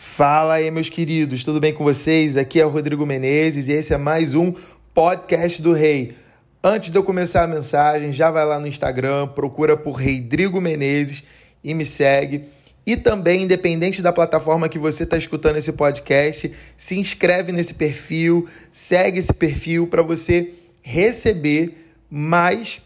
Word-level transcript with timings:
Fala 0.00 0.54
aí, 0.54 0.70
meus 0.70 0.88
queridos, 0.88 1.42
tudo 1.42 1.58
bem 1.58 1.74
com 1.74 1.82
vocês? 1.82 2.36
Aqui 2.36 2.60
é 2.60 2.64
o 2.64 2.68
Rodrigo 2.68 3.04
Menezes 3.04 3.66
e 3.66 3.72
esse 3.72 3.92
é 3.92 3.98
mais 3.98 4.36
um 4.36 4.54
podcast 4.94 5.60
do 5.60 5.72
Rei. 5.72 6.16
Antes 6.62 6.90
de 6.90 6.96
eu 6.96 7.02
começar 7.02 7.42
a 7.42 7.48
mensagem, 7.48 8.12
já 8.12 8.30
vai 8.30 8.44
lá 8.46 8.60
no 8.60 8.68
Instagram, 8.68 9.26
procura 9.26 9.76
por 9.76 10.00
Rodrigo 10.00 10.60
Menezes 10.60 11.24
e 11.64 11.74
me 11.74 11.84
segue. 11.84 12.44
E 12.86 12.96
também, 12.96 13.42
independente 13.42 14.00
da 14.00 14.12
plataforma 14.12 14.68
que 14.68 14.78
você 14.78 15.02
está 15.02 15.16
escutando 15.16 15.56
esse 15.56 15.72
podcast, 15.72 16.52
se 16.76 16.96
inscreve 16.96 17.50
nesse 17.50 17.74
perfil, 17.74 18.46
segue 18.70 19.18
esse 19.18 19.34
perfil 19.34 19.88
para 19.88 20.02
você 20.02 20.54
receber 20.80 21.92
mais 22.08 22.80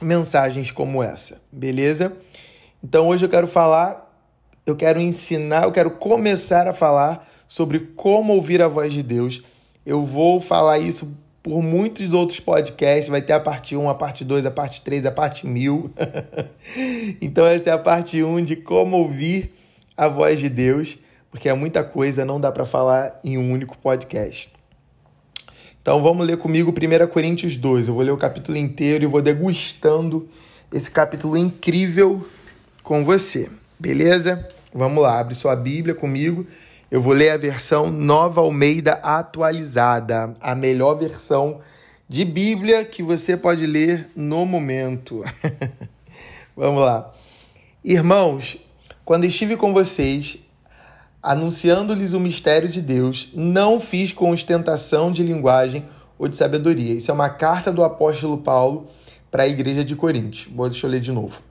mensagens 0.00 0.70
como 0.70 1.02
essa, 1.02 1.40
beleza? 1.50 2.12
Então 2.84 3.08
hoje 3.08 3.24
eu 3.24 3.30
quero 3.30 3.48
falar 3.48 4.07
eu 4.70 4.76
quero 4.76 5.00
ensinar, 5.00 5.64
eu 5.64 5.72
quero 5.72 5.90
começar 5.90 6.66
a 6.66 6.72
falar 6.72 7.26
sobre 7.46 7.80
como 7.96 8.34
ouvir 8.34 8.60
a 8.60 8.68
voz 8.68 8.92
de 8.92 9.02
Deus. 9.02 9.42
Eu 9.84 10.04
vou 10.04 10.40
falar 10.40 10.78
isso 10.78 11.16
por 11.42 11.62
muitos 11.62 12.12
outros 12.12 12.40
podcasts, 12.40 13.08
vai 13.08 13.22
ter 13.22 13.32
a 13.32 13.40
parte 13.40 13.74
1, 13.74 13.88
a 13.88 13.94
parte 13.94 14.24
2, 14.24 14.44
a 14.44 14.50
parte 14.50 14.82
3, 14.82 15.06
a 15.06 15.10
parte 15.10 15.46
1000. 15.46 15.90
então 17.22 17.46
essa 17.46 17.70
é 17.70 17.72
a 17.72 17.78
parte 17.78 18.22
1 18.22 18.44
de 18.44 18.56
como 18.56 18.98
ouvir 18.98 19.52
a 19.96 20.08
voz 20.08 20.38
de 20.38 20.48
Deus, 20.48 20.98
porque 21.30 21.48
é 21.48 21.54
muita 21.54 21.82
coisa, 21.82 22.24
não 22.24 22.40
dá 22.40 22.52
para 22.52 22.66
falar 22.66 23.18
em 23.24 23.38
um 23.38 23.50
único 23.50 23.78
podcast. 23.78 24.52
Então 25.80 26.02
vamos 26.02 26.26
ler 26.26 26.36
comigo 26.36 26.70
1 26.70 27.06
Coríntios 27.06 27.56
2. 27.56 27.88
Eu 27.88 27.94
vou 27.94 28.02
ler 28.02 28.10
o 28.10 28.18
capítulo 28.18 28.58
inteiro 28.58 29.04
e 29.04 29.06
vou 29.06 29.22
degustando 29.22 30.28
esse 30.70 30.90
capítulo 30.90 31.34
incrível 31.34 32.28
com 32.82 33.04
você. 33.04 33.48
Beleza? 33.78 34.46
Vamos 34.74 35.02
lá, 35.02 35.18
abre 35.18 35.34
sua 35.34 35.56
Bíblia 35.56 35.94
comigo. 35.94 36.46
Eu 36.90 37.00
vou 37.00 37.12
ler 37.12 37.30
a 37.30 37.36
versão 37.36 37.90
Nova 37.90 38.40
Almeida 38.40 38.94
atualizada, 39.02 40.34
a 40.40 40.54
melhor 40.54 40.94
versão 40.94 41.60
de 42.08 42.24
Bíblia 42.24 42.84
que 42.84 43.02
você 43.02 43.36
pode 43.36 43.66
ler 43.66 44.10
no 44.14 44.44
momento. 44.44 45.24
Vamos 46.56 46.80
lá. 46.80 47.12
Irmãos, 47.84 48.58
quando 49.04 49.24
estive 49.24 49.56
com 49.56 49.72
vocês, 49.72 50.38
anunciando-lhes 51.22 52.12
o 52.12 52.20
mistério 52.20 52.68
de 52.68 52.82
Deus, 52.82 53.30
não 53.34 53.80
fiz 53.80 54.12
com 54.12 54.30
ostentação 54.30 55.10
de 55.10 55.22
linguagem 55.22 55.86
ou 56.18 56.28
de 56.28 56.36
sabedoria. 56.36 56.94
Isso 56.94 57.10
é 57.10 57.14
uma 57.14 57.30
carta 57.30 57.72
do 57.72 57.82
apóstolo 57.82 58.38
Paulo 58.38 58.86
para 59.30 59.44
a 59.44 59.48
igreja 59.48 59.84
de 59.84 59.96
Coríntios. 59.96 60.48
Vou 60.54 60.68
deixa 60.68 60.86
eu 60.86 60.90
ler 60.90 61.00
de 61.00 61.12
novo. 61.12 61.42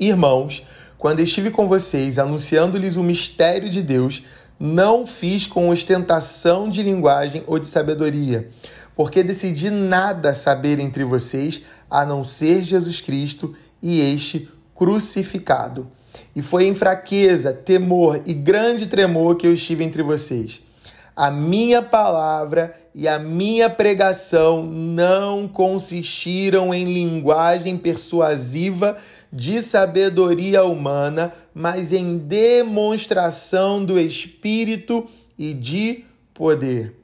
Irmãos, 0.00 0.62
quando 0.98 1.20
estive 1.20 1.50
com 1.50 1.68
vocês 1.68 2.18
anunciando-lhes 2.18 2.96
o 2.96 3.02
mistério 3.02 3.70
de 3.70 3.80
Deus, 3.80 4.24
não 4.58 5.06
fiz 5.06 5.46
com 5.46 5.70
ostentação 5.70 6.68
de 6.68 6.82
linguagem 6.82 7.44
ou 7.46 7.58
de 7.58 7.68
sabedoria, 7.68 8.48
porque 8.96 9.22
decidi 9.22 9.70
nada 9.70 10.34
saber 10.34 10.80
entre 10.80 11.04
vocês 11.04 11.62
a 11.88 12.04
não 12.04 12.24
ser 12.24 12.62
Jesus 12.62 13.00
Cristo 13.00 13.54
e 13.80 14.00
este 14.00 14.48
crucificado. 14.74 15.86
E 16.34 16.42
foi 16.42 16.66
em 16.66 16.74
fraqueza, 16.74 17.52
temor 17.52 18.20
e 18.26 18.34
grande 18.34 18.86
tremor 18.86 19.36
que 19.36 19.46
eu 19.46 19.54
estive 19.54 19.84
entre 19.84 20.02
vocês. 20.02 20.60
A 21.14 21.30
minha 21.30 21.82
palavra 21.82 22.74
e 22.94 23.06
a 23.08 23.18
minha 23.18 23.68
pregação 23.68 24.62
não 24.62 25.48
consistiram 25.48 26.72
em 26.72 26.84
linguagem 26.84 27.76
persuasiva 27.76 28.96
de 29.32 29.62
sabedoria 29.62 30.64
humana, 30.64 31.32
mas 31.54 31.92
em 31.92 32.18
demonstração 32.18 33.84
do 33.84 33.98
Espírito 33.98 35.06
e 35.38 35.52
de 35.52 36.04
poder. 36.32 36.94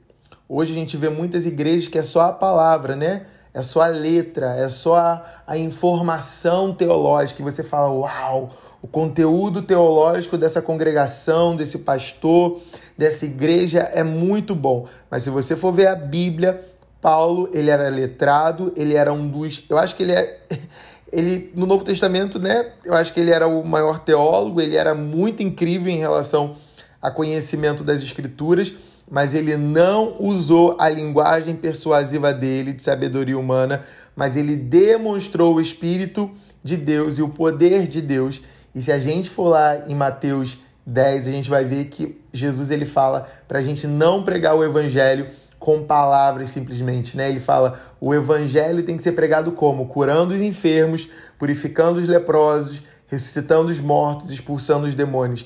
Hoje 0.47 0.71
a 0.71 0.75
gente 0.75 0.97
vê 0.97 1.09
muitas 1.09 1.45
igrejas 1.45 1.87
que 1.87 1.97
é 1.97 2.03
só 2.03 2.21
a 2.21 2.31
palavra, 2.31 2.95
né? 2.95 3.25
É 3.53 3.61
só 3.61 3.81
a 3.81 3.87
letra, 3.87 4.47
é 4.57 4.67
só 4.67 4.95
a, 4.95 5.25
a 5.47 5.57
informação 5.57 6.73
teológica. 6.73 7.41
E 7.41 7.45
você 7.45 7.63
fala, 7.63 7.89
uau, 7.89 8.51
o 8.81 8.87
conteúdo 8.87 9.61
teológico 9.61 10.37
dessa 10.37 10.61
congregação, 10.61 11.55
desse 11.55 11.79
pastor, 11.79 12.59
dessa 12.97 13.25
igreja 13.25 13.79
é 13.79 14.03
muito 14.03 14.53
bom. 14.53 14.87
Mas 15.09 15.23
se 15.23 15.29
você 15.29 15.55
for 15.55 15.71
ver 15.71 15.87
a 15.87 15.95
Bíblia, 15.95 16.63
Paulo, 17.01 17.49
ele 17.53 17.69
era 17.69 17.87
letrado, 17.87 18.73
ele 18.75 18.93
era 18.95 19.13
um 19.13 19.27
dos. 19.27 19.63
Eu 19.69 19.77
acho 19.77 19.95
que 19.95 20.03
ele 20.03 20.11
é 20.11 20.39
ele 21.15 21.51
no 21.55 21.65
Novo 21.65 21.83
Testamento, 21.83 22.37
né? 22.37 22.73
Eu 22.83 22.93
acho 22.93 23.13
que 23.13 23.19
ele 23.19 23.31
era 23.31 23.47
o 23.47 23.65
maior 23.65 23.99
teólogo, 23.99 24.59
ele 24.59 24.75
era 24.75 24.93
muito 24.93 25.41
incrível 25.41 25.91
em 25.91 25.97
relação 25.97 26.57
a 27.01 27.09
conhecimento 27.09 27.83
das 27.83 28.01
escrituras, 28.01 28.73
mas 29.09 29.33
ele 29.33 29.55
não 29.55 30.15
usou 30.19 30.75
a 30.79 30.89
linguagem 30.89 31.55
persuasiva 31.55 32.33
dele 32.33 32.73
de 32.73 32.83
sabedoria 32.83 33.37
humana, 33.37 33.83
mas 34.15 34.35
ele 34.35 34.55
demonstrou 34.55 35.55
o 35.55 35.61
espírito 35.61 36.29
de 36.63 36.75
Deus 36.75 37.17
e 37.17 37.21
o 37.21 37.29
poder 37.29 37.87
de 37.87 38.01
Deus. 38.01 38.41
E 38.73 38.81
se 38.81 38.91
a 38.91 38.99
gente 38.99 39.29
for 39.29 39.49
lá 39.49 39.87
em 39.87 39.95
Mateus 39.95 40.57
10, 40.85 41.27
a 41.27 41.31
gente 41.31 41.49
vai 41.49 41.63
ver 41.63 41.85
que 41.85 42.19
Jesus 42.33 42.71
ele 42.71 42.85
fala 42.85 43.29
para 43.47 43.59
a 43.59 43.61
gente 43.61 43.87
não 43.87 44.23
pregar 44.23 44.55
o 44.55 44.63
evangelho 44.63 45.27
com 45.59 45.83
palavras 45.83 46.49
simplesmente, 46.49 47.15
né? 47.17 47.29
Ele 47.29 47.39
fala: 47.39 47.79
o 47.99 48.13
evangelho 48.13 48.83
tem 48.83 48.97
que 48.97 49.03
ser 49.03 49.13
pregado 49.13 49.51
como? 49.51 49.87
Curando 49.87 50.33
os 50.33 50.41
enfermos, 50.41 51.07
purificando 51.37 51.99
os 51.99 52.07
leprosos, 52.07 52.83
ressuscitando 53.07 53.69
os 53.69 53.79
mortos, 53.79 54.31
expulsando 54.31 54.87
os 54.87 54.95
demônios. 54.95 55.45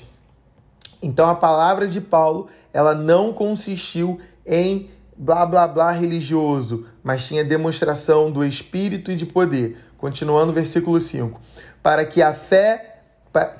Então 1.02 1.28
a 1.28 1.34
palavra 1.34 1.88
de 1.88 2.00
Paulo, 2.00 2.48
ela 2.72 2.94
não 2.94 3.32
consistiu 3.32 4.18
em 4.46 4.90
blá 5.16 5.44
blá 5.46 5.66
blá 5.66 5.90
religioso, 5.90 6.86
mas 7.02 7.26
tinha 7.26 7.44
demonstração 7.44 8.30
do 8.30 8.44
espírito 8.44 9.10
e 9.10 9.16
de 9.16 9.26
poder. 9.26 9.78
Continuando 9.96 10.50
o 10.50 10.54
versículo 10.54 11.00
5. 11.00 11.40
Para 11.82 12.04
que 12.04 12.22
a 12.22 12.32
fé 12.34 12.86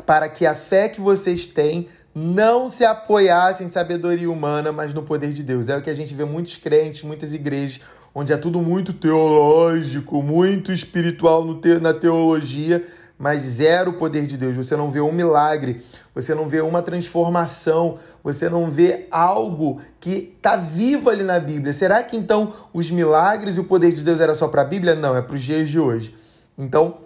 para 0.05 0.29
que 0.29 0.45
a 0.45 0.55
fé 0.55 0.89
que 0.89 1.01
vocês 1.01 1.47
têm 1.47 1.87
não 2.15 2.69
se 2.69 2.85
apoiasse 2.85 3.63
em 3.63 3.69
sabedoria 3.69 4.31
humana, 4.31 4.73
mas 4.73 4.93
no 4.93 5.03
poder 5.03 5.33
de 5.33 5.43
Deus. 5.43 5.69
É 5.69 5.77
o 5.77 5.83
que 5.83 5.91
a 5.91 5.95
gente 5.95 6.15
vê 6.15 6.25
muitos 6.25 6.57
crentes, 6.57 7.03
muitas 7.03 7.33
igrejas, 7.33 7.81
onde 8.15 8.33
é 8.33 8.37
tudo 8.37 8.61
muito 8.61 8.93
teológico, 8.93 10.23
muito 10.23 10.73
espiritual 10.73 11.55
te 11.61 11.79
na 11.79 11.95
teologia, 11.95 12.85
mas 13.17 13.43
zero 13.43 13.93
poder 13.93 14.27
de 14.27 14.37
Deus. 14.37 14.57
Você 14.57 14.75
não 14.75 14.91
vê 14.91 15.01
um 15.01 15.13
milagre, 15.13 15.85
você 16.15 16.35
não 16.35 16.49
vê 16.49 16.61
uma 16.61 16.83
transformação, 16.83 17.99
você 18.25 18.49
não 18.49 18.71
vê 18.71 19.07
algo 19.11 19.81
que 20.01 20.35
está 20.37 20.57
vivo 20.57 21.11
ali 21.11 21.23
na 21.23 21.39
Bíblia. 21.39 21.73
Será 21.73 22.03
que 22.03 22.17
então 22.17 22.53
os 22.73 22.91
milagres 22.91 23.57
e 23.57 23.61
o 23.61 23.65
poder 23.65 23.93
de 23.93 24.03
Deus 24.03 24.21
era 24.21 24.35
só 24.35 24.49
para 24.49 24.63
a 24.63 24.65
Bíblia? 24.65 24.95
Não, 24.97 25.17
é 25.17 25.23
para 25.23 25.37
os 25.37 25.43
dias 25.43 25.69
de 25.69 25.79
hoje. 25.79 26.15
Então, 26.59 26.99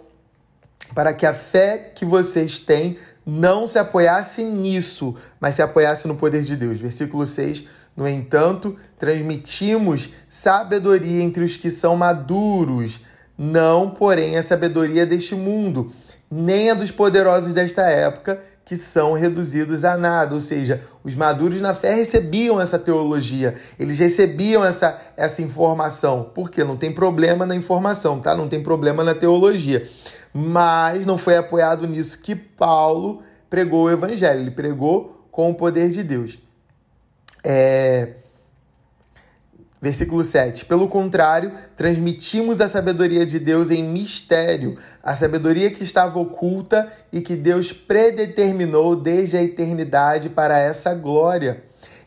para 0.93 1.13
que 1.13 1.25
a 1.25 1.33
fé 1.33 1.77
que 1.93 2.05
vocês 2.05 2.59
têm 2.59 2.97
não 3.25 3.65
se 3.65 3.79
apoiasse 3.79 4.43
nisso, 4.43 5.15
mas 5.39 5.55
se 5.55 5.61
apoiasse 5.61 6.07
no 6.07 6.15
poder 6.15 6.41
de 6.43 6.55
Deus. 6.55 6.77
Versículo 6.77 7.25
6. 7.25 7.65
No 7.97 8.07
entanto, 8.07 8.75
transmitimos 8.99 10.11
sabedoria 10.27 11.23
entre 11.23 11.43
os 11.43 11.57
que 11.57 11.71
são 11.71 11.95
maduros, 11.95 13.01
não, 13.37 13.89
porém, 13.89 14.37
a 14.37 14.43
sabedoria 14.43 15.05
deste 15.05 15.33
mundo, 15.33 15.91
nem 16.29 16.71
a 16.71 16.73
dos 16.73 16.91
poderosos 16.91 17.53
desta 17.53 17.83
época, 17.83 18.39
que 18.63 18.75
são 18.75 19.13
reduzidos 19.13 19.85
a 19.85 19.97
nada. 19.97 20.35
Ou 20.35 20.41
seja, 20.41 20.81
os 21.03 21.15
maduros 21.15 21.61
na 21.61 21.73
fé 21.73 21.93
recebiam 21.93 22.59
essa 22.59 22.77
teologia, 22.77 23.55
eles 23.79 23.97
recebiam 23.97 24.63
essa, 24.63 24.97
essa 25.15 25.41
informação. 25.41 26.31
Porque 26.33 26.63
não 26.63 26.75
tem 26.75 26.91
problema 26.91 27.45
na 27.45 27.55
informação, 27.55 28.19
tá? 28.19 28.35
Não 28.35 28.47
tem 28.47 28.61
problema 28.61 29.03
na 29.03 29.15
teologia 29.15 29.87
mas 30.37 31.05
não 31.05 31.17
foi 31.17 31.37
apoiado 31.37 31.87
nisso 31.87 32.19
que 32.19 32.35
Paulo 32.35 33.23
pregou 33.49 33.85
o 33.85 33.89
evangelho. 33.89 34.41
Ele 34.41 34.51
pregou 34.51 35.25
com 35.31 35.49
o 35.49 35.55
poder 35.55 35.89
de 35.91 36.03
Deus. 36.03 36.37
É... 37.41 38.15
Versículo 39.81 40.25
7. 40.25 40.65
Pelo 40.65 40.89
contrário, 40.89 41.53
transmitimos 41.77 42.59
a 42.59 42.67
sabedoria 42.67 43.25
de 43.25 43.39
Deus 43.39 43.71
em 43.71 43.81
mistério, 43.81 44.77
a 45.01 45.15
sabedoria 45.15 45.71
que 45.71 45.83
estava 45.83 46.19
oculta 46.19 46.91
e 47.13 47.21
que 47.21 47.37
Deus 47.37 47.71
predeterminou 47.71 48.93
desde 48.93 49.37
a 49.37 49.41
eternidade 49.41 50.27
para 50.27 50.59
essa 50.59 50.93
glória. 50.93 51.63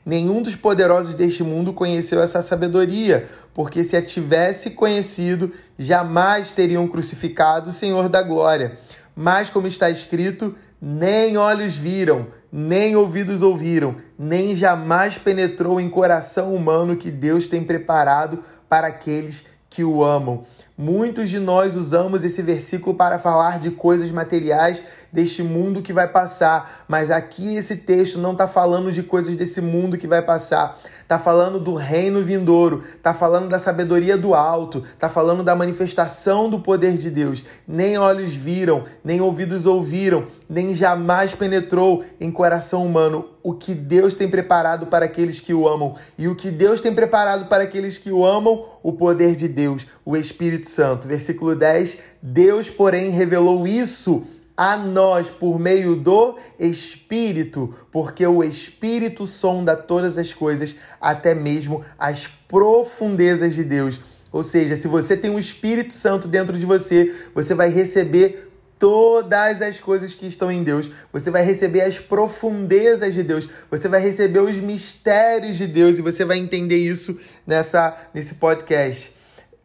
Nenhum 0.09 0.41
dos 0.41 0.57
poderosos 0.57 1.15
deste 1.15 1.45
mundo 1.45 1.71
conheceu 1.71 2.23
essa 2.23 2.41
sabedoria, 2.41 3.29
porque 3.53 3.85
se 3.85 3.95
a 3.95 4.01
tivesse 4.01 4.71
conhecido, 4.71 5.53
jamais 5.79 6.51
teriam 6.51 6.89
crucificado 6.89 7.69
o 7.69 7.73
Senhor 7.75 8.09
da 8.09 8.23
glória. 8.23 8.79
Mas, 9.15 9.51
como 9.51 9.67
está 9.67 9.91
escrito, 9.91 10.55
nem 10.81 11.37
olhos 11.37 11.77
viram, 11.77 12.27
nem 12.51 12.97
ouvidos 12.97 13.43
ouviram, 13.43 13.97
nem 14.19 14.57
jamais 14.57 15.19
penetrou 15.19 15.79
em 15.79 15.91
coração 15.91 16.55
humano 16.55 16.97
que 16.97 17.11
Deus 17.11 17.47
tem 17.47 17.63
preparado 17.63 18.39
para 18.67 18.87
aqueles 18.87 19.45
que 19.71 19.85
o 19.85 20.03
amam. 20.03 20.43
Muitos 20.77 21.29
de 21.29 21.39
nós 21.39 21.75
usamos 21.75 22.25
esse 22.25 22.41
versículo 22.41 22.97
para 22.97 23.19
falar 23.19 23.59
de 23.59 23.71
coisas 23.71 24.11
materiais 24.11 24.83
deste 25.13 25.43
mundo 25.43 25.83
que 25.83 25.93
vai 25.93 26.07
passar, 26.09 26.85
mas 26.87 27.11
aqui 27.11 27.57
esse 27.57 27.77
texto 27.77 28.19
não 28.19 28.33
está 28.33 28.47
falando 28.47 28.93
de 28.93 29.03
coisas 29.03 29.35
desse 29.35 29.61
mundo 29.61 29.99
que 29.99 30.07
vai 30.07 30.23
passar. 30.23 30.79
Está 31.09 31.19
falando 31.19 31.59
do 31.59 31.73
reino 31.73 32.23
vindouro, 32.23 32.83
está 32.85 33.15
falando 33.15 33.49
da 33.49 33.59
sabedoria 33.59 34.15
do 34.15 34.35
alto, 34.35 34.83
está 34.93 35.09
falando 35.09 35.43
da 35.43 35.57
manifestação 35.57 36.51
do 36.51 36.61
poder 36.61 36.99
de 36.99 37.11
Deus. 37.11 37.43
Nem 37.67 37.97
olhos 37.97 38.35
viram, 38.35 38.85
nem 39.03 39.19
ouvidos 39.19 39.65
ouviram, 39.65 40.27
nem 40.47 40.75
jamais 40.75 41.35
penetrou 41.35 42.05
em 42.21 42.31
coração 42.31 42.85
humano 42.85 43.25
o 43.43 43.55
que 43.55 43.75
Deus 43.75 44.13
tem 44.13 44.29
preparado 44.29 44.89
para 44.89 45.07
aqueles 45.07 45.41
que 45.41 45.55
o 45.55 45.67
amam. 45.67 45.95
E 46.19 46.29
o 46.29 46.37
que 46.37 46.51
Deus 46.51 46.79
tem 46.79 46.95
preparado 46.95 47.47
para 47.47 47.65
aqueles 47.65 47.97
que 47.97 48.13
o 48.13 48.23
amam, 48.23 48.67
o 48.83 48.93
poder 48.93 49.35
de 49.35 49.49
Deus, 49.49 49.87
o 50.05 50.15
Espírito 50.15 50.69
Santo. 50.69 51.09
Versículo 51.09 51.57
10: 51.57 51.97
Deus, 52.21 52.69
porém, 52.69 53.09
revelou 53.09 53.67
isso 53.67 54.23
a 54.59 54.77
nós 54.77 55.31
por 55.31 55.57
meio 55.61 55.95
do 55.95 56.37
Espírito, 56.59 57.73
porque 57.93 58.27
o 58.27 58.43
Espírito 58.43 59.25
sonda 59.25 59.77
todas 59.77 60.19
as 60.19 60.35
coisas, 60.35 60.75
até 61.01 61.33
mesmo 61.33 61.85
as 61.97 62.27
profundezas 62.27 63.55
de 63.55 63.63
Deus. 63.63 64.01
Ou 64.33 64.43
seja, 64.43 64.75
se 64.75 64.89
você 64.89 65.17
tem 65.17 65.33
o 65.33 65.39
Espírito 65.39 65.95
Santo 65.95 66.27
dentro 66.27 66.59
de 66.59 66.67
você, 66.67 67.15
você 67.33 67.55
vai 67.55 67.69
receber 67.69 68.51
todas 68.81 69.63
as 69.63 69.79
coisas 69.79 70.17
que 70.17 70.27
estão 70.27 70.51
em 70.51 70.65
Deus. 70.65 70.91
Você 71.13 71.31
vai 71.31 71.45
receber 71.45 71.83
as 71.83 72.01
profundezas 72.01 73.15
de 73.15 73.23
Deus. 73.23 73.49
Você 73.71 73.89
vai 73.89 74.01
receber 74.01 74.41
os 74.41 74.59
mistérios 74.59 75.57
de 75.57 75.69
Deus 75.69 75.99
e 75.99 76.03
você 76.03 76.25
vai 76.25 76.37
entender 76.37 76.79
isso 76.79 77.17
nessa 77.47 77.97
nesse 78.13 78.35
podcast. 78.35 79.18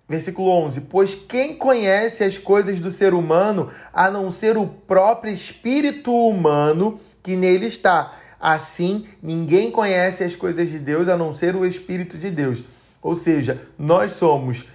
Versículo 0.07 0.49
11: 0.49 0.81
Pois 0.81 1.15
quem 1.15 1.55
conhece 1.55 2.23
as 2.23 2.37
coisas 2.37 2.79
do 2.79 2.91
ser 2.91 3.13
humano 3.13 3.69
a 3.93 4.11
não 4.11 4.29
ser 4.29 4.57
o 4.57 4.67
próprio 4.67 5.33
espírito 5.33 6.11
humano 6.11 6.99
que 7.21 7.35
nele 7.35 7.67
está? 7.67 8.13
Assim, 8.39 9.05
ninguém 9.21 9.71
conhece 9.71 10.23
as 10.23 10.35
coisas 10.35 10.69
de 10.69 10.77
Deus 10.77 11.07
a 11.07 11.15
não 11.15 11.31
ser 11.31 11.55
o 11.55 11.65
Espírito 11.65 12.17
de 12.17 12.29
Deus. 12.29 12.61
Ou 13.01 13.15
seja, 13.15 13.61
nós 13.79 14.11
somos 14.11 14.65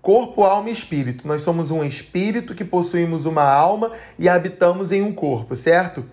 corpo, 0.00 0.44
alma 0.44 0.70
e 0.70 0.72
espírito. 0.72 1.26
Nós 1.26 1.42
somos 1.42 1.70
um 1.70 1.84
espírito 1.84 2.54
que 2.54 2.64
possuímos 2.64 3.26
uma 3.26 3.42
alma 3.42 3.92
e 4.18 4.28
habitamos 4.28 4.92
em 4.92 5.02
um 5.02 5.12
corpo, 5.12 5.56
certo? 5.56 6.04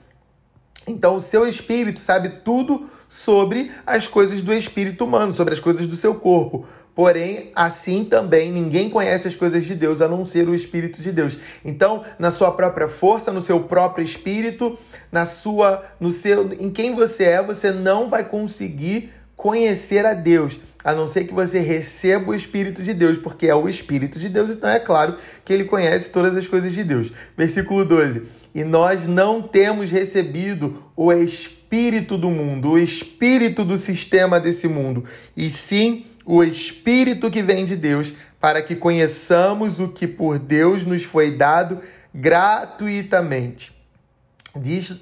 Então, 0.88 1.16
o 1.16 1.22
seu 1.22 1.48
espírito 1.48 2.00
sabe 2.00 2.30
tudo 2.44 2.88
sobre 3.08 3.72
as 3.86 4.08
coisas 4.08 4.42
do 4.42 4.54
espírito 4.54 5.06
humano, 5.06 5.36
sobre 5.36 5.54
as 5.54 5.60
coisas 5.60 5.88
do 5.88 5.96
seu 5.96 6.16
corpo. 6.16 6.66
Porém, 6.96 7.52
assim 7.54 8.06
também 8.06 8.50
ninguém 8.50 8.90
conhece 8.90 9.28
as 9.28 9.36
coisas 9.36 9.66
de 9.66 9.76
Deus 9.76 10.02
a 10.02 10.08
não 10.08 10.24
ser 10.24 10.48
o 10.48 10.56
Espírito 10.56 11.02
de 11.02 11.12
Deus. 11.12 11.38
Então, 11.64 12.06
na 12.18 12.32
sua 12.32 12.52
própria 12.52 12.88
força, 12.88 13.34
no 13.34 13.42
seu 13.42 13.60
próprio 13.60 14.04
espírito, 14.04 14.78
na 15.12 15.26
sua, 15.26 15.84
no 16.00 16.10
seu, 16.14 16.54
em 16.54 16.72
quem 16.72 16.96
você 16.96 17.26
é, 17.26 17.44
você 17.44 17.72
não 17.72 18.10
vai 18.10 18.24
conseguir 18.24 19.12
conhecer 19.36 20.06
a 20.06 20.14
Deus, 20.14 20.60
a 20.84 20.94
não 20.94 21.08
ser 21.08 21.26
que 21.26 21.34
você 21.34 21.60
receba 21.60 22.32
o 22.32 22.36
Espírito 22.36 22.82
de 22.82 22.94
Deus, 22.94 23.18
porque 23.18 23.48
é 23.48 23.56
o 23.56 23.68
Espírito 23.68 24.18
de 24.18 24.30
Deus, 24.30 24.50
então 24.52 24.70
é 24.70 24.80
claro 24.80 25.16
que 25.44 25.52
ele 25.52 25.66
conhece 25.66 26.10
todas 26.10 26.38
as 26.38 26.48
coisas 26.48 26.72
de 26.72 26.84
Deus. 26.84 27.12
Versículo 27.38 27.84
12. 27.84 28.24
E 28.54 28.64
nós 28.64 29.06
não 29.06 29.42
temos 29.42 29.92
recebido 29.92 30.82
o 30.96 31.12
Espírito 31.12 32.18
do 32.18 32.30
mundo, 32.30 32.72
o 32.72 32.80
Espírito 32.80 33.66
do 33.66 33.76
sistema 33.76 34.40
desse 34.40 34.68
mundo, 34.68 35.04
e 35.36 35.50
sim 35.50 36.06
o 36.26 36.44
Espírito 36.44 37.30
que 37.30 37.42
vem 37.42 37.66
de 37.66 37.76
Deus, 37.76 38.14
para 38.40 38.62
que 38.62 38.76
conheçamos 38.76 39.80
o 39.80 39.90
que 39.90 40.08
por 40.08 40.40
Deus 40.40 40.84
nos 40.84 41.04
foi 41.04 41.32
dado 41.32 41.80
gratuitamente. 42.14 43.76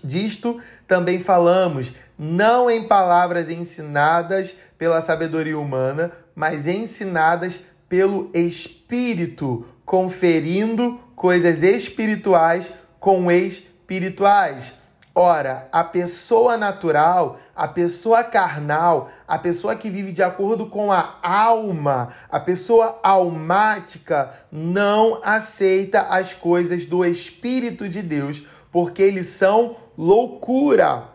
Disto, 0.03 0.59
também 0.87 1.19
falamos, 1.19 1.93
não 2.17 2.69
em 2.69 2.83
palavras 2.83 3.49
ensinadas 3.49 4.55
pela 4.77 4.99
sabedoria 4.99 5.57
humana, 5.57 6.11
mas 6.35 6.67
ensinadas 6.67 7.61
pelo 7.87 8.31
Espírito, 8.33 9.65
conferindo 9.85 10.99
coisas 11.15 11.61
espirituais 11.61 12.73
com 12.99 13.31
espirituais. 13.31 14.73
Ora, 15.15 15.67
a 15.71 15.83
pessoa 15.83 16.57
natural, 16.57 17.37
a 17.55 17.67
pessoa 17.67 18.23
carnal, 18.23 19.11
a 19.27 19.37
pessoa 19.37 19.75
que 19.75 19.87
vive 19.87 20.11
de 20.11 20.23
acordo 20.23 20.65
com 20.65 20.91
a 20.91 21.19
alma, 21.21 22.09
a 22.31 22.39
pessoa 22.39 22.99
almática, 23.03 24.33
não 24.51 25.21
aceita 25.23 26.01
as 26.01 26.33
coisas 26.33 26.87
do 26.87 27.05
Espírito 27.05 27.87
de 27.87 28.01
Deus, 28.01 28.43
porque 28.71 29.03
eles 29.03 29.27
são 29.27 29.75
loucura. 29.95 31.09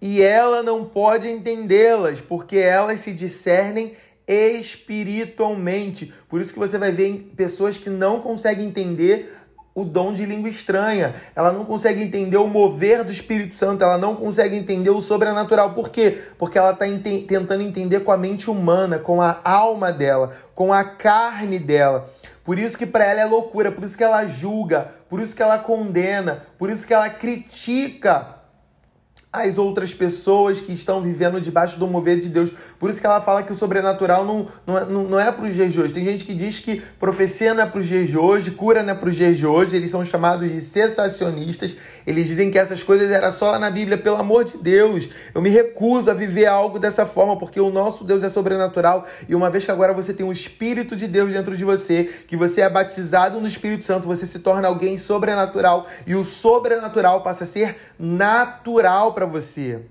E 0.00 0.22
ela 0.22 0.62
não 0.62 0.84
pode 0.84 1.28
entendê-las, 1.28 2.20
porque 2.20 2.56
elas 2.56 3.00
se 3.00 3.12
discernem 3.12 3.96
espiritualmente. 4.30 6.14
Por 6.28 6.40
isso 6.40 6.52
que 6.52 6.58
você 6.58 6.78
vai 6.78 6.92
ver 6.92 7.32
pessoas 7.36 7.76
que 7.76 7.90
não 7.90 8.20
conseguem 8.20 8.66
entender 8.68 9.39
o 9.74 9.84
dom 9.84 10.12
de 10.12 10.26
língua 10.26 10.50
estranha, 10.50 11.14
ela 11.34 11.52
não 11.52 11.64
consegue 11.64 12.02
entender 12.02 12.36
o 12.36 12.46
mover 12.48 13.04
do 13.04 13.12
Espírito 13.12 13.54
Santo, 13.54 13.84
ela 13.84 13.96
não 13.96 14.16
consegue 14.16 14.56
entender 14.56 14.90
o 14.90 15.00
sobrenatural. 15.00 15.74
Por 15.74 15.90
quê? 15.90 16.20
Porque 16.36 16.58
ela 16.58 16.72
está 16.72 16.88
ent 16.88 17.04
tentando 17.26 17.62
entender 17.62 18.00
com 18.00 18.10
a 18.10 18.16
mente 18.16 18.50
humana, 18.50 18.98
com 18.98 19.22
a 19.22 19.40
alma 19.44 19.92
dela, 19.92 20.30
com 20.54 20.72
a 20.72 20.82
carne 20.82 21.58
dela. 21.58 22.08
Por 22.42 22.58
isso 22.58 22.76
que 22.76 22.86
para 22.86 23.04
ela 23.04 23.20
é 23.20 23.24
loucura, 23.24 23.70
por 23.70 23.84
isso 23.84 23.96
que 23.96 24.02
ela 24.02 24.26
julga, 24.26 24.88
por 25.08 25.20
isso 25.20 25.36
que 25.36 25.42
ela 25.42 25.58
condena, 25.58 26.42
por 26.58 26.68
isso 26.68 26.86
que 26.86 26.92
ela 26.92 27.08
critica 27.08 28.39
as 29.32 29.58
outras 29.58 29.94
pessoas 29.94 30.60
que 30.60 30.72
estão 30.72 31.00
vivendo 31.00 31.40
debaixo 31.40 31.78
do 31.78 31.86
mover 31.86 32.18
de 32.18 32.28
Deus. 32.28 32.52
Por 32.80 32.90
isso 32.90 33.00
que 33.00 33.06
ela 33.06 33.20
fala 33.20 33.44
que 33.44 33.52
o 33.52 33.54
sobrenatural 33.54 34.24
não, 34.24 34.46
não, 34.66 34.78
é, 34.78 34.84
não, 34.84 35.20
é 35.20 35.30
para 35.30 35.46
os 35.46 35.54
dias 35.54 35.72
de 35.72 35.80
hoje. 35.80 35.92
Tem 35.92 36.04
gente 36.04 36.24
que 36.24 36.34
diz 36.34 36.58
que 36.58 36.82
profecia 36.98 37.54
não 37.54 37.62
é 37.62 37.66
para 37.66 37.78
os 37.78 37.86
dias 37.86 38.08
de 38.08 38.18
hoje, 38.18 38.50
cura 38.50 38.82
não 38.82 38.92
é 38.92 38.94
para 38.96 39.08
os 39.08 39.14
dias 39.14 39.36
de 39.36 39.46
hoje. 39.46 39.76
Eles 39.76 39.88
são 39.88 40.04
chamados 40.04 40.50
de 40.50 40.60
cessacionistas. 40.60 41.76
Eles 42.04 42.26
dizem 42.26 42.50
que 42.50 42.58
essas 42.58 42.82
coisas 42.82 43.08
eram 43.08 43.30
só 43.30 43.56
na 43.56 43.70
Bíblia. 43.70 43.96
Pelo 43.96 44.16
amor 44.16 44.44
de 44.44 44.58
Deus, 44.58 45.08
eu 45.32 45.40
me 45.40 45.48
recuso 45.48 46.10
a 46.10 46.14
viver 46.14 46.46
algo 46.46 46.80
dessa 46.80 47.06
forma, 47.06 47.38
porque 47.38 47.60
o 47.60 47.70
nosso 47.70 48.02
Deus 48.02 48.24
é 48.24 48.28
sobrenatural. 48.28 49.06
E 49.28 49.34
uma 49.36 49.48
vez 49.48 49.64
que 49.64 49.70
agora 49.70 49.92
você 49.92 50.12
tem 50.12 50.26
o 50.26 50.32
Espírito 50.32 50.96
de 50.96 51.06
Deus 51.06 51.30
dentro 51.30 51.56
de 51.56 51.64
você, 51.64 52.02
que 52.26 52.36
você 52.36 52.62
é 52.62 52.68
batizado 52.68 53.40
no 53.40 53.46
Espírito 53.46 53.84
Santo, 53.84 54.08
você 54.08 54.26
se 54.26 54.40
torna 54.40 54.66
alguém 54.66 54.98
sobrenatural. 54.98 55.86
E 56.04 56.16
o 56.16 56.24
sobrenatural 56.24 57.22
passa 57.22 57.44
a 57.44 57.46
ser 57.46 57.76
natural 57.96 59.19
para 59.20 59.26
você. 59.26 59.82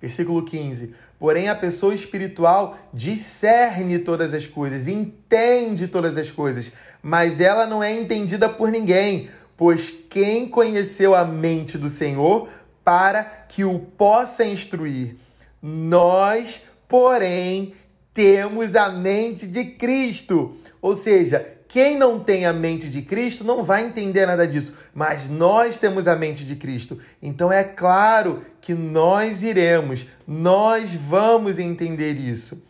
Versículo 0.00 0.44
15. 0.44 0.92
Porém, 1.16 1.48
a 1.48 1.54
pessoa 1.54 1.94
espiritual 1.94 2.76
discerne 2.92 4.00
todas 4.00 4.34
as 4.34 4.48
coisas, 4.48 4.88
entende 4.88 5.86
todas 5.86 6.18
as 6.18 6.28
coisas, 6.28 6.72
mas 7.00 7.40
ela 7.40 7.66
não 7.66 7.80
é 7.80 7.92
entendida 7.92 8.48
por 8.48 8.68
ninguém, 8.68 9.30
pois 9.56 9.94
quem 10.10 10.48
conheceu 10.48 11.14
a 11.14 11.24
mente 11.24 11.78
do 11.78 11.88
Senhor 11.88 12.48
para 12.84 13.22
que 13.22 13.64
o 13.64 13.78
possa 13.78 14.44
instruir? 14.44 15.14
Nós, 15.62 16.62
porém, 16.88 17.74
temos 18.12 18.74
a 18.74 18.88
mente 18.88 19.46
de 19.46 19.64
Cristo. 19.66 20.56
Ou 20.80 20.96
seja, 20.96 21.46
quem 21.72 21.96
não 21.96 22.20
tem 22.20 22.44
a 22.44 22.52
mente 22.52 22.86
de 22.86 23.00
Cristo 23.00 23.44
não 23.44 23.64
vai 23.64 23.82
entender 23.82 24.26
nada 24.26 24.46
disso, 24.46 24.74
mas 24.94 25.26
nós 25.26 25.78
temos 25.78 26.06
a 26.06 26.14
mente 26.14 26.44
de 26.44 26.54
Cristo. 26.54 26.98
Então 27.22 27.50
é 27.50 27.64
claro 27.64 28.42
que 28.60 28.74
nós 28.74 29.42
iremos, 29.42 30.04
nós 30.28 30.92
vamos 30.92 31.58
entender 31.58 32.12
isso. 32.12 32.62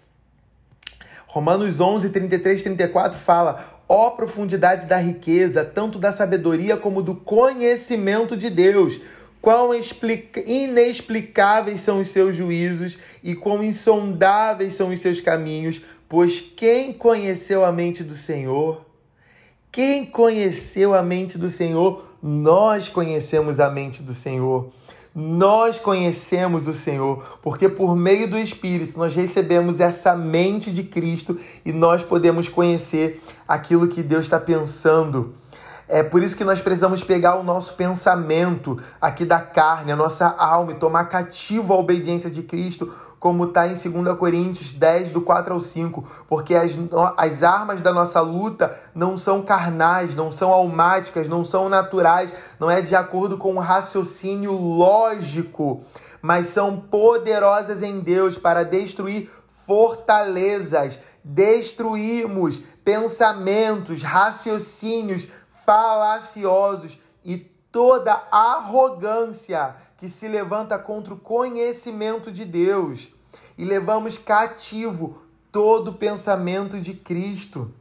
Romanos 1.26 1.80
11, 1.80 2.11
33, 2.11 2.62
34 2.62 3.18
fala: 3.18 3.82
ó 3.88 4.11
profundidade 4.11 4.87
da 4.87 4.99
riqueza, 4.99 5.64
tanto 5.64 5.99
da 5.99 6.12
sabedoria 6.12 6.76
como 6.76 7.02
do 7.02 7.16
conhecimento 7.16 8.37
de 8.37 8.49
Deus. 8.49 9.00
Quão 9.40 9.73
inexplicáveis 10.47 11.80
são 11.80 12.00
os 12.00 12.09
seus 12.11 12.37
juízos 12.37 13.00
e 13.21 13.35
quão 13.35 13.64
insondáveis 13.64 14.75
são 14.75 14.90
os 14.90 15.00
seus 15.00 15.21
caminhos, 15.21 15.82
pois 16.09 16.40
quem 16.40 16.92
conheceu 16.92 17.64
a 17.64 17.73
mente 17.73 18.04
do 18.04 18.14
Senhor? 18.14 18.91
Quem 19.72 20.04
conheceu 20.04 20.92
a 20.92 21.02
mente 21.02 21.38
do 21.38 21.48
Senhor? 21.48 22.04
Nós 22.22 22.90
conhecemos 22.90 23.58
a 23.58 23.70
mente 23.70 24.02
do 24.02 24.12
Senhor. 24.12 24.68
Nós 25.14 25.78
conhecemos 25.78 26.68
o 26.68 26.74
Senhor, 26.74 27.38
porque 27.40 27.70
por 27.70 27.96
meio 27.96 28.28
do 28.28 28.38
Espírito 28.38 28.98
nós 28.98 29.14
recebemos 29.14 29.80
essa 29.80 30.14
mente 30.14 30.70
de 30.70 30.82
Cristo 30.82 31.38
e 31.64 31.72
nós 31.72 32.02
podemos 32.02 32.50
conhecer 32.50 33.22
aquilo 33.48 33.88
que 33.88 34.02
Deus 34.02 34.24
está 34.24 34.38
pensando. 34.38 35.32
É 35.88 36.02
por 36.02 36.22
isso 36.22 36.36
que 36.36 36.44
nós 36.44 36.60
precisamos 36.60 37.02
pegar 37.04 37.36
o 37.36 37.42
nosso 37.42 37.74
pensamento 37.74 38.78
aqui 39.00 39.24
da 39.24 39.40
carne, 39.40 39.92
a 39.92 39.96
nossa 39.96 40.26
alma 40.26 40.72
e 40.72 40.76
tomar 40.76 41.06
cativo 41.06 41.72
a 41.72 41.76
obediência 41.76 42.30
de 42.30 42.42
Cristo, 42.42 42.92
como 43.18 43.44
está 43.44 43.68
em 43.68 43.74
2 43.74 44.18
Coríntios 44.18 44.72
10, 44.72 45.10
do 45.10 45.20
4 45.20 45.54
ao 45.54 45.60
5. 45.60 46.04
Porque 46.28 46.54
as, 46.54 46.72
as 47.16 47.42
armas 47.42 47.80
da 47.80 47.92
nossa 47.92 48.20
luta 48.20 48.76
não 48.94 49.16
são 49.16 49.42
carnais, 49.42 50.14
não 50.14 50.32
são 50.32 50.52
almáticas, 50.52 51.28
não 51.28 51.44
são 51.44 51.68
naturais, 51.68 52.32
não 52.58 52.70
é 52.70 52.80
de 52.80 52.96
acordo 52.96 53.38
com 53.38 53.54
o 53.54 53.60
raciocínio 53.60 54.52
lógico, 54.52 55.82
mas 56.20 56.48
são 56.48 56.76
poderosas 56.76 57.82
em 57.82 58.00
Deus 58.00 58.36
para 58.36 58.64
destruir 58.64 59.30
fortalezas, 59.66 60.98
destruirmos 61.22 62.60
pensamentos, 62.84 64.02
raciocínios 64.02 65.28
falaciosos 65.64 66.99
e 67.25 67.38
toda 67.71 68.23
arrogância 68.31 69.75
que 69.97 70.09
se 70.09 70.28
levanta 70.28 70.78
contra 70.78 71.14
o 71.14 71.19
conhecimento 71.19 72.31
de 72.31 72.45
Deus 72.45 73.12
e 73.57 73.64
levamos 73.64 74.19
cativo 74.19 75.23
todo 75.50 75.92
pensamento 75.92 76.81
de 76.81 76.95
Cristo. 76.95 77.73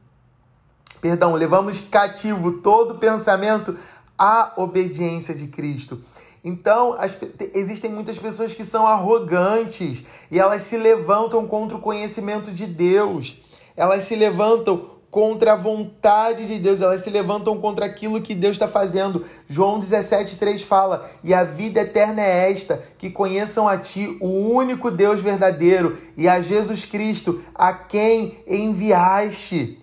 Perdão, 1.00 1.34
levamos 1.34 1.80
cativo 1.80 2.60
todo 2.60 3.00
pensamento 3.00 3.78
à 4.18 4.54
obediência 4.56 5.34
de 5.34 5.48
Cristo. 5.48 6.00
Então, 6.44 6.94
as, 6.94 7.18
existem 7.54 7.92
muitas 7.92 8.20
pessoas 8.20 8.54
que 8.54 8.64
são 8.64 8.86
arrogantes 8.86 10.04
e 10.30 10.40
elas 10.40 10.64
se 10.64 10.78
levantam 10.78 11.48
contra 11.48 11.78
o 11.78 11.82
conhecimento 11.82 12.52
de 12.52 12.68
Deus. 12.68 13.42
Elas 13.76 14.04
se 14.04 14.16
levantam 14.16 14.91
contra 15.12 15.52
a 15.52 15.58
vontade 15.58 16.48
de 16.48 16.58
Deus, 16.58 16.80
elas 16.80 17.02
se 17.02 17.10
levantam 17.10 17.60
contra 17.60 17.86
aquilo 17.86 18.22
que 18.22 18.34
Deus 18.34 18.54
está 18.54 18.68
fazendo. 18.68 19.24
João 19.48 19.78
17,3 19.78 20.64
fala: 20.64 21.06
E 21.22 21.34
a 21.34 21.44
vida 21.44 21.82
eterna 21.82 22.22
é 22.22 22.50
esta, 22.50 22.82
que 22.98 23.10
conheçam 23.10 23.68
a 23.68 23.78
Ti, 23.78 24.18
o 24.22 24.54
único 24.54 24.90
Deus 24.90 25.20
verdadeiro, 25.20 25.98
e 26.16 26.30
a 26.30 26.40
Jesus 26.40 26.86
Cristo, 26.86 27.42
a 27.54 27.74
quem 27.74 28.40
enviaste. 28.48 29.78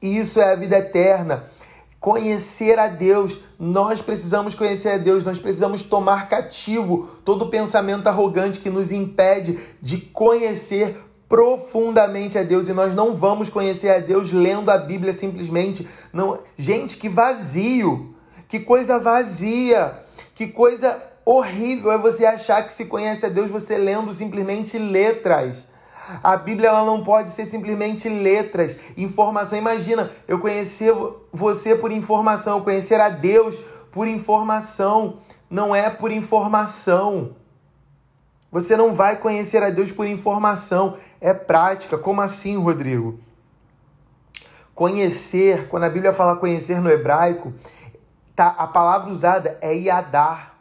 Isso 0.00 0.40
é 0.40 0.52
a 0.52 0.56
vida 0.56 0.78
eterna. 0.78 1.44
Conhecer 1.98 2.78
a 2.78 2.88
Deus, 2.88 3.38
nós 3.58 4.02
precisamos 4.02 4.54
conhecer 4.54 4.90
a 4.90 4.98
Deus, 4.98 5.24
nós 5.24 5.38
precisamos 5.38 5.84
tomar 5.84 6.28
cativo 6.28 7.08
todo 7.24 7.48
pensamento 7.48 8.08
arrogante 8.08 8.58
que 8.58 8.70
nos 8.70 8.90
impede 8.90 9.58
de 9.80 9.98
conhecer 9.98 10.96
profundamente 11.32 12.36
a 12.36 12.42
Deus 12.42 12.68
e 12.68 12.74
nós 12.74 12.94
não 12.94 13.14
vamos 13.14 13.48
conhecer 13.48 13.88
a 13.88 13.98
Deus 13.98 14.34
lendo 14.34 14.70
a 14.70 14.76
Bíblia 14.76 15.14
simplesmente. 15.14 15.88
Não, 16.12 16.38
gente, 16.58 16.98
que 16.98 17.08
vazio. 17.08 18.14
Que 18.46 18.60
coisa 18.60 18.98
vazia. 18.98 19.98
Que 20.34 20.48
coisa 20.48 21.02
horrível 21.24 21.90
é 21.90 21.96
você 21.96 22.26
achar 22.26 22.62
que 22.66 22.70
se 22.70 22.84
conhece 22.84 23.24
a 23.24 23.30
Deus 23.30 23.50
você 23.50 23.78
lendo 23.78 24.12
simplesmente 24.12 24.76
letras. 24.76 25.64
A 26.22 26.36
Bíblia 26.36 26.68
ela 26.68 26.84
não 26.84 27.02
pode 27.02 27.30
ser 27.30 27.46
simplesmente 27.46 28.10
letras, 28.10 28.76
informação. 28.98 29.56
Imagina, 29.56 30.10
eu 30.28 30.38
conhecer 30.38 30.92
você 31.32 31.74
por 31.74 31.90
informação, 31.90 32.58
eu 32.58 32.64
conhecer 32.64 33.00
a 33.00 33.08
Deus 33.08 33.58
por 33.90 34.06
informação. 34.06 35.16
Não 35.48 35.74
é 35.74 35.88
por 35.88 36.12
informação. 36.12 37.34
Você 38.52 38.76
não 38.76 38.92
vai 38.92 39.16
conhecer 39.16 39.62
a 39.62 39.70
Deus 39.70 39.92
por 39.92 40.06
informação, 40.06 40.94
é 41.22 41.32
prática. 41.32 41.96
Como 41.96 42.20
assim, 42.20 42.58
Rodrigo? 42.58 43.18
Conhecer, 44.74 45.68
quando 45.68 45.84
a 45.84 45.88
Bíblia 45.88 46.12
fala 46.12 46.36
conhecer 46.36 46.78
no 46.78 46.90
hebraico, 46.90 47.54
tá, 48.36 48.48
a 48.48 48.66
palavra 48.66 49.10
usada 49.10 49.56
é 49.62 49.74
iadar, 49.74 50.58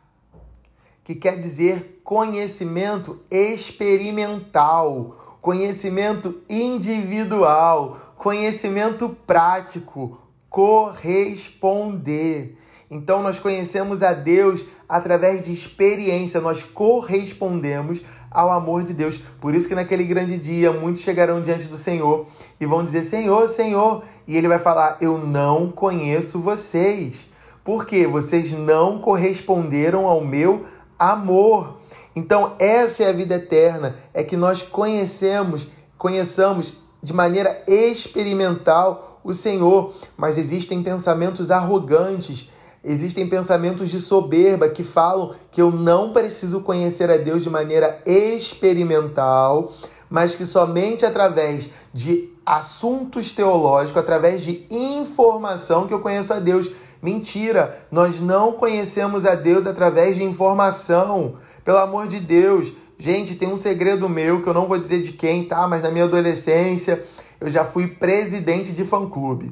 que 1.04 1.16
quer 1.16 1.38
dizer 1.38 1.92
conhecimento 2.02 3.20
experimental, 3.30 5.38
conhecimento 5.42 6.42
individual, 6.50 8.16
conhecimento 8.16 9.10
prático, 9.28 10.18
corresponder. 10.50 12.58
Então 12.90 13.22
nós 13.22 13.38
conhecemos 13.40 14.02
a 14.04 14.14
Deus 14.14 14.66
através 14.92 15.42
de 15.42 15.54
experiência, 15.54 16.42
nós 16.42 16.62
correspondemos 16.62 18.02
ao 18.30 18.52
amor 18.52 18.84
de 18.84 18.94
Deus. 18.94 19.18
Por 19.40 19.56
isso 19.56 19.70
que 19.70 19.74
naquele 19.74 20.04
grande 20.04 20.38
dia 20.38 20.72
muitos 20.74 21.02
chegarão 21.02 21.42
diante 21.42 21.68
do 21.68 21.78
Senhor 21.78 22.28
e 22.60 22.66
vão 22.66 22.84
dizer: 22.84 23.02
Senhor, 23.04 23.48
Senhor, 23.48 24.04
e 24.28 24.38
ele 24.38 24.50
vai 24.50 24.60
falar: 24.60 24.98
Eu 25.00 25.18
não 25.18 25.72
conheço 25.72 26.42
vocês. 26.42 27.30
Porque 27.64 28.06
vocês 28.06 28.52
não 28.52 29.00
corresponderam 29.00 30.08
ao 30.08 30.20
meu 30.20 30.66
amor. 31.00 31.78
Então, 32.16 32.56
essa 32.60 33.04
é 33.04 33.10
a 33.10 33.14
vida 33.14 33.36
eterna, 33.36 33.96
é 34.14 34.24
que 34.24 34.36
nós 34.36 34.62
conhecemos, 34.62 35.68
conheçamos 35.98 36.74
de 37.02 37.14
maneira 37.14 37.64
experimental 37.68 39.22
o 39.24 39.34
Senhor, 39.34 39.94
mas 40.18 40.38
existem 40.38 40.84
pensamentos 40.84 41.52
arrogantes 41.52 42.50
Existem 42.84 43.28
pensamentos 43.28 43.90
de 43.90 44.00
soberba 44.00 44.68
que 44.68 44.84
falam 44.84 45.36
que 45.52 45.62
eu 45.62 45.70
não 45.70 46.12
preciso 46.12 46.62
conhecer 46.62 47.12
a 47.12 47.18
Deus 47.18 47.44
de 47.44 47.50
maneira 47.50 48.02
experimental, 48.06 49.72
mas 50.10 50.36
que 50.36 50.46
somente 50.46 51.06
através 51.06 51.70
de 51.94 52.32
assuntos 52.44 53.32
teológicos, 53.32 54.02
através 54.02 54.42
de 54.42 54.66
informação 54.70 55.88
que 55.88 55.94
eu 55.94 56.00
conheço 56.00 56.34
a 56.34 56.40
Deus. 56.40 56.72
Mentira, 57.02 57.86
nós 57.92 58.20
não 58.20 58.54
conhecemos 58.54 59.26
a 59.26 59.36
Deus 59.36 59.68
através 59.68 60.16
de 60.16 60.24
informação. 60.24 61.36
Pelo 61.64 61.78
amor 61.78 62.08
de 62.08 62.20
Deus, 62.20 62.74
gente, 62.98 63.36
tem 63.36 63.48
um 63.48 63.58
segredo 63.58 64.10
meu 64.10 64.42
que 64.42 64.50
eu 64.50 64.54
não 64.54 64.68
vou 64.68 64.78
dizer 64.78 65.02
de 65.02 65.14
quem, 65.14 65.44
tá? 65.44 65.68
Mas 65.68 65.84
na 65.84 65.92
minha 65.92 66.06
adolescência 66.06 67.04
eu 67.40 67.50
já 67.50 67.64
fui 67.64 67.88
presidente 67.88 68.72
de 68.72 68.84
fã-clube. 68.84 69.52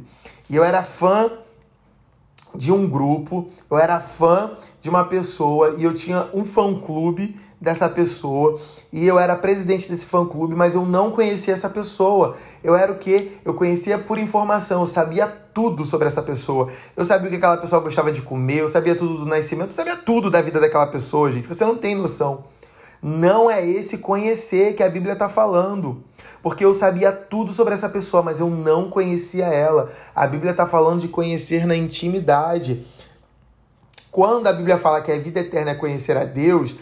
E 0.50 0.56
eu 0.56 0.64
era 0.64 0.84
fã 0.84 1.32
de 2.56 2.72
um 2.72 2.88
grupo, 2.88 3.48
eu 3.70 3.77
era 3.77 4.00
fã 4.00 4.51
de 4.82 4.89
uma 4.89 5.06
pessoa 5.06 5.75
e 5.77 5.84
eu 5.84 5.94
tinha 5.94 6.27
um 6.34 6.44
fã-clube 6.44 7.36
dessa 7.62 7.89
pessoa 7.89 8.58
e 8.91 9.06
eu 9.06 9.20
era 9.20 9.36
presidente 9.36 9.89
desse 9.89 10.06
fã-clube, 10.06 10.56
mas 10.56 10.75
eu 10.75 10.86
não 10.86 11.12
conhecia 11.12 11.53
essa 11.53 11.70
pessoa. 11.70 12.36
Eu 12.63 12.75
era 12.75 12.91
o 12.91 12.98
que? 12.98 13.38
Eu 13.44 13.53
conhecia 13.53 13.98
por 13.98 14.18
informação, 14.18 14.82
eu 14.82 14.88
sabia 14.88 15.27
tudo 15.27 15.84
sobre 15.84 16.08
essa 16.08 16.22
pessoa. 16.22 16.70
Eu 16.96 17.03
sabia 17.03 17.27
o 17.27 17.29
que 17.29 17.38
aquela 17.38 17.58
pessoa 17.58 17.82
gostava 17.82 18.12
de 18.12 18.22
comer, 18.22 18.60
eu 18.60 18.70
sabia 18.70 18.96
tudo 18.96 19.18
do 19.18 19.25
nascimento, 19.25 19.72
eu 19.72 19.75
sabia 19.75 19.98
tudo 19.98 20.29
da 20.29 20.41
vida 20.41 20.60
daquela 20.60 20.88
pessoa, 20.88 21.32
gente. 21.32 21.48
Você 21.48 21.65
não 21.65 21.75
tem 21.75 21.96
noção. 21.96 22.44
Não 23.01 23.50
é 23.50 23.65
esse 23.65 24.00
conhecer 24.00 24.75
que 24.75 24.84
a 24.84 24.89
Bíblia 24.89 25.13
está 25.13 25.29
falando 25.29 26.03
porque 26.41 26.63
eu 26.63 26.74
sabia 26.74 27.12
tudo 27.12 27.51
sobre 27.51 27.74
essa 27.74 27.89
pessoa, 27.89 28.24
mas 28.24 28.39
eu 28.39 28.50
não 28.50 28.89
conhecia 28.89 29.46
ela. 29.46 29.89
A 30.15 30.25
Bíblia 30.25 30.51
está 30.51 30.65
falando 30.65 31.01
de 31.01 31.08
conhecer 31.08 31.65
na 31.65 31.75
intimidade. 31.75 32.86
Quando 34.10 34.48
a 34.48 34.53
Bíblia 34.53 34.77
fala 34.77 35.01
que 35.01 35.12
a 35.12 35.20
vida 35.20 35.41
eterna 35.41 35.72
é 35.72 35.75
conhecer 35.75 36.18
a 36.18 36.24
Deus, 36.24 36.75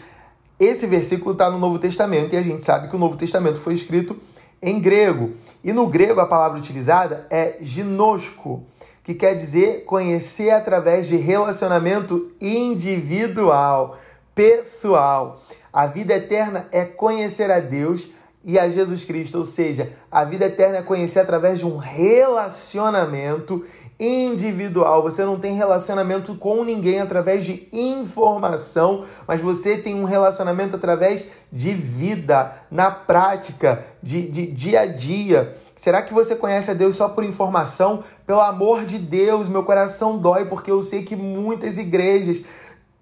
esse 0.58 0.86
versículo 0.86 1.32
está 1.32 1.50
no 1.50 1.58
Novo 1.58 1.78
Testamento 1.78 2.34
e 2.34 2.36
a 2.36 2.42
gente 2.42 2.62
sabe 2.62 2.88
que 2.88 2.96
o 2.96 2.98
Novo 2.98 3.16
Testamento 3.16 3.58
foi 3.58 3.74
escrito 3.74 4.16
em 4.62 4.80
grego. 4.80 5.32
E 5.62 5.72
no 5.72 5.86
grego 5.86 6.20
a 6.20 6.26
palavra 6.26 6.58
utilizada 6.58 7.26
é 7.28 7.58
ginosco, 7.60 8.64
que 9.02 9.14
quer 9.14 9.34
dizer 9.34 9.84
conhecer 9.84 10.50
através 10.50 11.08
de 11.08 11.16
relacionamento 11.16 12.30
individual, 12.40 13.96
pessoal. 14.34 15.36
A 15.78 15.86
vida 15.86 16.12
eterna 16.12 16.66
é 16.72 16.84
conhecer 16.84 17.52
a 17.52 17.60
Deus 17.60 18.10
e 18.42 18.58
a 18.58 18.68
Jesus 18.68 19.04
Cristo, 19.04 19.38
ou 19.38 19.44
seja, 19.44 19.92
a 20.10 20.24
vida 20.24 20.46
eterna 20.46 20.78
é 20.78 20.82
conhecer 20.82 21.20
através 21.20 21.60
de 21.60 21.66
um 21.66 21.76
relacionamento 21.76 23.64
individual. 23.96 25.04
Você 25.04 25.24
não 25.24 25.38
tem 25.38 25.54
relacionamento 25.54 26.34
com 26.34 26.64
ninguém 26.64 26.98
através 26.98 27.44
de 27.44 27.68
informação, 27.72 29.04
mas 29.24 29.40
você 29.40 29.78
tem 29.78 29.94
um 29.94 30.02
relacionamento 30.02 30.74
através 30.74 31.26
de 31.52 31.74
vida, 31.74 32.52
na 32.72 32.90
prática, 32.90 33.84
de, 34.02 34.28
de 34.28 34.46
dia 34.46 34.80
a 34.80 34.86
dia. 34.86 35.56
Será 35.76 36.02
que 36.02 36.12
você 36.12 36.34
conhece 36.34 36.72
a 36.72 36.74
Deus 36.74 36.96
só 36.96 37.08
por 37.08 37.22
informação? 37.22 38.02
Pelo 38.26 38.40
amor 38.40 38.84
de 38.84 38.98
Deus, 38.98 39.48
meu 39.48 39.62
coração 39.62 40.18
dói 40.18 40.44
porque 40.44 40.72
eu 40.72 40.82
sei 40.82 41.04
que 41.04 41.14
muitas 41.14 41.78
igrejas 41.78 42.42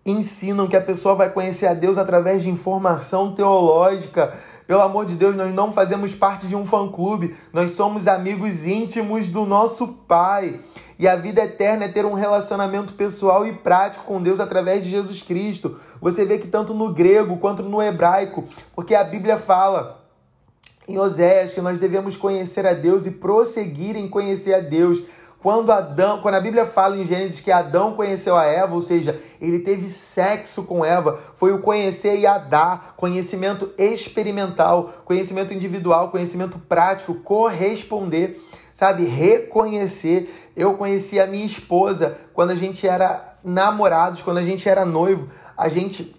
ensinam 0.07 0.69
que 0.69 0.77
a 0.77 0.81
pessoa 0.81 1.15
vai 1.15 1.31
conhecer 1.31 1.67
a 1.67 1.75
Deus 1.75 1.99
através 1.99 2.43
de 2.43 2.49
informação 2.49 3.35
teológica 3.35 4.33
pelo 4.67 4.81
amor 4.81 5.07
de 5.07 5.15
Deus, 5.15 5.37
nós 5.37 5.55
não 5.55 5.73
fazemos 5.73 6.13
parte 6.15 6.49
de 6.49 6.57
um 6.57 6.67
fã-clube, 6.67 7.35
nós 7.53 7.73
somos 7.73 8.09
amigos 8.09 8.67
íntimos 8.67 9.29
do 9.29 9.47
nosso 9.47 9.87
Pai. 10.09 10.59
E 10.99 11.07
a 11.07 11.15
vida 11.15 11.43
eterna 11.43 11.85
é 11.85 11.89
ter 11.89 12.05
um 12.05 12.15
relacionamento 12.15 12.95
pessoal 12.95 13.47
e 13.47 13.53
prático 13.53 14.07
com 14.07 14.21
Deus 14.21 14.41
através 14.41 14.83
de 14.83 14.91
Jesus 14.91 15.23
Cristo. 15.23 15.79
Você 16.01 16.25
vê 16.25 16.39
que 16.39 16.49
tanto 16.49 16.75
no 16.75 16.93
grego 16.93 17.37
quanto 17.37 17.63
no 17.63 17.81
hebraico, 17.81 18.43
porque 18.75 18.95
a 18.95 19.05
Bíblia 19.05 19.39
fala 19.39 20.05
em 20.89 20.99
Oséias 20.99 21.53
que 21.53 21.61
nós 21.61 21.79
devemos 21.79 22.17
conhecer 22.17 22.67
a 22.67 22.73
Deus 22.73 23.07
e 23.07 23.13
prosseguir 23.13 23.95
em 23.95 24.09
conhecer 24.09 24.55
a 24.55 24.61
Deus. 24.61 25.03
Quando 25.47 25.71
Adão, 25.71 26.19
quando 26.21 26.35
a 26.35 26.41
Bíblia 26.41 26.67
fala 26.67 26.97
em 26.97 27.07
Gênesis 27.07 27.39
que 27.39 27.53
Adão 27.53 27.93
conheceu 27.93 28.35
a 28.35 28.45
Eva, 28.47 28.75
ou 28.75 28.83
seja, 28.83 29.17
ele 29.41 29.61
teve 29.61 29.85
sexo 29.85 30.65
com 30.65 30.85
Eva, 30.85 31.17
foi 31.37 31.53
o 31.53 31.61
conhecer 31.61 32.19
e 32.19 32.27
a 32.27 32.37
dar, 32.37 32.95
conhecimento 32.97 33.73
experimental, 33.79 34.93
conhecimento 35.05 35.55
individual, 35.55 36.11
conhecimento 36.11 36.59
prático, 36.59 37.15
corresponder, 37.15 38.43
sabe, 38.75 39.05
reconhecer. 39.05 40.51
Eu 40.57 40.75
conheci 40.75 41.21
a 41.21 41.29
minha 41.29 41.47
esposa 41.47 42.19
quando 42.35 42.51
a 42.51 42.57
gente 42.57 42.85
era 42.85 43.37
namorados, 43.45 44.23
quando 44.23 44.39
a 44.39 44.45
gente 44.45 44.69
era 44.69 44.85
noivo, 44.85 45.29
a 45.57 45.69
gente 45.69 46.13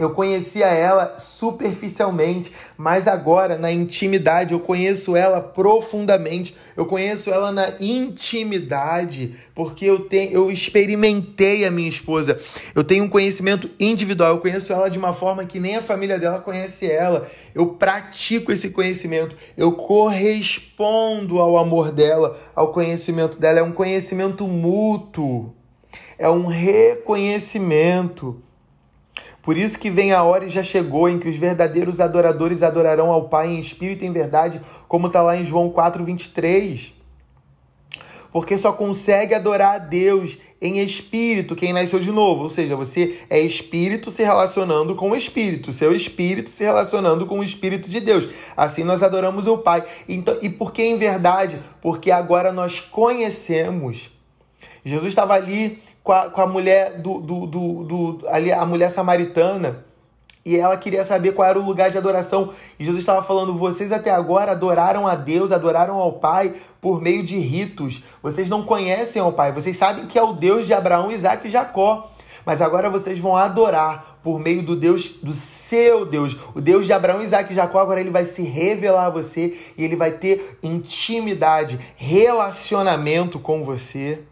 eu 0.00 0.10
conhecia 0.10 0.66
ela 0.66 1.16
superficialmente, 1.16 2.52
mas 2.76 3.06
agora 3.06 3.58
na 3.58 3.70
intimidade 3.70 4.52
eu 4.52 4.60
conheço 4.60 5.14
ela 5.14 5.40
profundamente. 5.40 6.54
Eu 6.76 6.86
conheço 6.86 7.30
ela 7.30 7.52
na 7.52 7.74
intimidade, 7.78 9.34
porque 9.54 9.84
eu 9.84 10.00
tenho 10.00 10.32
eu 10.32 10.50
experimentei 10.50 11.64
a 11.64 11.70
minha 11.70 11.88
esposa. 11.88 12.38
Eu 12.74 12.82
tenho 12.82 13.04
um 13.04 13.08
conhecimento 13.08 13.70
individual, 13.78 14.30
eu 14.30 14.40
conheço 14.40 14.72
ela 14.72 14.88
de 14.88 14.98
uma 14.98 15.12
forma 15.12 15.44
que 15.44 15.60
nem 15.60 15.76
a 15.76 15.82
família 15.82 16.18
dela 16.18 16.40
conhece 16.40 16.90
ela. 16.90 17.28
Eu 17.54 17.74
pratico 17.74 18.50
esse 18.52 18.70
conhecimento, 18.70 19.36
eu 19.56 19.72
correspondo 19.72 21.38
ao 21.38 21.58
amor 21.58 21.92
dela, 21.92 22.36
ao 22.54 22.72
conhecimento 22.72 23.38
dela, 23.38 23.60
é 23.60 23.62
um 23.62 23.72
conhecimento 23.72 24.48
mútuo. 24.48 25.54
É 26.18 26.28
um 26.28 26.46
reconhecimento. 26.46 28.42
Por 29.42 29.56
isso 29.56 29.78
que 29.78 29.90
vem 29.90 30.12
a 30.12 30.22
hora 30.22 30.44
e 30.44 30.50
já 30.50 30.62
chegou 30.62 31.08
em 31.08 31.18
que 31.18 31.28
os 31.28 31.36
verdadeiros 31.36 32.00
adoradores 32.00 32.62
adorarão 32.62 33.10
ao 33.10 33.28
Pai 33.28 33.48
em 33.48 33.60
espírito 33.60 34.04
e 34.04 34.08
em 34.08 34.12
verdade, 34.12 34.60
como 34.86 35.06
está 35.06 35.22
lá 35.22 35.36
em 35.36 35.44
João 35.44 35.70
4:23. 35.70 36.92
Porque 38.32 38.56
só 38.56 38.72
consegue 38.72 39.34
adorar 39.34 39.74
a 39.74 39.78
Deus 39.78 40.38
em 40.62 40.78
espírito 40.78 41.56
quem 41.56 41.72
nasceu 41.72 41.98
de 41.98 42.12
novo, 42.12 42.44
ou 42.44 42.50
seja, 42.50 42.76
você 42.76 43.18
é 43.30 43.40
espírito 43.40 44.10
se 44.10 44.22
relacionando 44.22 44.94
com 44.94 45.10
o 45.10 45.16
espírito, 45.16 45.72
seu 45.72 45.96
espírito 45.96 46.50
se 46.50 46.62
relacionando 46.62 47.26
com 47.26 47.38
o 47.38 47.44
espírito 47.44 47.88
de 47.88 47.98
Deus. 47.98 48.28
Assim 48.56 48.84
nós 48.84 49.02
adoramos 49.02 49.46
o 49.46 49.58
Pai. 49.58 49.84
Então, 50.08 50.36
e 50.42 50.50
por 50.50 50.72
que 50.72 50.82
em 50.82 50.98
verdade? 50.98 51.58
Porque 51.80 52.10
agora 52.10 52.52
nós 52.52 52.78
conhecemos. 52.78 54.10
Jesus 54.84 55.08
estava 55.08 55.34
ali 55.34 55.82
com 56.10 56.14
a, 56.14 56.28
com 56.28 56.40
a 56.40 56.46
mulher 56.46 56.98
do, 56.98 57.20
do, 57.20 57.46
do, 57.46 57.84
do, 57.84 58.20
ali, 58.26 58.50
a 58.50 58.66
mulher 58.66 58.90
samaritana. 58.90 59.84
E 60.44 60.56
ela 60.56 60.76
queria 60.76 61.04
saber 61.04 61.30
qual 61.30 61.46
era 61.46 61.56
o 61.56 61.64
lugar 61.64 61.88
de 61.88 61.98
adoração. 61.98 62.52
E 62.80 62.84
Jesus 62.84 63.02
estava 63.02 63.22
falando: 63.22 63.54
vocês 63.54 63.92
até 63.92 64.10
agora 64.10 64.50
adoraram 64.50 65.06
a 65.06 65.14
Deus, 65.14 65.52
adoraram 65.52 65.94
ao 65.98 66.14
Pai 66.14 66.54
por 66.80 67.00
meio 67.00 67.22
de 67.22 67.38
ritos. 67.38 68.02
Vocês 68.20 68.48
não 68.48 68.64
conhecem 68.64 69.22
ao 69.22 69.32
Pai. 69.32 69.52
Vocês 69.52 69.76
sabem 69.76 70.08
que 70.08 70.18
é 70.18 70.22
o 70.22 70.32
Deus 70.32 70.66
de 70.66 70.74
Abraão, 70.74 71.12
Isaac 71.12 71.46
e 71.46 71.50
Jacó. 71.50 72.10
Mas 72.44 72.60
agora 72.60 72.90
vocês 72.90 73.16
vão 73.20 73.36
adorar 73.36 74.18
por 74.24 74.40
meio 74.40 74.64
do 74.64 74.74
Deus, 74.74 75.10
do 75.22 75.32
seu 75.32 76.04
Deus. 76.04 76.36
O 76.56 76.60
Deus 76.60 76.86
de 76.86 76.92
Abraão, 76.92 77.22
Isaac 77.22 77.52
e 77.52 77.54
Jacó, 77.54 77.78
agora 77.78 78.00
ele 78.00 78.10
vai 78.10 78.24
se 78.24 78.42
revelar 78.42 79.06
a 79.06 79.10
você 79.10 79.56
e 79.78 79.84
ele 79.84 79.94
vai 79.94 80.10
ter 80.10 80.58
intimidade, 80.60 81.78
relacionamento 81.96 83.38
com 83.38 83.62
você. 83.62 84.24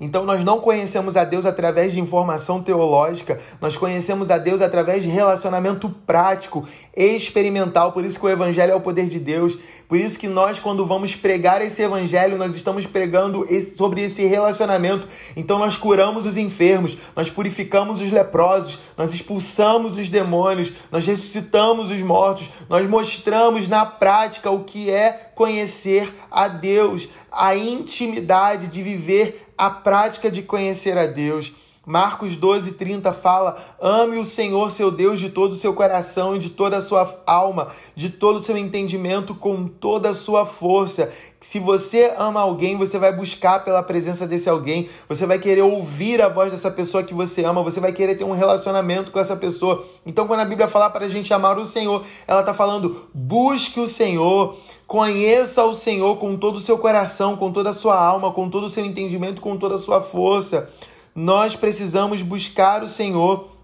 Então 0.00 0.24
nós 0.24 0.44
não 0.44 0.60
conhecemos 0.60 1.16
a 1.16 1.24
Deus 1.24 1.46
através 1.46 1.92
de 1.92 2.00
informação 2.00 2.62
teológica, 2.62 3.38
nós 3.60 3.76
conhecemos 3.76 4.30
a 4.30 4.38
Deus 4.38 4.60
através 4.60 5.02
de 5.02 5.08
relacionamento 5.08 5.88
prático, 6.06 6.66
experimental. 6.96 7.92
Por 7.92 8.04
isso 8.04 8.18
que 8.18 8.26
o 8.26 8.30
evangelho 8.30 8.72
é 8.72 8.74
o 8.74 8.80
poder 8.80 9.06
de 9.06 9.18
Deus. 9.18 9.58
Por 9.88 9.98
isso 9.98 10.18
que 10.18 10.28
nós 10.28 10.58
quando 10.58 10.86
vamos 10.86 11.14
pregar 11.14 11.60
esse 11.60 11.82
evangelho, 11.82 12.38
nós 12.38 12.56
estamos 12.56 12.86
pregando 12.86 13.46
sobre 13.76 14.02
esse 14.02 14.24
relacionamento. 14.26 15.06
Então 15.36 15.58
nós 15.58 15.76
curamos 15.76 16.26
os 16.26 16.36
enfermos, 16.36 16.96
nós 17.14 17.30
purificamos 17.30 18.00
os 18.00 18.10
leprosos, 18.10 18.78
nós 18.96 19.12
expulsamos 19.12 19.98
os 19.98 20.08
demônios, 20.08 20.72
nós 20.90 21.06
ressuscitamos 21.06 21.90
os 21.90 22.00
mortos, 22.00 22.48
nós 22.68 22.88
mostramos 22.88 23.68
na 23.68 23.84
prática 23.84 24.50
o 24.50 24.64
que 24.64 24.90
é 24.90 25.32
conhecer 25.34 26.12
a 26.30 26.48
Deus, 26.48 27.08
a 27.30 27.54
intimidade 27.54 28.68
de 28.68 28.82
viver 28.82 29.48
a 29.56 29.70
prática 29.70 30.30
de 30.30 30.42
conhecer 30.42 30.96
a 30.96 31.06
Deus. 31.06 31.52
Marcos 31.86 32.36
12, 32.36 32.72
30 32.72 33.12
fala: 33.12 33.56
ame 33.80 34.18
o 34.18 34.24
Senhor 34.24 34.70
seu 34.70 34.90
Deus 34.90 35.20
de 35.20 35.28
todo 35.28 35.52
o 35.52 35.56
seu 35.56 35.74
coração 35.74 36.34
e 36.34 36.38
de 36.38 36.50
toda 36.50 36.78
a 36.78 36.80
sua 36.80 37.22
alma, 37.26 37.68
de 37.94 38.10
todo 38.10 38.36
o 38.36 38.42
seu 38.42 38.56
entendimento, 38.56 39.34
com 39.34 39.66
toda 39.66 40.10
a 40.10 40.14
sua 40.14 40.46
força. 40.46 41.10
Se 41.40 41.58
você 41.58 42.14
ama 42.16 42.40
alguém, 42.40 42.78
você 42.78 42.98
vai 42.98 43.14
buscar 43.14 43.62
pela 43.64 43.82
presença 43.82 44.26
desse 44.26 44.48
alguém, 44.48 44.88
você 45.06 45.26
vai 45.26 45.38
querer 45.38 45.60
ouvir 45.60 46.22
a 46.22 46.28
voz 46.28 46.50
dessa 46.50 46.70
pessoa 46.70 47.02
que 47.02 47.12
você 47.12 47.44
ama, 47.44 47.62
você 47.62 47.80
vai 47.80 47.92
querer 47.92 48.14
ter 48.14 48.24
um 48.24 48.32
relacionamento 48.32 49.12
com 49.12 49.20
essa 49.20 49.36
pessoa. 49.36 49.84
Então, 50.06 50.26
quando 50.26 50.40
a 50.40 50.46
Bíblia 50.46 50.68
fala 50.68 50.88
para 50.88 51.04
a 51.04 51.08
gente 51.10 51.34
amar 51.34 51.58
o 51.58 51.66
Senhor, 51.66 52.02
ela 52.26 52.40
está 52.40 52.54
falando: 52.54 53.08
busque 53.12 53.78
o 53.78 53.86
Senhor, 53.86 54.56
conheça 54.86 55.62
o 55.64 55.74
Senhor 55.74 56.16
com 56.16 56.34
todo 56.34 56.56
o 56.56 56.60
seu 56.60 56.78
coração, 56.78 57.36
com 57.36 57.52
toda 57.52 57.70
a 57.70 57.74
sua 57.74 58.02
alma, 58.02 58.32
com 58.32 58.48
todo 58.48 58.64
o 58.64 58.70
seu 58.70 58.84
entendimento, 58.84 59.42
com 59.42 59.58
toda 59.58 59.74
a 59.74 59.78
sua 59.78 60.00
força. 60.00 60.70
Nós 61.14 61.54
precisamos 61.54 62.22
buscar 62.22 62.82
o 62.82 62.88
Senhor. 62.88 63.56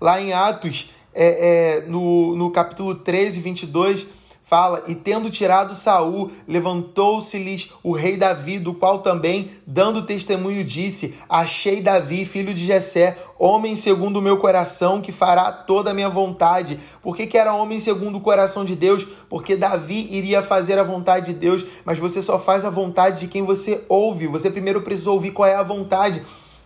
Lá 0.00 0.20
em 0.20 0.32
Atos, 0.32 0.90
é, 1.14 1.78
é, 1.78 1.86
no, 1.86 2.34
no 2.34 2.50
capítulo 2.50 2.96
13, 2.96 3.40
22 3.40 4.06
fala: 4.52 4.82
E 4.86 4.94
tendo 4.94 5.30
tirado 5.30 5.74
Saul, 5.74 6.30
levantou-se-lhes 6.46 7.70
o 7.82 7.92
rei 7.92 8.18
Davi, 8.18 8.58
do 8.58 8.74
qual 8.74 8.98
também, 8.98 9.50
dando 9.66 10.02
testemunho, 10.02 10.62
disse: 10.62 11.14
Achei 11.26 11.80
Davi, 11.80 12.26
filho 12.26 12.52
de 12.52 12.66
Jessé, 12.66 13.16
homem 13.38 13.74
segundo 13.74 14.18
o 14.18 14.22
meu 14.22 14.36
coração, 14.36 15.00
que 15.00 15.10
fará 15.10 15.50
toda 15.50 15.90
a 15.90 15.94
minha 15.94 16.10
vontade. 16.10 16.78
Por 17.00 17.16
que, 17.16 17.26
que 17.26 17.38
era 17.38 17.54
homem 17.54 17.80
segundo 17.80 18.18
o 18.18 18.20
coração 18.20 18.62
de 18.62 18.76
Deus? 18.76 19.06
Porque 19.26 19.56
Davi 19.56 20.06
iria 20.10 20.42
fazer 20.42 20.78
a 20.78 20.82
vontade 20.82 21.32
de 21.32 21.38
Deus, 21.38 21.64
mas 21.82 21.98
você 21.98 22.20
só 22.20 22.38
faz 22.38 22.62
a 22.62 22.70
vontade 22.70 23.20
de 23.20 23.28
quem 23.28 23.46
você 23.46 23.82
ouve. 23.88 24.26
Você 24.26 24.50
primeiro 24.50 24.82
precisa 24.82 25.10
ouvir 25.10 25.30
qual 25.30 25.48
é 25.48 25.54
a 25.54 25.62
vontade. 25.62 26.22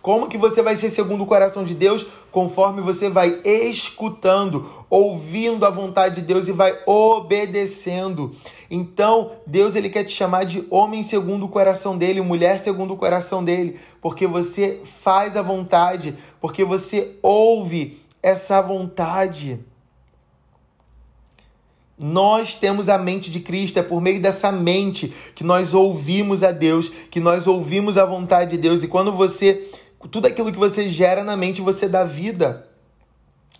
Como 0.07 0.29
que 0.29 0.37
você 0.37 0.61
vai 0.61 0.77
ser 0.77 0.89
segundo 0.89 1.23
o 1.23 1.27
coração 1.27 1.65
de 1.65 1.73
Deus? 1.73 2.05
Conforme 2.31 2.81
você 2.81 3.09
vai 3.09 3.41
escutando, 3.43 4.65
ouvindo 4.89 5.65
a 5.65 5.69
vontade 5.69 6.15
de 6.15 6.21
Deus 6.21 6.47
e 6.47 6.51
vai 6.51 6.77
obedecendo. 6.85 8.35
Então, 8.69 9.31
Deus 9.45 9.75
ele 9.75 9.89
quer 9.89 10.03
te 10.03 10.11
chamar 10.11 10.45
de 10.45 10.65
homem 10.69 11.03
segundo 11.03 11.45
o 11.45 11.49
coração 11.49 11.97
dele, 11.97 12.21
mulher 12.21 12.59
segundo 12.59 12.93
o 12.93 12.97
coração 12.97 13.43
dele, 13.43 13.79
porque 14.01 14.25
você 14.25 14.81
faz 15.01 15.35
a 15.35 15.41
vontade, 15.41 16.15
porque 16.39 16.63
você 16.63 17.17
ouve 17.21 17.99
essa 18.21 18.61
vontade. 18.61 19.59
Nós 21.99 22.53
temos 22.53 22.89
a 22.89 22.97
mente 22.97 23.31
de 23.31 23.39
Cristo, 23.39 23.79
é 23.79 23.83
por 23.83 23.99
meio 23.99 24.21
dessa 24.21 24.51
mente 24.51 25.11
que 25.33 25.43
nós 25.43 25.73
ouvimos 25.73 26.43
a 26.43 26.51
Deus, 26.51 26.89
que 27.09 27.19
nós 27.19 27.47
ouvimos 27.47 27.97
a 27.97 28.05
vontade 28.05 28.51
de 28.51 28.57
Deus. 28.57 28.83
E 28.83 28.87
quando 28.87 29.11
você 29.11 29.67
tudo 30.11 30.27
aquilo 30.27 30.51
que 30.51 30.59
você 30.59 30.89
gera 30.89 31.23
na 31.23 31.35
mente, 31.35 31.61
você 31.61 31.87
dá 31.87 32.03
vida. 32.03 32.67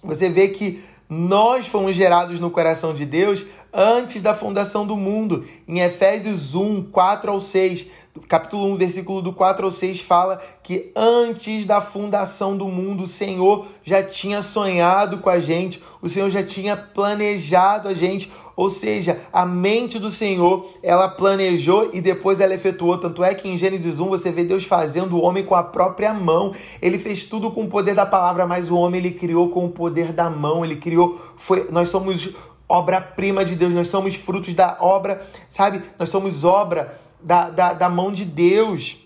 Você 0.04 0.30
vê 0.30 0.50
que 0.50 0.84
nós 1.10 1.68
fomos 1.68 1.96
gerados 1.96 2.40
no 2.40 2.52
coração 2.52 2.94
de 2.94 3.06
Deus 3.06 3.46
antes 3.74 4.22
da 4.22 4.36
fundação 4.36 4.86
do 4.86 4.98
mundo. 4.98 5.46
Em 5.68 5.80
Efésios 5.80 6.54
1, 6.54 6.84
4 6.92 7.32
ao 7.32 7.42
6, 7.42 7.88
capítulo 8.28 8.66
1, 8.74 8.78
versículo 8.78 9.22
do 9.22 9.34
4 9.34 9.66
ao 9.66 9.72
6 9.72 10.02
fala 10.02 10.42
que 10.64 10.92
antes 10.96 11.66
da 11.66 11.82
fundação 11.82 12.58
do 12.58 12.68
mundo, 12.68 13.04
o 13.04 13.08
Senhor 13.08 13.66
já 13.84 14.04
tinha 14.04 14.42
sonhado 14.42 15.20
com 15.20 15.30
a 15.30 15.40
gente, 15.40 15.82
o 16.02 16.10
Senhor 16.10 16.30
já 16.30 16.44
tinha 16.44 16.76
planejado 16.76 17.88
a 17.88 17.94
gente, 17.94 18.32
ou 18.56 18.70
seja, 18.70 19.20
a 19.32 19.46
mente 19.46 20.00
do 20.00 20.10
Senhor, 20.10 20.68
ela 20.82 21.08
planejou 21.08 21.92
e 21.94 22.02
depois 22.02 22.40
ela 22.40 22.56
efetuou. 22.56 22.98
Tanto 22.98 23.24
é 23.24 23.36
que 23.36 23.48
em 23.48 23.58
Gênesis 23.58 24.00
1 24.00 24.06
você 24.08 24.32
vê 24.32 24.44
Deus 24.44 24.64
fazendo 24.64 25.16
o 25.16 25.24
homem 25.24 25.44
com 25.44 25.54
a 25.54 25.62
própria 25.62 26.12
mão. 26.12 26.54
Ele 26.82 26.98
fez 26.98 27.24
tudo 27.24 27.52
com 27.52 27.66
o 27.66 27.68
poder 27.68 27.94
da 27.94 28.06
palavra, 28.06 28.48
mas 28.48 28.72
o 28.72 28.76
homem 28.76 29.00
ele 29.00 29.12
criou 29.12 29.50
com 29.50 29.66
o 29.66 29.70
poder 29.70 30.12
da 30.12 30.28
mão. 30.28 30.66
Ele 30.66 30.76
criou, 30.76 31.22
foi, 31.38 31.68
nós 31.70 31.90
somos 31.90 32.30
obra-prima 32.68 33.46
de 33.46 33.56
Deus, 33.56 33.74
nós 33.74 33.88
somos 33.88 34.16
frutos 34.16 34.54
da 34.54 34.78
obra, 34.82 35.22
sabe? 35.50 35.82
Nós 35.98 36.10
somos 36.10 36.44
obra 36.44 37.00
da, 37.22 37.50
da, 37.50 37.74
da 37.74 37.90
mão 37.90 38.12
de 38.12 38.26
Deus. 38.26 38.98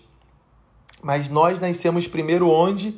Mas 1.02 1.28
nós 1.28 1.58
nascemos 1.58 2.06
primeiro 2.06 2.48
onde? 2.48 2.96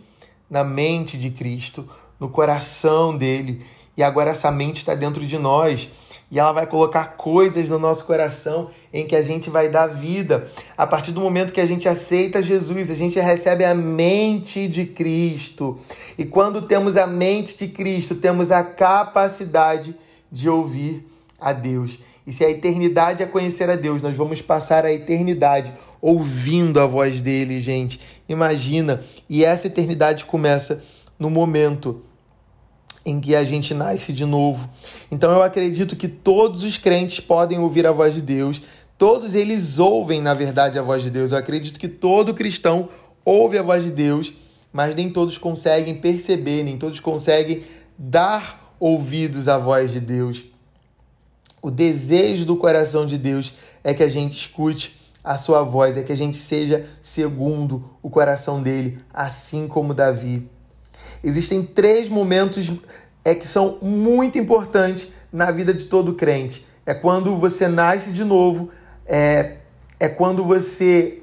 Na 0.49 0.63
mente 0.63 1.17
de 1.17 1.31
Cristo, 1.31 1.89
no 2.21 2.29
coração 2.29 3.17
dele. 3.17 3.65
E 3.97 4.03
agora 4.03 4.31
essa 4.31 4.51
mente 4.51 4.79
está 4.79 4.95
dentro 4.95 5.27
de 5.27 5.39
nós 5.39 5.89
e 6.35 6.39
ela 6.39 6.51
vai 6.51 6.67
colocar 6.67 7.17
coisas 7.17 7.69
no 7.69 7.79
nosso 7.79 8.05
coração 8.05 8.69
em 8.93 9.07
que 9.07 9.15
a 9.15 9.23
gente 9.23 9.49
vai 9.49 9.69
dar 9.69 9.87
vida. 9.87 10.51
A 10.77 10.85
partir 10.85 11.13
do 11.13 11.21
momento 11.21 11.53
que 11.53 11.61
a 11.61 11.67
gente 11.67 11.89
aceita 11.89 12.43
Jesus, 12.43 12.91
a 12.91 12.95
gente 12.95 13.21
recebe 13.21 13.65
a 13.65 13.73
mente 13.73 14.67
de 14.67 14.85
Cristo. 14.85 15.79
E 16.19 16.25
quando 16.25 16.63
temos 16.63 16.97
a 16.97 17.07
mente 17.07 17.57
de 17.57 17.69
Cristo, 17.69 18.17
temos 18.17 18.51
a 18.51 18.65
capacidade 18.65 19.95
de 20.31 20.49
ouvir 20.49 21.07
a 21.39 21.53
Deus. 21.53 22.01
E 22.27 22.33
se 22.33 22.45
a 22.45 22.51
eternidade 22.51 23.23
é 23.23 23.27
conhecer 23.27 23.69
a 23.69 23.77
Deus, 23.77 24.01
nós 24.01 24.17
vamos 24.17 24.41
passar 24.41 24.85
a 24.85 24.93
eternidade 24.93 25.73
ouvindo 26.01 26.81
a 26.81 26.87
voz 26.87 27.21
dele, 27.21 27.61
gente. 27.61 28.01
Imagina. 28.29 29.01
E 29.29 29.45
essa 29.45 29.67
eternidade 29.67 30.25
começa 30.25 30.83
no 31.19 31.29
momento 31.29 32.03
em 33.05 33.21
que 33.21 33.35
a 33.35 33.45
gente 33.45 33.75
nasce 33.75 34.13
de 34.13 34.25
novo. 34.25 34.69
Então 35.11 35.31
eu 35.33 35.43
acredito 35.43 35.95
que 35.95 36.09
todos 36.09 36.63
os 36.63 36.79
crentes 36.79 37.21
podem 37.21 37.59
ouvir 37.59 37.87
a 37.87 37.93
voz 37.93 38.15
de 38.15 38.23
Deus. 38.23 38.63
Todos 38.97 39.35
eles 39.35 39.79
ouvem, 39.79 40.23
na 40.23 40.33
verdade, 40.33 40.79
a 40.79 40.83
voz 40.83 41.03
de 41.03 41.11
Deus. 41.11 41.33
Eu 41.33 41.39
acredito 41.39 41.79
que 41.79 41.89
todo 41.89 42.33
cristão 42.33 42.89
ouve 43.25 43.59
a 43.59 43.63
voz 43.63 43.83
de 43.83 43.91
Deus, 43.91 44.33
mas 44.73 44.95
nem 44.95 45.11
todos 45.11 45.37
conseguem 45.37 45.95
perceber, 45.95 46.63
nem 46.63 46.79
todos 46.79 47.01
conseguem 47.01 47.63
dar 47.99 48.75
ouvidos 48.81 49.49
à 49.49 49.59
voz 49.59 49.93
de 49.93 50.01
Deus. 50.01 50.54
O 51.65 51.71
desejo 51.71 52.45
do 52.45 52.57
coração 52.57 53.07
de 53.07 53.17
Deus 53.17 53.55
é 53.83 53.95
que 53.95 54.03
a 54.03 54.09
gente 54.09 54.37
escute 54.37 55.01
a 55.25 55.35
sua 55.39 55.63
voz, 55.63 55.97
é 55.97 56.03
que 56.03 56.13
a 56.13 56.17
gente 56.17 56.37
seja 56.37 56.85
segundo 57.03 57.89
o 58.03 58.11
coração 58.11 58.63
dele, 58.63 58.99
assim 59.15 59.67
como 59.67 59.95
Davi. 59.95 60.47
Existem 61.23 61.65
três 61.65 62.11
momentos 62.11 62.71
é 63.25 63.35
que 63.35 63.47
são 63.47 63.79
muito 63.81 64.37
importantes 64.37 65.09
na 65.33 65.51
vida 65.51 65.73
de 65.73 65.87
todo 65.87 66.13
crente. 66.13 66.67
É 66.85 66.93
quando 66.93 67.35
você 67.39 67.67
nasce 67.67 68.13
de 68.13 68.25
novo, 68.25 68.69
é, 69.07 69.57
é 69.99 70.07
quando 70.07 70.45
você 70.45 71.23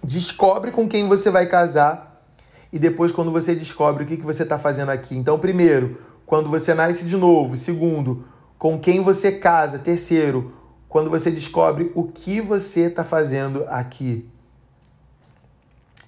descobre 0.00 0.70
com 0.70 0.88
quem 0.88 1.08
você 1.08 1.28
vai 1.28 1.46
casar 1.46 2.24
e 2.72 2.78
depois 2.78 3.10
quando 3.10 3.32
você 3.32 3.52
descobre 3.52 4.04
o 4.04 4.06
que, 4.06 4.16
que 4.16 4.24
você 4.24 4.44
está 4.44 4.60
fazendo 4.60 4.90
aqui. 4.90 5.16
Então, 5.16 5.40
primeiro, 5.40 5.98
quando 6.24 6.48
você 6.48 6.72
nasce 6.72 7.04
de 7.04 7.16
novo. 7.16 7.56
Segundo, 7.56 8.24
com 8.62 8.78
quem 8.78 9.02
você 9.02 9.32
casa. 9.32 9.76
Terceiro, 9.76 10.54
quando 10.88 11.10
você 11.10 11.32
descobre 11.32 11.90
o 11.96 12.04
que 12.04 12.40
você 12.40 12.82
está 12.82 13.02
fazendo 13.02 13.64
aqui. 13.66 14.30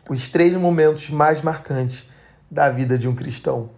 Os 0.08 0.28
três 0.28 0.54
momentos 0.54 1.10
mais 1.10 1.42
marcantes 1.42 2.06
da 2.48 2.70
vida 2.70 2.96
de 2.96 3.08
um 3.08 3.14
cristão. 3.16 3.70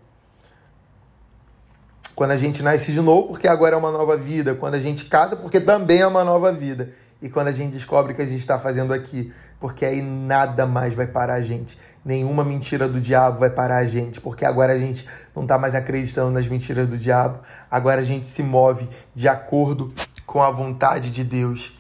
Quando 2.15 2.33
a 2.33 2.37
gente 2.37 2.63
nasce 2.63 2.93
de 2.93 3.01
novo, 3.01 3.29
porque 3.29 3.49
agora 3.49 3.77
é 3.77 3.79
uma 3.79 3.91
nova 3.91 4.15
vida. 4.15 4.55
Quando 4.55 4.75
a 4.75 4.81
gente 4.81 5.07
casa, 5.07 5.39
porque 5.39 5.59
também 5.59 6.01
é 6.01 6.07
uma 6.07 6.23
nova 6.23 6.53
vida. 6.53 6.91
E 7.23 7.31
quando 7.31 7.49
a 7.49 7.53
gente 7.53 7.73
descobre 7.73 8.13
o 8.13 8.15
que 8.15 8.21
a 8.21 8.27
gente 8.27 8.41
está 8.41 8.59
fazendo 8.59 8.93
aqui, 8.93 9.33
porque 9.59 9.87
aí 9.87 10.03
nada 10.03 10.67
mais 10.67 10.93
vai 10.93 11.07
parar 11.07 11.37
a 11.37 11.43
gente. 11.43 11.79
Nenhuma 12.07 12.45
mentira 12.45 12.89
do 12.89 13.01
diabo 13.01 13.41
vai 13.41 13.51
parar 13.51 13.79
a 13.79 13.85
gente, 13.85 14.21
porque 14.21 14.45
agora 14.45 14.73
a 14.73 14.79
gente 14.79 15.05
não 15.35 15.43
está 15.43 15.59
mais 15.59 15.75
acreditando 15.75 16.31
nas 16.31 16.47
mentiras 16.47 16.87
do 16.87 16.97
diabo. 16.97 17.41
Agora 17.69 18.01
a 18.01 18.05
gente 18.05 18.29
se 18.29 18.45
move 18.45 18.89
de 19.13 19.27
acordo 19.27 19.93
com 20.25 20.41
a 20.41 20.49
vontade 20.49 21.11
de 21.11 21.25
Deus. 21.25 21.73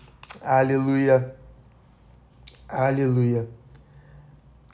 Aleluia. 0.42 1.32
Aleluia. 2.68 3.48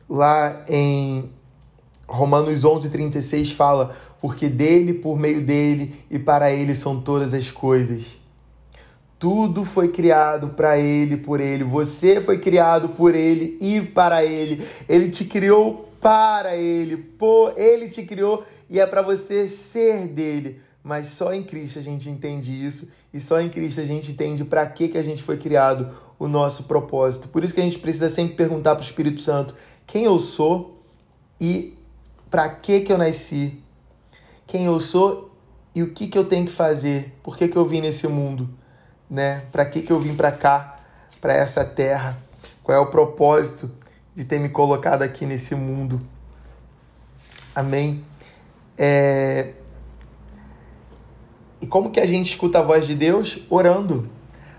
Lá 0.09 0.65
em 0.67 1.31
Romanos 2.09 2.65
11:36 2.65 3.53
fala: 3.53 3.95
"Porque 4.23 4.49
dele, 4.49 4.95
por 4.95 5.19
meio 5.19 5.45
dele 5.45 6.03
e 6.11 6.19
para 6.19 6.51
ele 6.51 6.75
são 6.75 6.99
todas 6.99 7.35
as 7.35 7.51
coisas." 7.51 8.22
Tudo 9.23 9.65
foi 9.65 9.87
criado 9.87 10.49
para 10.49 10.77
ele, 10.77 11.17
por 11.17 11.39
ele. 11.39 11.63
Você 11.63 12.21
foi 12.21 12.39
criado 12.39 12.89
por 12.89 13.15
ele 13.15 13.57
e 13.61 13.81
para 13.81 14.25
ele. 14.25 14.61
Ele 14.89 15.11
te 15.11 15.25
criou 15.25 15.93
para 16.01 16.57
ele, 16.57 17.09
ele 17.57 17.89
te 17.89 18.03
criou 18.03 18.45
e 18.69 18.81
é 18.81 18.85
para 18.85 19.01
você 19.01 19.47
ser 19.47 20.09
dele. 20.09 20.61
Mas 20.83 21.07
só 21.07 21.33
em 21.33 21.45
Cristo 21.45 21.79
a 21.79 21.83
gente 21.83 22.11
entende 22.11 22.51
isso 22.51 22.89
e 23.15 23.21
só 23.21 23.41
em 23.41 23.49
Cristo 23.49 23.81
a 23.81 23.87
gente 23.87 24.11
entende 24.11 24.45
para 24.45 24.67
que 24.67 24.89
que 24.89 24.99
a 24.99 25.05
gente 25.05 25.23
foi 25.23 25.37
criado, 25.37 25.95
o 26.19 26.27
nosso 26.27 26.65
propósito. 26.65 27.29
Por 27.29 27.45
isso 27.45 27.55
que 27.55 27.61
a 27.61 27.65
gente 27.65 27.79
precisa 27.79 28.11
sempre 28.11 28.35
perguntar 28.35 28.75
para 28.75 28.83
o 28.83 28.85
Espírito 28.85 29.21
Santo 29.21 29.55
quem 29.87 30.03
eu 30.03 30.19
sou 30.19 30.81
e 31.41 31.79
para 32.29 32.49
que 32.49 32.81
que 32.81 32.93
eu 32.93 32.99
nasci, 32.99 33.57
quem 34.49 34.65
eu 34.65 34.81
sou 34.81 35.31
e 35.73 35.81
o 35.81 35.93
que 35.93 36.09
que 36.09 36.19
eu 36.19 36.25
tenho 36.25 36.45
que 36.45 36.53
fazer, 36.53 37.15
por 37.23 37.37
que 37.37 37.47
que 37.47 37.57
eu 37.57 37.69
vim 37.69 37.83
nesse 37.83 38.09
mundo 38.09 38.61
né? 39.13 39.45
Para 39.53 39.67
que, 39.67 39.83
que 39.83 39.93
eu 39.93 40.01
vim 40.01 40.17
para 40.17 40.33
cá, 40.33 40.77
para 41.21 41.35
essa 41.35 41.67
terra? 41.67 42.17
Qual 42.63 42.77
é 42.77 42.81
o 42.81 42.87
propósito 42.87 43.71
de 44.15 44.25
ter 44.25 44.41
me 44.41 44.49
colocado 44.49 45.03
aqui 45.03 45.27
nesse 45.27 45.55
mundo? 45.55 46.01
Amém? 47.55 48.03
É... 48.79 49.53
E 51.61 51.67
como 51.67 51.91
que 51.91 52.01
a 52.01 52.07
gente 52.07 52.31
escuta 52.31 52.61
a 52.61 52.63
voz 52.63 52.87
de 52.87 52.95
Deus? 52.95 53.41
Orando. 53.51 54.09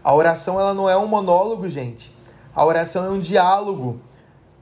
A 0.04 0.14
oração 0.14 0.60
ela 0.60 0.76
não 0.76 0.88
é 0.88 0.96
um 0.96 1.08
monólogo, 1.08 1.68
gente. 1.68 2.16
A 2.54 2.64
oração 2.64 3.06
é 3.06 3.10
um 3.10 3.20
diálogo, 3.20 4.00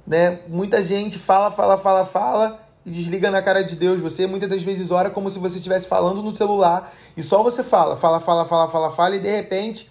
né? 0.08 0.39
Muita 0.47 0.82
gente 0.82 1.19
fala, 1.19 1.51
fala, 1.51 1.77
fala, 1.77 2.06
fala 2.06 2.61
e 2.86 2.91
desliga 2.91 3.30
na 3.30 3.41
cara 3.41 3.63
de 3.63 3.76
Deus. 3.76 4.02
Você 4.02 4.28
muitas 4.28 4.50
das 4.50 4.63
vezes 4.63 4.91
ora 4.91 5.10
como 5.10 5.30
se 5.30 5.39
você 5.39 5.58
estivesse 5.58 5.88
falando 5.88 6.22
no 6.22 6.32
celular 6.32 6.91
e 7.15 7.24
só 7.24 7.44
você 7.44 7.63
fala, 7.63 7.96
fala, 7.96 8.20
fala, 8.20 8.46
fala, 8.46 8.67
fala, 8.67 8.91
fala 8.91 9.15
e 9.15 9.20
de 9.20 9.30
repente 9.30 9.89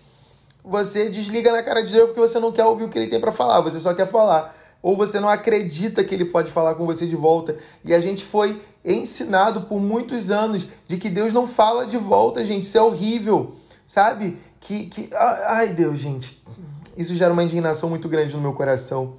você 0.65 1.09
desliga 1.09 1.53
na 1.53 1.63
cara 1.63 1.83
de 1.83 1.93
Deus 1.93 2.07
porque 2.07 2.21
você 2.21 2.39
não 2.39 2.53
quer 2.53 2.65
ouvir 2.65 2.85
o 2.85 2.89
que 2.89 2.99
ele 2.99 3.09
tem 3.09 3.21
para 3.21 3.33
falar, 3.33 3.61
você 3.61 3.81
só 3.81 3.95
quer 3.95 4.09
falar. 4.09 4.55
Ou 4.83 4.97
você 4.97 5.21
não 5.21 5.29
acredita 5.29 6.03
que 6.03 6.15
ele 6.15 6.25
pode 6.25 6.51
falar 6.51 6.75
com 6.75 6.87
você 6.87 7.07
de 7.07 7.15
volta. 7.15 7.55
E 7.85 7.93
a 7.93 8.01
gente 8.01 8.25
foi 8.25 8.59
ensinado 8.83 9.63
por 9.63 9.79
muitos 9.79 10.31
anos 10.31 10.67
de 10.89 10.97
que 10.97 11.11
Deus 11.11 11.35
não 11.35 11.47
fala 11.47 11.85
de 11.85 11.99
volta, 11.99 12.43
gente. 12.43 12.65
Isso 12.65 12.79
é 12.79 12.83
horrível, 12.83 13.55
sabe? 13.85 14.39
Que, 14.59 14.87
que... 14.87 15.11
Ai, 15.15 15.75
Deus, 15.75 15.99
gente. 15.99 16.43
Isso 16.97 17.15
gera 17.15 17.31
uma 17.31 17.43
indignação 17.43 17.91
muito 17.91 18.09
grande 18.09 18.35
no 18.35 18.41
meu 18.41 18.55
coração. 18.55 19.17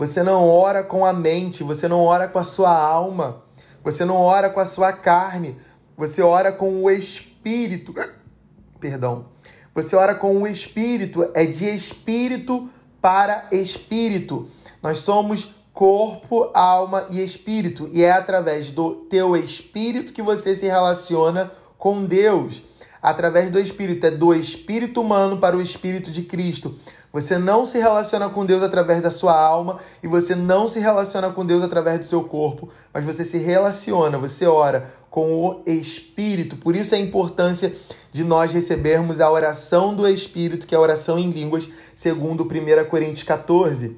Você 0.00 0.22
não 0.22 0.48
ora 0.48 0.82
com 0.82 1.04
a 1.04 1.12
mente, 1.12 1.62
você 1.62 1.86
não 1.86 2.00
ora 2.00 2.26
com 2.26 2.38
a 2.38 2.42
sua 2.42 2.74
alma, 2.74 3.42
você 3.84 4.02
não 4.02 4.16
ora 4.16 4.48
com 4.48 4.58
a 4.58 4.64
sua 4.64 4.94
carne, 4.94 5.58
você 5.94 6.22
ora 6.22 6.50
com 6.50 6.82
o 6.82 6.90
espírito. 6.90 7.92
Perdão. 8.80 9.26
Você 9.74 9.94
ora 9.94 10.14
com 10.14 10.40
o 10.40 10.46
espírito, 10.46 11.30
é 11.34 11.44
de 11.44 11.66
espírito 11.66 12.70
para 12.98 13.46
espírito. 13.52 14.48
Nós 14.82 15.00
somos 15.00 15.50
corpo, 15.70 16.50
alma 16.54 17.04
e 17.10 17.22
espírito, 17.22 17.86
e 17.92 18.02
é 18.02 18.12
através 18.12 18.70
do 18.70 18.94
teu 19.04 19.36
espírito 19.36 20.14
que 20.14 20.22
você 20.22 20.56
se 20.56 20.64
relaciona 20.64 21.52
com 21.76 22.06
Deus. 22.06 22.62
Através 23.02 23.48
do 23.50 23.58
espírito, 23.58 24.06
é 24.06 24.10
do 24.10 24.34
espírito 24.34 25.00
humano 25.00 25.38
para 25.38 25.56
o 25.56 25.60
espírito 25.60 26.10
de 26.10 26.22
Cristo. 26.22 26.74
Você 27.12 27.38
não 27.38 27.66
se 27.66 27.78
relaciona 27.78 28.28
com 28.28 28.46
Deus 28.46 28.62
através 28.62 29.02
da 29.02 29.10
sua 29.10 29.34
alma 29.36 29.78
e 30.02 30.06
você 30.06 30.34
não 30.34 30.68
se 30.68 30.78
relaciona 30.78 31.30
com 31.30 31.44
Deus 31.44 31.62
através 31.62 31.98
do 31.98 32.04
seu 32.04 32.22
corpo, 32.22 32.68
mas 32.92 33.04
você 33.04 33.24
se 33.24 33.38
relaciona, 33.38 34.16
você 34.16 34.46
ora 34.46 34.88
com 35.10 35.44
o 35.44 35.62
Espírito. 35.66 36.56
Por 36.56 36.76
isso 36.76 36.94
a 36.94 36.98
importância 36.98 37.74
de 38.12 38.22
nós 38.22 38.52
recebermos 38.52 39.20
a 39.20 39.30
oração 39.30 39.94
do 39.94 40.06
Espírito, 40.06 40.66
que 40.66 40.74
é 40.74 40.78
a 40.78 40.80
oração 40.80 41.18
em 41.18 41.30
línguas, 41.30 41.68
segundo 41.96 42.44
1 42.44 42.88
Coríntios 42.88 43.24
14. 43.24 43.96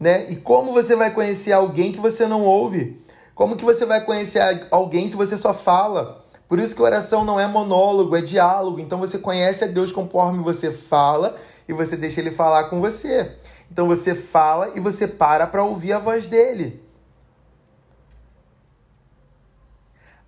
Né? 0.00 0.30
E 0.30 0.36
como 0.36 0.72
você 0.72 0.96
vai 0.96 1.12
conhecer 1.12 1.52
alguém 1.52 1.92
que 1.92 2.00
você 2.00 2.26
não 2.26 2.42
ouve? 2.42 2.98
Como 3.34 3.56
que 3.56 3.64
você 3.64 3.84
vai 3.84 4.02
conhecer 4.02 4.40
alguém 4.70 5.08
se 5.08 5.16
você 5.16 5.36
só 5.36 5.52
fala? 5.52 6.23
Por 6.54 6.60
isso 6.60 6.76
que 6.76 6.82
oração 6.82 7.24
não 7.24 7.40
é 7.40 7.48
monólogo, 7.48 8.14
é 8.14 8.20
diálogo. 8.20 8.78
Então 8.78 8.96
você 8.96 9.18
conhece 9.18 9.64
a 9.64 9.66
Deus 9.66 9.90
conforme 9.90 10.40
você 10.40 10.70
fala 10.70 11.34
e 11.68 11.72
você 11.72 11.96
deixa 11.96 12.20
ele 12.20 12.30
falar 12.30 12.70
com 12.70 12.80
você. 12.80 13.34
Então 13.68 13.88
você 13.88 14.14
fala 14.14 14.70
e 14.76 14.78
você 14.78 15.08
para 15.08 15.48
para 15.48 15.64
ouvir 15.64 15.94
a 15.94 15.98
voz 15.98 16.28
dele. 16.28 16.80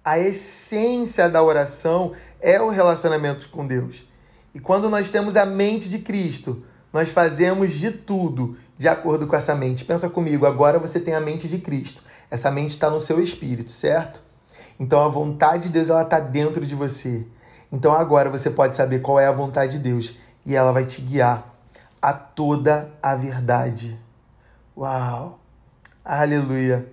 A 0.04 0.18
essência 0.18 1.28
da 1.28 1.40
oração 1.40 2.10
é 2.40 2.60
o 2.60 2.70
relacionamento 2.70 3.48
com 3.50 3.64
Deus. 3.64 4.04
E 4.52 4.58
quando 4.58 4.90
nós 4.90 5.08
temos 5.08 5.36
a 5.36 5.46
mente 5.46 5.88
de 5.88 6.00
Cristo, 6.00 6.64
nós 6.92 7.08
fazemos 7.08 7.72
de 7.72 7.92
tudo 7.92 8.56
de 8.76 8.88
acordo 8.88 9.28
com 9.28 9.36
essa 9.36 9.54
mente. 9.54 9.84
Pensa 9.84 10.10
comigo, 10.10 10.44
agora 10.44 10.80
você 10.80 10.98
tem 10.98 11.14
a 11.14 11.20
mente 11.20 11.46
de 11.46 11.58
Cristo. 11.58 12.02
Essa 12.28 12.50
mente 12.50 12.70
está 12.70 12.90
no 12.90 12.98
seu 12.98 13.20
espírito, 13.20 13.70
certo? 13.70 14.25
Então 14.78 15.04
a 15.04 15.08
vontade 15.08 15.64
de 15.64 15.68
Deus 15.70 15.88
ela 15.88 16.02
está 16.02 16.20
dentro 16.20 16.64
de 16.64 16.74
você. 16.74 17.26
Então 17.70 17.92
agora 17.92 18.30
você 18.30 18.50
pode 18.50 18.76
saber 18.76 19.00
qual 19.00 19.18
é 19.18 19.26
a 19.26 19.32
vontade 19.32 19.72
de 19.72 19.78
Deus 19.78 20.14
e 20.44 20.54
ela 20.54 20.72
vai 20.72 20.84
te 20.84 21.00
guiar 21.00 21.54
a 22.00 22.12
toda 22.12 22.92
a 23.02 23.14
verdade. 23.14 23.98
Uau! 24.76 25.40
Aleluia! 26.04 26.86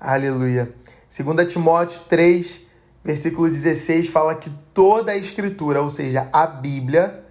Aleluia! 0.00 0.72
2 1.10 1.52
Timóteo 1.52 2.00
3, 2.08 2.62
versículo 3.04 3.48
16 3.48 4.08
fala 4.08 4.34
que 4.34 4.50
toda 4.72 5.12
a 5.12 5.16
escritura, 5.16 5.82
ou 5.82 5.90
seja, 5.90 6.28
a 6.32 6.46
Bíblia, 6.46 7.24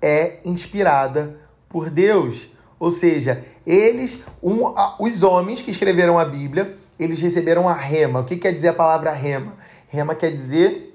é 0.00 0.40
inspirada 0.44 1.36
por 1.68 1.90
Deus. 1.90 2.48
Ou 2.78 2.90
seja, 2.90 3.44
eles, 3.66 4.18
um, 4.42 4.72
os 4.98 5.22
homens 5.22 5.60
que 5.60 5.70
escreveram 5.70 6.18
a 6.18 6.24
Bíblia, 6.24 6.74
eles 7.02 7.20
receberam 7.20 7.68
a 7.68 7.74
rema. 7.74 8.20
O 8.20 8.24
que 8.24 8.36
quer 8.36 8.52
dizer 8.52 8.68
a 8.68 8.74
palavra 8.74 9.10
rema? 9.12 9.54
Rema 9.88 10.14
quer 10.14 10.30
dizer 10.30 10.90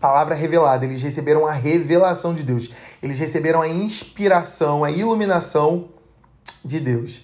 palavra 0.00 0.34
revelada, 0.34 0.86
eles 0.86 1.02
receberam 1.02 1.46
a 1.46 1.52
revelação 1.52 2.34
de 2.34 2.42
Deus. 2.42 2.70
Eles 3.02 3.18
receberam 3.18 3.60
a 3.60 3.68
inspiração, 3.68 4.82
a 4.82 4.90
iluminação 4.90 5.90
de 6.64 6.80
Deus. 6.80 7.22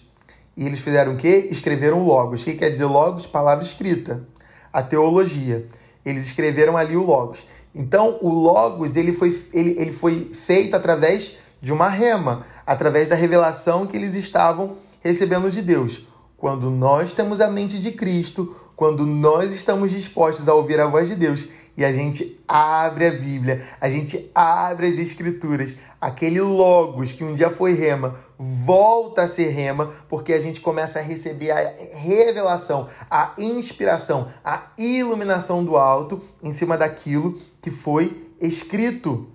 E 0.54 0.66
eles 0.66 0.80
fizeram 0.80 1.12
o 1.12 1.16
quê? 1.16 1.48
Escreveram 1.50 2.04
logos. 2.04 2.42
O 2.42 2.44
que 2.44 2.54
quer 2.54 2.70
dizer 2.70 2.84
logos? 2.84 3.26
Palavra 3.26 3.64
escrita. 3.64 4.26
A 4.72 4.82
teologia. 4.82 5.66
Eles 6.04 6.26
escreveram 6.26 6.76
ali 6.76 6.96
o 6.96 7.02
logos. 7.02 7.46
Então, 7.74 8.18
o 8.20 8.28
logos 8.28 8.96
ele 8.96 9.12
foi, 9.12 9.46
ele, 9.52 9.74
ele 9.78 9.92
foi 9.92 10.30
feito 10.32 10.74
através 10.76 11.36
de 11.60 11.72
uma 11.72 11.88
rema, 11.88 12.46
através 12.66 13.08
da 13.08 13.16
revelação 13.16 13.86
que 13.86 13.96
eles 13.96 14.14
estavam 14.14 14.76
recebendo 15.00 15.50
de 15.50 15.62
Deus. 15.62 16.06
Quando 16.46 16.70
nós 16.70 17.10
temos 17.12 17.40
a 17.40 17.50
mente 17.50 17.76
de 17.80 17.90
Cristo, 17.90 18.54
quando 18.76 19.04
nós 19.04 19.52
estamos 19.52 19.90
dispostos 19.90 20.48
a 20.48 20.54
ouvir 20.54 20.78
a 20.78 20.86
voz 20.86 21.08
de 21.08 21.16
Deus 21.16 21.48
e 21.76 21.84
a 21.84 21.92
gente 21.92 22.40
abre 22.46 23.08
a 23.08 23.10
Bíblia, 23.10 23.60
a 23.80 23.90
gente 23.90 24.30
abre 24.32 24.86
as 24.86 24.96
Escrituras, 24.96 25.74
aquele 26.00 26.40
Logos 26.40 27.12
que 27.12 27.24
um 27.24 27.34
dia 27.34 27.50
foi 27.50 27.72
rema, 27.72 28.14
volta 28.38 29.22
a 29.22 29.26
ser 29.26 29.48
rema, 29.48 29.90
porque 30.08 30.32
a 30.32 30.40
gente 30.40 30.60
começa 30.60 31.00
a 31.00 31.02
receber 31.02 31.50
a 31.50 31.74
revelação, 31.94 32.86
a 33.10 33.32
inspiração, 33.36 34.28
a 34.44 34.68
iluminação 34.78 35.64
do 35.64 35.76
alto 35.76 36.22
em 36.40 36.52
cima 36.52 36.78
daquilo 36.78 37.34
que 37.60 37.72
foi 37.72 38.30
escrito. 38.40 39.26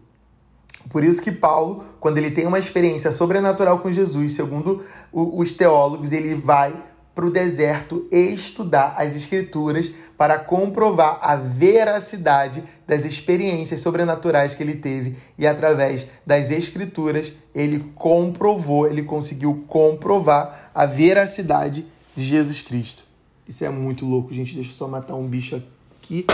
Por 0.89 1.03
isso 1.03 1.21
que 1.21 1.31
Paulo, 1.31 1.83
quando 1.99 2.17
ele 2.17 2.31
tem 2.31 2.47
uma 2.47 2.57
experiência 2.57 3.11
sobrenatural 3.11 3.79
com 3.79 3.91
Jesus, 3.91 4.33
segundo 4.33 4.83
os 5.11 5.53
teólogos, 5.53 6.11
ele 6.11 6.35
vai 6.35 6.73
para 7.13 7.25
o 7.25 7.29
deserto 7.29 8.07
estudar 8.11 8.95
as 8.97 9.15
escrituras 9.15 9.91
para 10.17 10.39
comprovar 10.39 11.19
a 11.21 11.35
veracidade 11.35 12.63
das 12.87 13.05
experiências 13.05 13.81
sobrenaturais 13.81 14.55
que 14.55 14.63
ele 14.63 14.75
teve 14.75 15.17
e 15.37 15.45
através 15.45 16.07
das 16.25 16.51
escrituras 16.51 17.33
ele 17.53 17.91
comprovou, 17.95 18.87
ele 18.87 19.03
conseguiu 19.03 19.65
comprovar 19.67 20.71
a 20.73 20.85
veracidade 20.85 21.85
de 22.15 22.25
Jesus 22.25 22.61
Cristo. 22.61 23.03
Isso 23.47 23.65
é 23.65 23.69
muito 23.69 24.05
louco, 24.05 24.33
gente. 24.33 24.55
Deixa 24.55 24.69
eu 24.69 24.73
só 24.73 24.87
matar 24.87 25.15
um 25.15 25.27
bicho 25.27 25.61
aqui. 25.99 26.25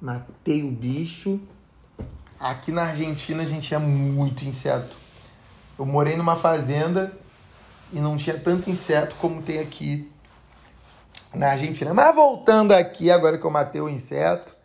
Matei 0.00 0.62
o 0.62 0.70
bicho. 0.70 1.40
Aqui 2.38 2.70
na 2.70 2.82
Argentina 2.82 3.42
a 3.42 3.46
gente 3.46 3.74
é 3.74 3.78
muito 3.78 4.44
inseto. 4.44 5.07
Eu 5.78 5.86
morei 5.86 6.16
numa 6.16 6.36
fazenda 6.36 7.12
e 7.92 8.00
não 8.00 8.16
tinha 8.16 8.36
tanto 8.38 8.68
inseto 8.68 9.14
como 9.20 9.42
tem 9.42 9.60
aqui 9.60 10.10
na 11.34 11.50
Argentina. 11.50 11.94
Mas 11.94 12.14
voltando 12.14 12.72
aqui, 12.72 13.10
agora 13.10 13.38
que 13.38 13.44
eu 13.44 13.50
matei 13.50 13.80
o 13.80 13.88
inseto, 13.88 14.56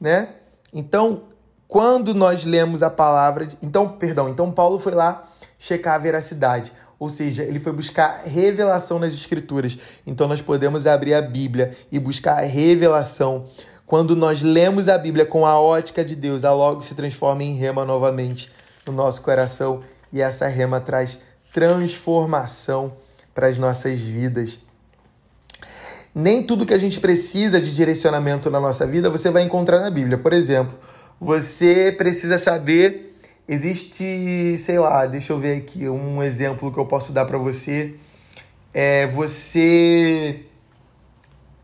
né? 0.00 0.28
Então, 0.72 1.24
quando 1.68 2.14
nós 2.14 2.44
lemos 2.44 2.82
a 2.82 2.90
palavra, 2.90 3.46
de... 3.46 3.56
então, 3.62 3.88
perdão, 3.88 4.28
então 4.28 4.50
Paulo 4.50 4.78
foi 4.78 4.92
lá 4.92 5.22
checar 5.58 5.94
a 5.94 5.98
veracidade, 5.98 6.72
ou 6.98 7.08
seja, 7.08 7.42
ele 7.42 7.60
foi 7.60 7.72
buscar 7.72 8.22
revelação 8.24 8.98
nas 8.98 9.12
escrituras. 9.12 9.78
Então 10.06 10.26
nós 10.26 10.42
podemos 10.42 10.86
abrir 10.86 11.14
a 11.14 11.22
Bíblia 11.22 11.76
e 11.90 11.98
buscar 11.98 12.38
a 12.38 12.46
revelação 12.46 13.46
quando 13.86 14.16
nós 14.16 14.42
lemos 14.42 14.88
a 14.88 14.96
Bíblia 14.96 15.26
com 15.26 15.44
a 15.44 15.60
ótica 15.60 16.04
de 16.04 16.16
Deus, 16.16 16.42
ela 16.42 16.54
logo 16.54 16.82
se 16.82 16.94
transforma 16.94 17.42
em 17.42 17.54
rema 17.54 17.84
novamente 17.84 18.50
no 18.86 18.92
nosso 18.92 19.20
coração 19.20 19.82
e 20.14 20.20
essa 20.20 20.46
rema 20.46 20.80
traz 20.80 21.18
transformação 21.52 22.94
para 23.34 23.48
as 23.48 23.58
nossas 23.58 24.00
vidas. 24.00 24.60
Nem 26.14 26.40
tudo 26.44 26.64
que 26.64 26.72
a 26.72 26.78
gente 26.78 27.00
precisa 27.00 27.60
de 27.60 27.74
direcionamento 27.74 28.48
na 28.48 28.60
nossa 28.60 28.86
vida 28.86 29.10
você 29.10 29.28
vai 29.28 29.42
encontrar 29.42 29.80
na 29.80 29.90
Bíblia. 29.90 30.16
Por 30.16 30.32
exemplo, 30.32 30.78
você 31.20 31.90
precisa 31.90 32.38
saber. 32.38 33.18
Existe, 33.48 34.56
sei 34.56 34.78
lá, 34.78 35.04
deixa 35.04 35.32
eu 35.32 35.38
ver 35.40 35.58
aqui 35.58 35.88
um 35.88 36.22
exemplo 36.22 36.72
que 36.72 36.78
eu 36.78 36.86
posso 36.86 37.12
dar 37.12 37.24
para 37.24 37.36
você. 37.36 37.96
É 38.72 39.08
você 39.08 40.46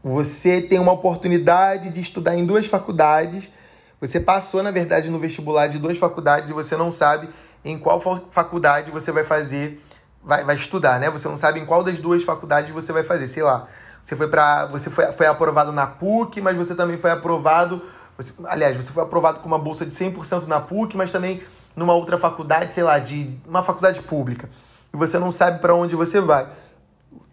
você 0.02 0.60
tem 0.60 0.80
uma 0.80 0.92
oportunidade 0.92 1.88
de 1.88 2.00
estudar 2.00 2.36
em 2.36 2.44
duas 2.44 2.66
faculdades. 2.66 3.52
Você 4.00 4.18
passou, 4.18 4.60
na 4.60 4.72
verdade, 4.72 5.08
no 5.08 5.20
vestibular 5.20 5.68
de 5.68 5.78
duas 5.78 5.98
faculdades 5.98 6.50
e 6.50 6.52
você 6.52 6.76
não 6.76 6.90
sabe 6.90 7.28
em 7.64 7.78
qual 7.78 8.00
faculdade 8.30 8.90
você 8.90 9.12
vai 9.12 9.24
fazer, 9.24 9.82
vai, 10.22 10.44
vai 10.44 10.56
estudar, 10.56 10.98
né? 10.98 11.10
Você 11.10 11.28
não 11.28 11.36
sabe 11.36 11.60
em 11.60 11.66
qual 11.66 11.82
das 11.82 12.00
duas 12.00 12.22
faculdades 12.22 12.70
você 12.70 12.92
vai 12.92 13.02
fazer, 13.02 13.26
sei 13.28 13.42
lá. 13.42 13.68
Você 14.02 14.16
foi 14.16 14.28
para, 14.28 14.66
você 14.66 14.88
foi, 14.88 15.12
foi 15.12 15.26
aprovado 15.26 15.72
na 15.72 15.86
PUC, 15.86 16.40
mas 16.40 16.56
você 16.56 16.74
também 16.74 16.96
foi 16.96 17.10
aprovado, 17.10 17.82
você, 18.16 18.32
aliás, 18.44 18.76
você 18.76 18.92
foi 18.92 19.02
aprovado 19.02 19.40
com 19.40 19.46
uma 19.46 19.58
bolsa 19.58 19.84
de 19.84 19.94
100% 19.94 20.46
na 20.46 20.60
PUC, 20.60 20.96
mas 20.96 21.10
também 21.10 21.42
numa 21.76 21.94
outra 21.94 22.18
faculdade, 22.18 22.72
sei 22.72 22.82
lá, 22.82 22.98
de 22.98 23.38
uma 23.46 23.62
faculdade 23.62 24.00
pública. 24.02 24.48
E 24.92 24.96
você 24.96 25.18
não 25.18 25.30
sabe 25.30 25.60
para 25.60 25.74
onde 25.74 25.94
você 25.94 26.20
vai. 26.20 26.46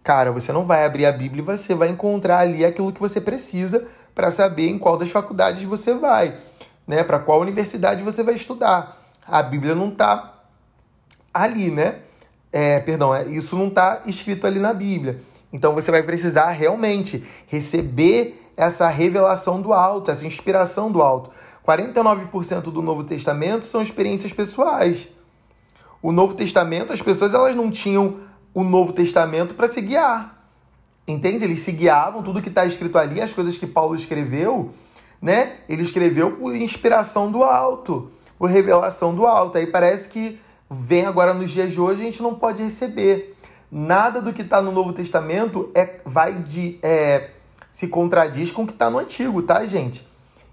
Cara, 0.04 0.32
você 0.32 0.54
não 0.54 0.66
vai 0.66 0.86
abrir 0.86 1.06
a 1.06 1.12
Bíblia 1.12 1.42
e 1.42 1.46
você 1.46 1.76
vai 1.76 1.90
encontrar 1.90 2.40
ali 2.40 2.64
aquilo 2.64 2.94
que 2.94 3.00
você 3.00 3.20
precisa 3.20 3.86
para 4.16 4.32
saber 4.32 4.70
em 4.70 4.80
qual 4.80 4.98
das 4.98 5.12
faculdades 5.12 5.64
você 5.64 5.94
vai, 5.94 6.34
né? 6.86 7.04
Para 7.04 7.20
qual 7.20 7.42
universidade 7.42 8.04
você 8.04 8.24
vai 8.24 8.36
estudar. 8.36 8.97
A 9.28 9.44
Bíblia 9.44 9.76
não 9.76 9.90
está 9.90 10.34
ali, 11.34 11.70
né? 11.70 12.00
É, 12.52 12.80
perdão, 12.80 13.14
é, 13.14 13.28
isso 13.28 13.56
não 13.56 13.68
está 13.68 14.02
escrito 14.06 14.48
ali 14.48 14.60
na 14.60 14.74
Bíblia. 14.74 15.20
Então 15.52 15.74
você 15.74 15.92
vai 15.92 16.04
precisar 16.04 16.50
realmente 16.52 17.24
receber 17.48 18.52
essa 18.56 18.88
revelação 18.90 19.62
do 19.62 19.74
alto, 19.74 20.10
essa 20.10 20.26
inspiração 20.26 20.92
do 20.92 21.02
alto. 21.02 21.30
49% 21.66 22.62
do 22.64 22.82
Novo 22.82 23.04
Testamento 23.04 23.66
são 23.66 23.82
experiências 23.82 24.32
pessoais. 24.32 25.10
O 26.02 26.12
Novo 26.12 26.34
Testamento, 26.34 26.94
as 26.94 27.02
pessoas 27.02 27.34
elas 27.34 27.56
não 27.56 27.70
tinham 27.70 28.22
o 28.54 28.64
Novo 28.64 28.94
Testamento 28.94 29.54
para 29.54 29.68
se 29.68 29.82
guiar. 29.82 30.38
Entende? 31.08 31.44
Eles 31.44 31.60
se 31.62 31.72
guiavam, 31.72 32.24
tudo 32.24 32.42
que 32.42 32.50
está 32.50 32.66
escrito 32.66 32.98
ali, 32.98 33.22
as 33.22 33.34
coisas 33.34 33.58
que 33.58 33.68
Paulo 33.68 33.96
escreveu, 33.96 34.72
né? 35.22 35.58
Ele 35.70 35.82
escreveu 35.82 36.38
por 36.38 36.56
inspiração 36.56 37.32
do 37.32 37.44
alto, 37.44 38.12
por 38.38 38.50
revelação 38.50 39.16
do 39.16 39.26
alto. 39.26 39.58
Aí 39.58 39.68
parece 39.68 40.10
que 40.10 40.40
vem 40.70 41.06
agora 41.06 41.34
nos 41.34 41.52
dias 41.52 41.72
de 41.72 41.80
hoje 41.80 42.02
a 42.02 42.06
gente 42.06 42.22
não 42.22 42.36
pode 42.36 42.64
receber. 42.64 43.36
Nada 43.72 44.22
do 44.22 44.34
que 44.34 44.42
está 44.42 44.62
no 44.62 44.72
Novo 44.72 44.94
Testamento 44.94 45.72
é, 45.76 46.00
vai 46.06 46.36
de, 46.36 46.80
é, 46.82 47.32
se 47.70 47.88
contradiz 47.88 48.52
com 48.52 48.64
o 48.64 48.68
que 48.68 48.74
está 48.74 48.90
no 48.90 48.98
Antigo, 48.98 49.42
tá, 49.42 49.66
gente? 49.66 50.08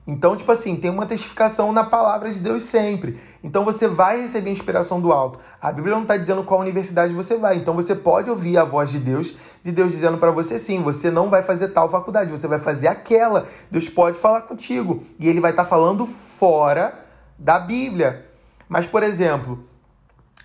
Então, 0.07 0.37
tipo 0.37 0.53
assim, 0.53 0.77
tem 0.77 0.91
uma 0.91 1.07
testificação 1.07 1.73
na 1.73 1.83
palavra 1.83 2.31
de 2.31 2.39
Deus 2.39 2.65
sempre. 2.65 3.19
Então 3.43 3.65
você 3.65 3.89
vai 3.89 4.21
receber 4.21 4.51
inspiração 4.51 5.01
do 5.01 5.11
alto. 5.11 5.39
A 5.63 5.73
Bíblia 5.73 5.95
não 5.95 6.03
está 6.03 6.17
dizendo 6.19 6.45
qual 6.45 6.61
universidade 6.61 7.15
você 7.15 7.39
vai. 7.39 7.57
Então 7.57 7.73
você 7.73 7.95
pode 7.95 8.29
ouvir 8.29 8.59
a 8.59 8.65
voz 8.65 8.91
de 8.91 8.99
Deus, 8.99 9.35
de 9.63 9.73
Deus 9.73 9.91
dizendo 9.91 10.19
para 10.19 10.31
você 10.31 10.59
sim, 10.59 10.83
você 10.83 11.11
não 11.11 11.31
vai 11.31 11.43
fazer 11.43 11.69
tal 11.69 11.89
faculdade, 11.89 12.31
você 12.31 12.47
vai 12.47 12.59
fazer 12.59 12.89
aquela. 12.89 13.47
Deus 13.71 13.89
pode 13.89 14.19
falar 14.19 14.43
contigo. 14.43 15.03
E 15.19 15.27
ele 15.27 15.41
vai 15.41 15.53
estar 15.53 15.65
tá 15.65 15.69
falando 15.69 16.05
fora 16.05 17.04
da 17.39 17.59
Bíblia. 17.59 18.27
Mas, 18.69 18.87
por 18.87 19.03
exemplo, 19.03 19.65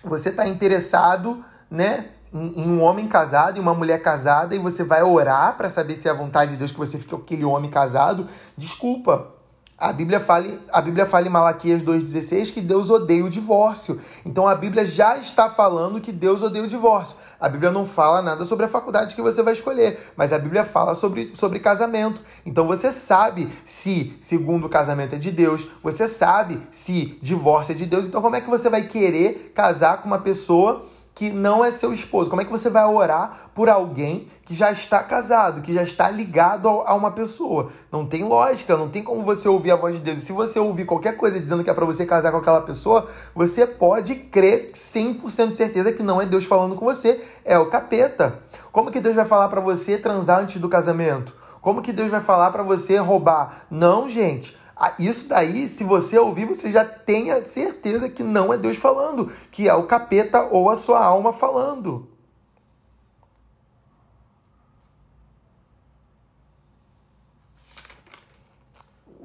você 0.04 0.28
está 0.30 0.46
interessado, 0.46 1.44
né? 1.70 2.10
Em, 2.32 2.54
um 2.56 2.82
homem 2.82 3.08
casado 3.08 3.56
e 3.56 3.60
uma 3.60 3.74
mulher 3.74 4.00
casada 4.02 4.54
e 4.54 4.58
você 4.58 4.84
vai 4.84 5.02
orar 5.02 5.56
para 5.56 5.68
saber 5.68 5.96
se 5.96 6.06
é 6.06 6.10
a 6.10 6.14
vontade 6.14 6.52
de 6.52 6.56
Deus 6.56 6.70
que 6.70 6.78
você 6.78 6.98
fique 6.98 7.10
com 7.10 7.16
aquele 7.16 7.44
homem 7.44 7.68
casado, 7.68 8.24
desculpa, 8.56 9.34
a 9.80 9.94
Bíblia 9.94 10.20
fala, 10.20 10.46
a 10.70 10.80
Bíblia 10.82 11.06
fala 11.06 11.26
em 11.26 11.30
Malaquias 11.30 11.82
2,16 11.82 12.52
que 12.52 12.60
Deus 12.60 12.90
odeia 12.90 13.24
o 13.24 13.30
divórcio. 13.30 13.98
Então 14.26 14.46
a 14.46 14.54
Bíblia 14.54 14.84
já 14.84 15.16
está 15.16 15.48
falando 15.48 16.02
que 16.02 16.12
Deus 16.12 16.42
odeia 16.42 16.66
o 16.66 16.68
divórcio. 16.68 17.16
A 17.40 17.48
Bíblia 17.48 17.70
não 17.70 17.86
fala 17.86 18.20
nada 18.20 18.44
sobre 18.44 18.66
a 18.66 18.68
faculdade 18.68 19.14
que 19.14 19.22
você 19.22 19.42
vai 19.42 19.54
escolher, 19.54 19.98
mas 20.14 20.34
a 20.34 20.38
Bíblia 20.38 20.66
fala 20.66 20.94
sobre, 20.94 21.32
sobre 21.34 21.58
casamento. 21.60 22.20
Então 22.44 22.66
você 22.66 22.92
sabe 22.92 23.50
se 23.64 24.14
segundo 24.20 24.68
casamento 24.68 25.14
é 25.14 25.18
de 25.18 25.30
Deus, 25.30 25.66
você 25.82 26.06
sabe 26.06 26.60
se 26.70 27.18
divórcio 27.22 27.72
é 27.72 27.74
de 27.74 27.86
Deus. 27.86 28.06
Então 28.06 28.20
como 28.20 28.36
é 28.36 28.42
que 28.42 28.50
você 28.50 28.68
vai 28.68 28.82
querer 28.82 29.50
casar 29.54 30.02
com 30.02 30.08
uma 30.08 30.18
pessoa 30.18 30.84
que 31.20 31.28
não 31.30 31.62
é 31.62 31.70
seu 31.70 31.92
esposo? 31.92 32.30
Como 32.30 32.40
é 32.40 32.46
que 32.46 32.50
você 32.50 32.70
vai 32.70 32.82
orar 32.86 33.50
por 33.54 33.68
alguém 33.68 34.26
que 34.46 34.54
já 34.54 34.72
está 34.72 35.02
casado, 35.02 35.60
que 35.60 35.74
já 35.74 35.82
está 35.82 36.08
ligado 36.08 36.66
a 36.66 36.94
uma 36.94 37.10
pessoa? 37.10 37.70
Não 37.92 38.06
tem 38.06 38.24
lógica, 38.24 38.74
não 38.74 38.88
tem 38.88 39.02
como 39.02 39.22
você 39.22 39.46
ouvir 39.46 39.70
a 39.70 39.76
voz 39.76 39.96
de 39.96 40.00
Deus. 40.00 40.16
E 40.16 40.22
se 40.22 40.32
você 40.32 40.58
ouvir 40.58 40.86
qualquer 40.86 41.18
coisa 41.18 41.38
dizendo 41.38 41.62
que 41.62 41.68
é 41.68 41.74
para 41.74 41.84
você 41.84 42.06
casar 42.06 42.32
com 42.32 42.38
aquela 42.38 42.62
pessoa, 42.62 43.06
você 43.34 43.66
pode 43.66 44.14
crer 44.14 44.70
100% 44.72 45.50
de 45.50 45.56
certeza 45.56 45.92
que 45.92 46.02
não 46.02 46.22
é 46.22 46.24
Deus 46.24 46.46
falando 46.46 46.74
com 46.74 46.86
você, 46.86 47.22
é 47.44 47.58
o 47.58 47.68
capeta. 47.68 48.38
Como 48.72 48.90
que 48.90 48.98
Deus 48.98 49.14
vai 49.14 49.26
falar 49.26 49.50
para 49.50 49.60
você 49.60 49.98
transar 49.98 50.40
antes 50.40 50.58
do 50.58 50.70
casamento? 50.70 51.34
Como 51.60 51.82
que 51.82 51.92
Deus 51.92 52.10
vai 52.10 52.22
falar 52.22 52.50
para 52.50 52.62
você 52.62 52.96
roubar? 52.96 53.66
Não, 53.70 54.08
gente. 54.08 54.56
Ah, 54.80 54.94
isso 54.98 55.28
daí, 55.28 55.68
se 55.68 55.84
você 55.84 56.18
ouvir, 56.18 56.46
você 56.46 56.72
já 56.72 56.84
tenha 56.84 57.44
certeza 57.44 58.08
que 58.08 58.22
não 58.22 58.52
é 58.52 58.56
Deus 58.56 58.78
falando, 58.78 59.30
que 59.52 59.68
é 59.68 59.74
o 59.74 59.86
capeta 59.86 60.48
ou 60.50 60.70
a 60.70 60.76
sua 60.76 61.04
alma 61.04 61.34
falando. 61.34 62.08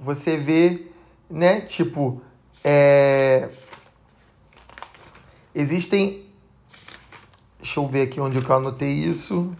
você 0.05 0.37
vê, 0.37 0.85
né? 1.27 1.61
Tipo, 1.61 2.21
é... 2.63 3.49
existem. 5.53 6.23
Deixa 7.57 7.79
eu 7.79 7.87
ver 7.87 8.03
aqui 8.03 8.21
onde 8.21 8.37
eu 8.37 8.55
anotei 8.55 8.91
isso. 8.91 9.51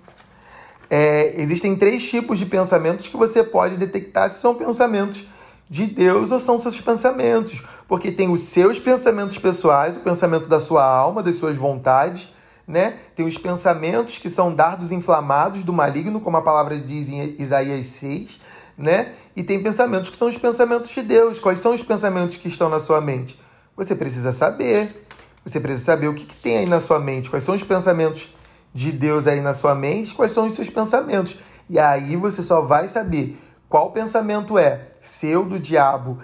É, 0.88 1.42
existem 1.42 1.76
três 1.76 2.08
tipos 2.08 2.38
de 2.38 2.46
pensamentos 2.46 3.08
que 3.08 3.18
você 3.18 3.44
pode 3.44 3.76
detectar 3.76 4.30
se 4.30 4.40
são 4.40 4.54
pensamentos 4.54 5.26
de 5.70 5.86
Deus 5.86 6.32
ou 6.32 6.40
são 6.40 6.60
seus 6.60 6.80
pensamentos. 6.80 7.64
Porque 7.88 8.12
tem 8.12 8.32
os 8.32 8.42
seus 8.42 8.80
pensamentos 8.80 9.38
pessoais, 9.38 9.96
o 9.96 10.00
pensamento 10.00 10.48
da 10.48 10.60
sua 10.60 10.84
alma, 10.84 11.24
das 11.24 11.36
suas 11.36 11.58
vontades, 11.58 12.30
né? 12.68 12.98
Tem 13.16 13.26
os 13.26 13.38
pensamentos 13.38 14.18
que 14.18 14.30
são 14.30 14.54
dardos 14.54 14.92
inflamados 14.92 15.64
do 15.64 15.74
maligno, 15.74 16.20
como 16.20 16.38
a 16.38 16.42
palavra 16.42 16.78
diz 16.80 17.10
em 17.10 17.36
Isaías 17.40 17.86
6, 17.88 18.40
né? 18.78 19.14
E 19.36 19.44
tem 19.44 19.62
pensamentos 19.62 20.10
que 20.10 20.18
são 20.18 20.28
os 20.28 20.38
pensamentos 20.38 20.90
de 20.92 21.02
Deus. 21.02 21.40
Quais 21.40 21.60
são 21.60 21.74
os 21.74 21.84
pensamentos 21.84 22.38
que 22.38 22.48
estão 22.48 22.70
na 22.70 22.80
sua 22.80 23.02
mente? 23.02 23.40
Você 23.76 23.96
precisa 23.96 24.32
saber. 24.32 25.06
Você 25.46 25.60
precisa 25.60 25.86
saber 25.86 26.08
o 26.08 26.16
que, 26.16 26.26
que 26.26 26.36
tem 26.36 26.58
aí 26.58 26.66
na 26.66 26.80
sua 26.80 27.00
mente. 27.00 27.30
Quais 27.30 27.44
são 27.44 27.54
os 27.54 27.64
pensamentos 27.64 28.30
de 28.74 28.92
Deus 28.92 29.28
aí 29.28 29.42
na 29.42 29.54
sua 29.54 29.76
mente? 29.76 30.14
Quais 30.14 30.32
são 30.32 30.48
os 30.48 30.56
seus 30.56 30.70
pensamentos? 30.70 31.38
E 31.70 31.78
aí 31.78 32.16
você 32.16 32.42
só 32.42 32.62
vai 32.62 32.88
saber 32.88 33.38
qual 33.70 33.92
pensamento 33.92 34.58
é 34.58 34.92
seu, 35.02 35.46
do 35.46 35.60
diabo 35.60 36.20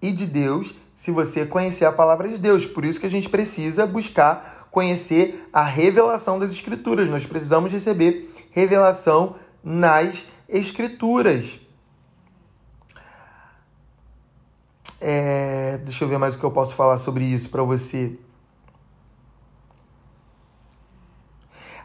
e 0.00 0.12
de 0.12 0.26
Deus 0.26 0.74
se 0.94 1.10
você 1.10 1.44
conhecer 1.44 1.84
a 1.84 1.92
palavra 1.92 2.28
de 2.28 2.38
Deus. 2.38 2.66
Por 2.66 2.84
isso 2.84 2.98
que 2.98 3.06
a 3.06 3.10
gente 3.10 3.28
precisa 3.28 3.86
buscar 3.86 4.68
conhecer 4.70 5.48
a 5.52 5.62
revelação 5.62 6.38
das 6.38 6.52
Escrituras. 6.52 7.08
Nós 7.08 7.26
precisamos 7.26 7.72
receber 7.72 8.26
revelação 8.50 9.36
nas 9.62 10.24
Escrituras. 10.48 11.60
É, 15.00 15.78
deixa 15.82 16.04
eu 16.04 16.08
ver 16.08 16.18
mais 16.18 16.34
o 16.34 16.38
que 16.38 16.44
eu 16.44 16.50
posso 16.50 16.74
falar 16.74 16.98
sobre 16.98 17.24
isso 17.24 17.50
para 17.50 17.62
você. 17.62 18.18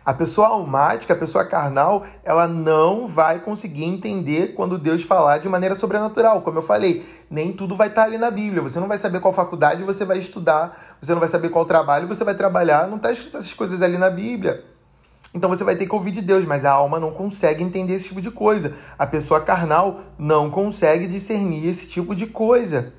A 0.03 0.13
pessoa 0.13 0.47
almática, 0.47 1.13
a 1.13 1.17
pessoa 1.17 1.45
carnal, 1.45 2.03
ela 2.23 2.47
não 2.47 3.07
vai 3.07 3.39
conseguir 3.39 3.85
entender 3.85 4.55
quando 4.55 4.79
Deus 4.79 5.03
falar 5.03 5.37
de 5.37 5.47
maneira 5.47 5.75
sobrenatural. 5.75 6.41
Como 6.41 6.57
eu 6.57 6.63
falei, 6.63 7.05
nem 7.29 7.53
tudo 7.53 7.75
vai 7.75 7.87
estar 7.87 8.03
ali 8.03 8.17
na 8.17 8.31
Bíblia. 8.31 8.63
Você 8.63 8.79
não 8.79 8.87
vai 8.87 8.97
saber 8.97 9.19
qual 9.19 9.31
faculdade 9.31 9.83
você 9.83 10.03
vai 10.03 10.17
estudar, 10.17 10.75
você 10.99 11.11
não 11.11 11.19
vai 11.19 11.29
saber 11.29 11.49
qual 11.49 11.65
trabalho 11.65 12.07
você 12.07 12.23
vai 12.23 12.33
trabalhar. 12.33 12.87
Não 12.87 12.97
está 12.97 13.11
escrito 13.11 13.37
essas 13.37 13.53
coisas 13.53 13.83
ali 13.83 13.99
na 13.99 14.09
Bíblia. 14.09 14.65
Então 15.35 15.49
você 15.49 15.63
vai 15.63 15.75
ter 15.75 15.85
que 15.85 15.93
ouvir 15.93 16.11
de 16.11 16.21
Deus, 16.21 16.45
mas 16.45 16.65
a 16.65 16.71
alma 16.71 16.99
não 16.99 17.11
consegue 17.11 17.63
entender 17.63 17.93
esse 17.93 18.07
tipo 18.07 18.21
de 18.21 18.31
coisa. 18.31 18.73
A 18.97 19.05
pessoa 19.05 19.39
carnal 19.39 20.01
não 20.17 20.49
consegue 20.49 21.05
discernir 21.05 21.67
esse 21.67 21.87
tipo 21.87 22.15
de 22.15 22.25
coisa 22.25 22.93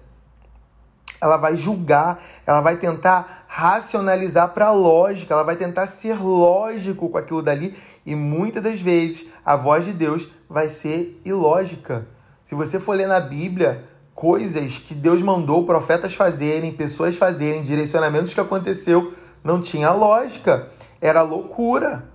ela 1.23 1.37
vai 1.37 1.55
julgar, 1.55 2.21
ela 2.45 2.61
vai 2.61 2.77
tentar 2.77 3.45
racionalizar 3.47 4.49
para 4.49 4.67
a 4.67 4.71
lógica, 4.73 5.33
ela 5.33 5.45
vai 5.45 5.55
tentar 5.55 5.87
ser 5.87 6.21
lógico 6.21 7.09
com 7.09 7.17
aquilo 7.17 7.41
dali 7.41 7.75
e 8.05 8.17
muitas 8.17 8.61
das 8.61 8.81
vezes 8.81 9.29
a 9.47 9.55
voz 9.55 9.85
de 9.85 9.93
Deus 9.93 10.29
vai 10.51 10.69
ser 10.69 11.21
ilógica. 11.25 12.09
Se 12.43 12.57
você 12.57 12.81
for 12.81 12.97
ler 12.97 13.07
na 13.07 13.21
Bíblia 13.21 13.85
coisas 14.15 14.79
que 14.79 14.95
Deus 14.95 15.23
mandou 15.23 15.65
profetas 15.65 16.13
fazerem, 16.13 16.73
pessoas 16.73 17.15
fazerem, 17.15 17.63
direcionamentos 17.63 18.35
que 18.35 18.41
aconteceu, 18.41 19.13
não 19.45 19.61
tinha 19.61 19.93
lógica, 19.93 20.69
era 21.01 21.23
loucura, 21.23 22.09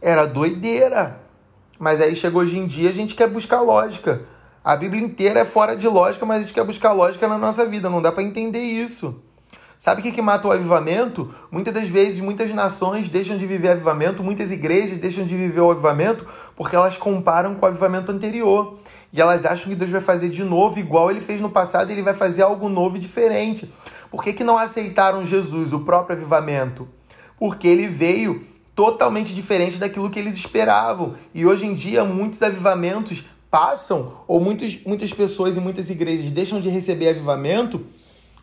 era 0.00 0.26
doideira. 0.26 1.20
Mas 1.76 2.00
aí 2.00 2.14
chegou 2.14 2.42
hoje 2.42 2.56
em 2.56 2.66
dia 2.66 2.90
a 2.90 2.92
gente 2.92 3.16
quer 3.16 3.28
buscar 3.28 3.60
lógica. 3.62 4.22
A 4.64 4.76
Bíblia 4.76 5.02
inteira 5.02 5.40
é 5.40 5.44
fora 5.44 5.76
de 5.76 5.88
lógica, 5.88 6.24
mas 6.24 6.38
a 6.38 6.40
gente 6.42 6.54
quer 6.54 6.64
buscar 6.64 6.92
lógica 6.92 7.26
na 7.26 7.36
nossa 7.36 7.66
vida. 7.66 7.90
Não 7.90 8.00
dá 8.00 8.12
para 8.12 8.22
entender 8.22 8.60
isso. 8.60 9.20
Sabe 9.76 10.00
o 10.00 10.04
que, 10.04 10.12
que 10.12 10.22
mata 10.22 10.46
o 10.46 10.52
avivamento? 10.52 11.34
Muitas 11.50 11.74
das 11.74 11.88
vezes, 11.88 12.20
muitas 12.20 12.54
nações 12.54 13.08
deixam 13.08 13.36
de 13.36 13.44
viver 13.44 13.70
avivamento, 13.70 14.22
muitas 14.22 14.52
igrejas 14.52 14.96
deixam 14.98 15.24
de 15.24 15.36
viver 15.36 15.60
o 15.60 15.72
avivamento 15.72 16.24
porque 16.54 16.76
elas 16.76 16.96
comparam 16.96 17.56
com 17.56 17.66
o 17.66 17.68
avivamento 17.68 18.12
anterior. 18.12 18.78
E 19.12 19.20
elas 19.20 19.44
acham 19.44 19.68
que 19.68 19.74
Deus 19.74 19.90
vai 19.90 20.00
fazer 20.00 20.28
de 20.28 20.44
novo, 20.44 20.78
igual 20.78 21.10
ele 21.10 21.20
fez 21.20 21.40
no 21.40 21.50
passado, 21.50 21.90
ele 21.90 22.00
vai 22.00 22.14
fazer 22.14 22.42
algo 22.42 22.68
novo 22.68 22.96
e 22.96 23.00
diferente. 23.00 23.68
Por 24.12 24.22
que, 24.22 24.32
que 24.32 24.44
não 24.44 24.56
aceitaram 24.56 25.26
Jesus, 25.26 25.72
o 25.72 25.80
próprio 25.80 26.16
avivamento? 26.16 26.88
Porque 27.36 27.66
ele 27.66 27.88
veio 27.88 28.46
totalmente 28.76 29.34
diferente 29.34 29.78
daquilo 29.78 30.08
que 30.08 30.18
eles 30.20 30.34
esperavam. 30.34 31.14
E 31.34 31.44
hoje 31.44 31.66
em 31.66 31.74
dia, 31.74 32.04
muitos 32.04 32.40
avivamentos 32.40 33.24
passam, 33.52 34.14
ou 34.26 34.40
muitas, 34.40 34.78
muitas 34.86 35.12
pessoas 35.12 35.58
e 35.58 35.60
muitas 35.60 35.90
igrejas 35.90 36.32
deixam 36.32 36.58
de 36.58 36.70
receber 36.70 37.10
avivamento 37.10 37.84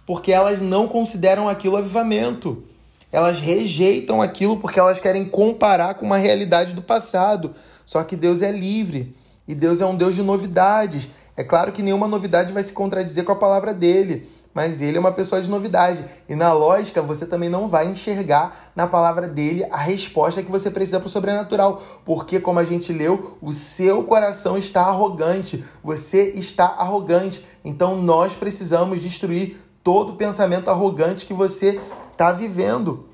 porque 0.05 0.31
elas 0.31 0.61
não 0.61 0.87
consideram 0.87 1.49
aquilo 1.49 1.77
avivamento. 1.77 2.63
Elas 3.11 3.39
rejeitam 3.39 4.21
aquilo 4.21 4.57
porque 4.57 4.79
elas 4.79 4.99
querem 4.99 5.25
comparar 5.25 5.95
com 5.95 6.05
uma 6.05 6.17
realidade 6.17 6.73
do 6.73 6.83
passado. 6.83 7.55
Só 7.83 8.03
que 8.03 8.15
Deus 8.15 8.43
é 8.43 8.51
livre 8.51 9.15
e 9.47 9.55
Deus 9.55 9.81
é 9.81 9.85
um 9.87 9.95
Deus 9.95 10.13
de 10.13 10.21
novidades. 10.21 11.09
É 11.35 11.43
claro 11.43 11.71
que 11.71 11.81
nenhuma 11.81 12.07
novidade 12.07 12.53
vai 12.53 12.61
se 12.61 12.71
contradizer 12.71 13.23
com 13.23 13.31
a 13.31 13.35
palavra 13.35 13.73
dele 13.73 14.29
mas 14.53 14.81
ele 14.81 14.97
é 14.97 14.99
uma 14.99 15.11
pessoa 15.11 15.41
de 15.41 15.49
novidade. 15.49 16.03
E 16.27 16.35
na 16.35 16.51
lógica, 16.53 17.01
você 17.01 17.25
também 17.25 17.49
não 17.49 17.67
vai 17.67 17.87
enxergar 17.87 18.71
na 18.75 18.87
palavra 18.87 19.27
dele 19.27 19.65
a 19.71 19.77
resposta 19.77 20.41
que 20.41 20.51
você 20.51 20.71
precisa 20.71 20.99
para 20.99 21.07
o 21.07 21.09
sobrenatural. 21.09 21.81
Porque, 22.03 22.39
como 22.39 22.59
a 22.59 22.63
gente 22.63 22.91
leu, 22.91 23.37
o 23.41 23.53
seu 23.53 24.03
coração 24.03 24.57
está 24.57 24.81
arrogante. 24.81 25.63
Você 25.83 26.31
está 26.31 26.65
arrogante. 26.65 27.45
Então, 27.63 27.95
nós 27.95 28.33
precisamos 28.33 28.99
destruir 28.99 29.57
todo 29.83 30.15
pensamento 30.15 30.69
arrogante 30.69 31.25
que 31.25 31.33
você 31.33 31.79
está 32.11 32.31
vivendo. 32.31 33.07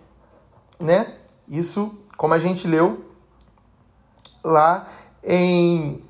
Né? 0.79 1.15
Isso, 1.47 1.95
como 2.17 2.33
a 2.33 2.39
gente 2.39 2.65
leu 2.65 3.05
lá 4.43 4.87
em 5.23 6.01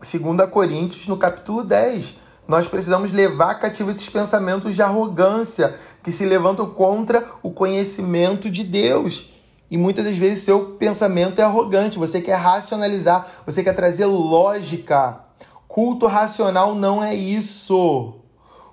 2 0.00 0.48
Coríntios, 0.50 1.08
no 1.08 1.16
capítulo 1.16 1.64
10 1.64 2.19
nós 2.50 2.66
precisamos 2.66 3.12
levar 3.12 3.60
cativo 3.60 3.92
esses 3.92 4.08
pensamentos 4.08 4.74
de 4.74 4.82
arrogância 4.82 5.72
que 6.02 6.10
se 6.10 6.26
levantam 6.26 6.68
contra 6.68 7.24
o 7.44 7.52
conhecimento 7.52 8.50
de 8.50 8.64
Deus. 8.64 9.30
E 9.70 9.78
muitas 9.78 10.04
das 10.04 10.18
vezes 10.18 10.42
seu 10.42 10.70
pensamento 10.70 11.40
é 11.40 11.44
arrogante, 11.44 11.96
você 11.96 12.20
quer 12.20 12.34
racionalizar, 12.34 13.24
você 13.46 13.62
quer 13.62 13.72
trazer 13.72 14.06
lógica. 14.06 15.20
Culto 15.68 16.08
racional 16.08 16.74
não 16.74 17.00
é 17.00 17.14
isso. 17.14 18.16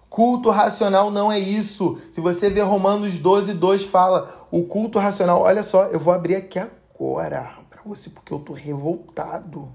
Culto 0.09 0.49
racional 0.49 1.11
não 1.11 1.31
é 1.31 1.37
isso. 1.37 1.99
Se 2.09 2.19
você 2.19 2.49
ver 2.49 2.61
Romanos 2.61 3.19
12, 3.19 3.53
2 3.53 3.83
fala, 3.83 4.47
o 4.49 4.63
culto 4.63 4.97
racional, 4.97 5.43
olha 5.43 5.61
só, 5.61 5.83
eu 5.83 5.99
vou 5.99 6.15
abrir 6.15 6.33
aqui 6.33 6.57
agora 6.57 7.53
para 7.69 7.83
você, 7.85 8.09
porque 8.09 8.33
eu 8.33 8.39
tô 8.39 8.53
revoltado. 8.53 9.69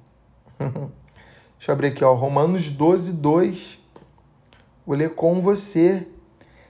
Deixa 0.58 1.70
eu 1.70 1.72
abrir 1.72 1.86
aqui, 1.86 2.02
ó, 2.02 2.14
Romanos 2.14 2.68
12, 2.68 3.12
2. 3.12 3.82
Vou 4.87 4.97
ler 4.97 5.11
com 5.14 5.40
você. 5.40 6.07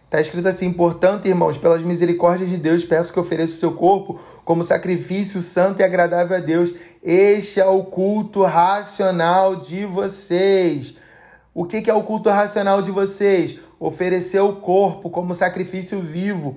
Está 0.04 0.20
escrito 0.20 0.46
assim: 0.48 0.72
portanto, 0.72 1.26
irmãos, 1.26 1.56
pelas 1.56 1.82
misericórdias 1.82 2.50
de 2.50 2.58
Deus, 2.58 2.84
peço 2.84 3.12
que 3.12 3.18
ofereça 3.18 3.54
o 3.54 3.58
seu 3.58 3.72
corpo 3.72 4.20
como 4.44 4.62
sacrifício 4.62 5.40
santo 5.40 5.80
e 5.80 5.82
agradável 5.82 6.36
a 6.36 6.40
Deus. 6.40 6.74
Este 7.02 7.60
é 7.60 7.66
o 7.66 7.84
culto 7.84 8.42
racional 8.42 9.56
de 9.56 9.86
vocês. 9.86 10.94
O 11.54 11.64
que 11.64 11.90
é 11.90 11.94
o 11.94 12.02
culto 12.02 12.28
racional 12.28 12.82
de 12.82 12.90
vocês? 12.90 13.58
Oferecer 13.78 14.40
o 14.40 14.56
corpo 14.56 15.10
como 15.10 15.34
sacrifício 15.34 16.00
vivo 16.00 16.56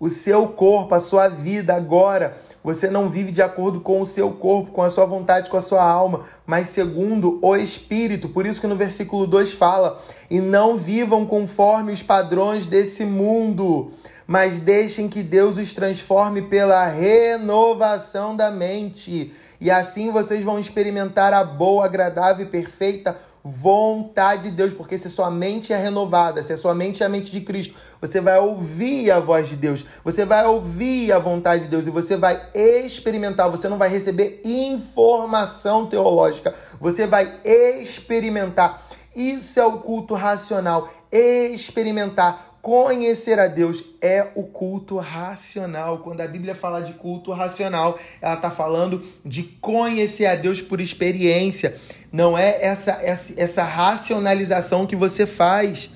o 0.00 0.08
seu 0.08 0.48
corpo, 0.48 0.94
a 0.94 0.98
sua 0.98 1.28
vida 1.28 1.74
agora. 1.74 2.34
Você 2.64 2.88
não 2.88 3.10
vive 3.10 3.30
de 3.30 3.42
acordo 3.42 3.82
com 3.82 4.00
o 4.00 4.06
seu 4.06 4.32
corpo, 4.32 4.70
com 4.70 4.82
a 4.82 4.88
sua 4.88 5.04
vontade, 5.04 5.50
com 5.50 5.58
a 5.58 5.60
sua 5.60 5.84
alma, 5.84 6.22
mas 6.46 6.70
segundo 6.70 7.38
o 7.42 7.54
Espírito. 7.54 8.30
Por 8.30 8.46
isso 8.46 8.62
que 8.62 8.66
no 8.66 8.76
versículo 8.76 9.26
2 9.26 9.52
fala: 9.52 10.00
"E 10.30 10.40
não 10.40 10.78
vivam 10.78 11.26
conforme 11.26 11.92
os 11.92 12.02
padrões 12.02 12.64
desse 12.64 13.04
mundo, 13.04 13.92
mas 14.26 14.58
deixem 14.58 15.06
que 15.06 15.22
Deus 15.22 15.58
os 15.58 15.74
transforme 15.74 16.40
pela 16.42 16.86
renovação 16.86 18.34
da 18.34 18.50
mente." 18.50 19.30
E 19.60 19.70
assim 19.70 20.10
vocês 20.10 20.42
vão 20.42 20.58
experimentar 20.58 21.34
a 21.34 21.44
boa, 21.44 21.84
agradável 21.84 22.46
e 22.46 22.48
perfeita 22.48 23.14
vontade 23.42 24.44
de 24.44 24.50
Deus, 24.50 24.72
porque 24.72 24.98
se 24.98 25.08
sua 25.08 25.30
mente 25.30 25.72
é 25.72 25.76
renovada, 25.76 26.42
se 26.42 26.52
a 26.52 26.58
sua 26.58 26.74
mente 26.74 27.02
é 27.02 27.06
a 27.06 27.08
mente 27.08 27.32
de 27.32 27.40
Cristo, 27.40 27.74
você 28.00 28.20
vai 28.20 28.38
ouvir 28.38 29.10
a 29.10 29.20
voz 29.20 29.48
de 29.48 29.56
Deus, 29.56 29.84
você 30.04 30.24
vai 30.24 30.46
ouvir 30.46 31.12
a 31.12 31.18
vontade 31.18 31.64
de 31.64 31.68
Deus 31.68 31.86
e 31.86 31.90
você 31.90 32.16
vai 32.16 32.40
experimentar, 32.54 33.50
você 33.50 33.68
não 33.68 33.78
vai 33.78 33.88
receber 33.88 34.40
informação 34.44 35.86
teológica, 35.86 36.54
você 36.80 37.06
vai 37.06 37.40
experimentar. 37.44 38.82
Isso 39.14 39.58
é 39.58 39.64
o 39.64 39.78
culto 39.78 40.14
racional, 40.14 40.88
experimentar 41.10 42.50
conhecer 42.62 43.38
a 43.38 43.46
Deus 43.46 43.84
é 44.00 44.32
o 44.34 44.44
culto 44.44 44.96
racional. 44.96 45.98
Quando 45.98 46.20
a 46.20 46.26
Bíblia 46.26 46.54
fala 46.54 46.80
de 46.80 46.92
culto 46.94 47.32
racional, 47.32 47.98
ela 48.20 48.34
está 48.34 48.50
falando 48.50 49.02
de 49.24 49.42
conhecer 49.42 50.26
a 50.26 50.34
Deus 50.34 50.60
por 50.60 50.80
experiência. 50.80 51.76
Não 52.12 52.36
é 52.36 52.58
essa, 52.60 52.98
essa, 53.02 53.34
essa 53.36 53.64
racionalização 53.64 54.86
que 54.86 54.96
você 54.96 55.26
faz. 55.26 55.90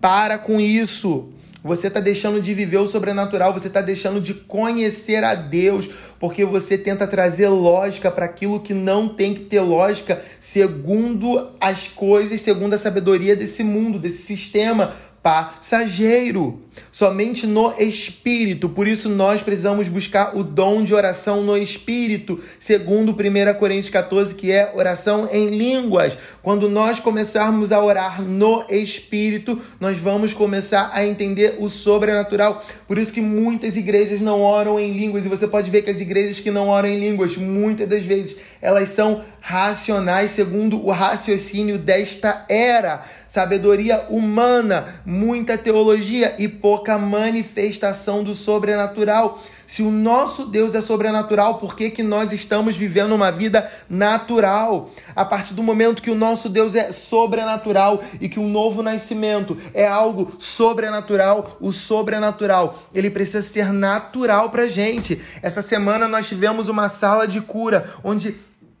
Para 0.00 0.38
com 0.38 0.60
isso. 0.60 1.30
Você 1.66 1.88
está 1.88 1.98
deixando 1.98 2.40
de 2.40 2.54
viver 2.54 2.76
o 2.76 2.86
sobrenatural, 2.86 3.52
você 3.52 3.66
está 3.66 3.80
deixando 3.80 4.20
de 4.20 4.32
conhecer 4.32 5.24
a 5.24 5.34
Deus, 5.34 5.90
porque 6.20 6.44
você 6.44 6.78
tenta 6.78 7.08
trazer 7.08 7.48
lógica 7.48 8.08
para 8.08 8.24
aquilo 8.24 8.60
que 8.60 8.72
não 8.72 9.08
tem 9.08 9.34
que 9.34 9.40
ter 9.40 9.60
lógica, 9.60 10.22
segundo 10.38 11.50
as 11.60 11.88
coisas, 11.88 12.40
segundo 12.40 12.74
a 12.74 12.78
sabedoria 12.78 13.34
desse 13.34 13.64
mundo, 13.64 13.98
desse 13.98 14.22
sistema 14.22 14.92
passageiro, 15.20 16.62
somente 16.90 17.46
no 17.46 17.72
espírito. 17.78 18.68
Por 18.68 18.86
isso 18.86 19.08
nós 19.08 19.42
precisamos 19.42 19.88
buscar 19.88 20.36
o 20.36 20.42
dom 20.42 20.84
de 20.84 20.94
oração 20.94 21.42
no 21.42 21.56
espírito, 21.56 22.40
segundo 22.58 23.12
1 23.12 23.58
Coríntios 23.58 23.90
14, 23.90 24.34
que 24.34 24.50
é 24.50 24.72
oração 24.74 25.28
em 25.32 25.56
línguas. 25.56 26.16
Quando 26.42 26.68
nós 26.68 26.98
começarmos 26.98 27.72
a 27.72 27.82
orar 27.82 28.22
no 28.22 28.64
espírito, 28.68 29.60
nós 29.80 29.98
vamos 29.98 30.32
começar 30.32 30.90
a 30.92 31.04
entender 31.04 31.56
o 31.58 31.68
sobrenatural. 31.68 32.64
Por 32.86 32.98
isso 32.98 33.12
que 33.12 33.20
muitas 33.20 33.76
igrejas 33.76 34.20
não 34.20 34.42
oram 34.42 34.78
em 34.78 34.92
línguas 34.92 35.24
e 35.24 35.28
você 35.28 35.46
pode 35.46 35.70
ver 35.70 35.82
que 35.82 35.90
as 35.90 36.00
igrejas 36.00 36.40
que 36.40 36.50
não 36.50 36.68
oram 36.68 36.88
em 36.88 36.98
línguas, 36.98 37.36
muitas 37.36 37.88
das 37.88 38.02
vezes, 38.02 38.36
elas 38.60 38.90
são 38.90 39.22
racionais 39.40 40.32
segundo 40.32 40.84
o 40.84 40.90
raciocínio 40.90 41.78
desta 41.78 42.44
era. 42.48 43.04
Sabedoria 43.28 44.06
humana, 44.08 45.00
muita 45.04 45.56
teologia 45.56 46.34
e 46.38 46.48
pouca 46.66 46.98
manifestação 46.98 48.24
do 48.24 48.34
sobrenatural. 48.34 49.40
Se 49.68 49.82
o 49.82 49.90
nosso 49.92 50.46
Deus 50.46 50.74
é 50.74 50.80
sobrenatural, 50.80 51.58
por 51.58 51.76
que, 51.76 51.90
que 51.90 52.02
nós 52.02 52.32
estamos 52.32 52.74
vivendo 52.74 53.14
uma 53.14 53.30
vida 53.30 53.70
natural? 53.88 54.90
A 55.14 55.24
partir 55.24 55.54
do 55.54 55.62
momento 55.62 56.02
que 56.02 56.10
o 56.10 56.16
nosso 56.16 56.48
Deus 56.48 56.74
é 56.74 56.90
sobrenatural 56.90 58.02
e 58.20 58.28
que 58.28 58.40
um 58.40 58.48
novo 58.48 58.82
nascimento 58.82 59.56
é 59.72 59.86
algo 59.86 60.34
sobrenatural, 60.40 61.56
o 61.60 61.70
sobrenatural, 61.70 62.76
ele 62.92 63.10
precisa 63.10 63.42
ser 63.42 63.72
natural 63.72 64.50
pra 64.50 64.66
gente. 64.66 65.22
Essa 65.40 65.62
semana 65.62 66.08
nós 66.08 66.26
tivemos 66.26 66.68
uma 66.68 66.88
sala 66.88 67.28
de 67.28 67.40
cura 67.40 67.94
onde 68.02 68.34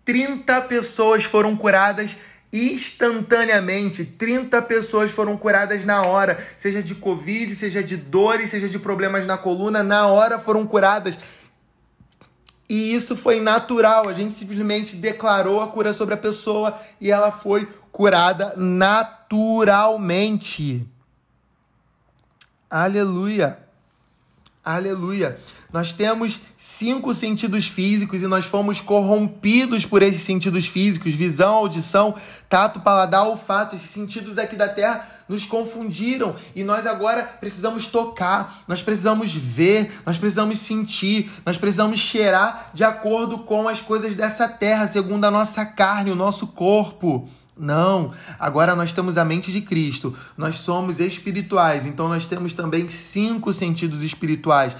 30 0.04 0.60
pessoas 0.62 1.22
foram 1.22 1.54
curadas 1.54 2.16
instantaneamente. 2.52 4.04
30 4.04 4.62
pessoas 4.62 5.10
foram 5.10 5.36
curadas 5.36 5.84
na 5.84 6.02
hora, 6.02 6.38
seja 6.56 6.80
de 6.82 6.94
Covid, 6.94 7.52
seja 7.54 7.82
de 7.82 7.96
dores, 7.96 8.50
seja 8.50 8.68
de 8.68 8.78
problemas 8.78 9.26
na 9.26 9.36
coluna, 9.36 9.82
na 9.82 10.06
hora 10.06 10.38
foram 10.38 10.64
curadas. 10.66 11.18
E 12.68 12.92
isso 12.92 13.16
foi 13.16 13.40
natural, 13.40 14.08
a 14.08 14.12
gente 14.12 14.34
simplesmente 14.34 14.96
declarou 14.96 15.62
a 15.62 15.68
cura 15.68 15.92
sobre 15.92 16.14
a 16.14 16.18
pessoa 16.18 16.76
e 17.00 17.12
ela 17.12 17.30
foi 17.30 17.68
curada 17.92 18.54
naturalmente. 18.56 20.84
Aleluia. 22.68 23.60
Aleluia. 24.64 25.38
Nós 25.76 25.92
temos 25.92 26.40
cinco 26.56 27.12
sentidos 27.12 27.66
físicos 27.66 28.22
e 28.22 28.26
nós 28.26 28.46
fomos 28.46 28.80
corrompidos 28.80 29.84
por 29.84 30.00
esses 30.00 30.22
sentidos 30.22 30.64
físicos: 30.64 31.12
visão, 31.12 31.52
audição, 31.52 32.14
tato, 32.48 32.80
paladar, 32.80 33.26
olfato. 33.26 33.76
Esses 33.76 33.90
sentidos 33.90 34.38
aqui 34.38 34.56
da 34.56 34.70
terra 34.70 35.06
nos 35.28 35.44
confundiram 35.44 36.34
e 36.54 36.64
nós 36.64 36.86
agora 36.86 37.24
precisamos 37.24 37.88
tocar, 37.88 38.64
nós 38.66 38.80
precisamos 38.80 39.34
ver, 39.34 40.00
nós 40.06 40.16
precisamos 40.16 40.60
sentir, 40.60 41.30
nós 41.44 41.58
precisamos 41.58 41.98
cheirar 41.98 42.70
de 42.72 42.82
acordo 42.82 43.40
com 43.40 43.68
as 43.68 43.82
coisas 43.82 44.14
dessa 44.14 44.48
terra, 44.48 44.88
segundo 44.88 45.26
a 45.26 45.30
nossa 45.30 45.66
carne, 45.66 46.10
o 46.10 46.16
nosso 46.16 46.46
corpo. 46.46 47.28
Não, 47.54 48.14
agora 48.38 48.74
nós 48.74 48.92
temos 48.92 49.18
a 49.18 49.26
mente 49.26 49.52
de 49.52 49.60
Cristo, 49.60 50.16
nós 50.38 50.54
somos 50.54 51.00
espirituais, 51.00 51.84
então 51.84 52.08
nós 52.08 52.24
temos 52.24 52.54
também 52.54 52.88
cinco 52.88 53.52
sentidos 53.52 54.02
espirituais. 54.02 54.74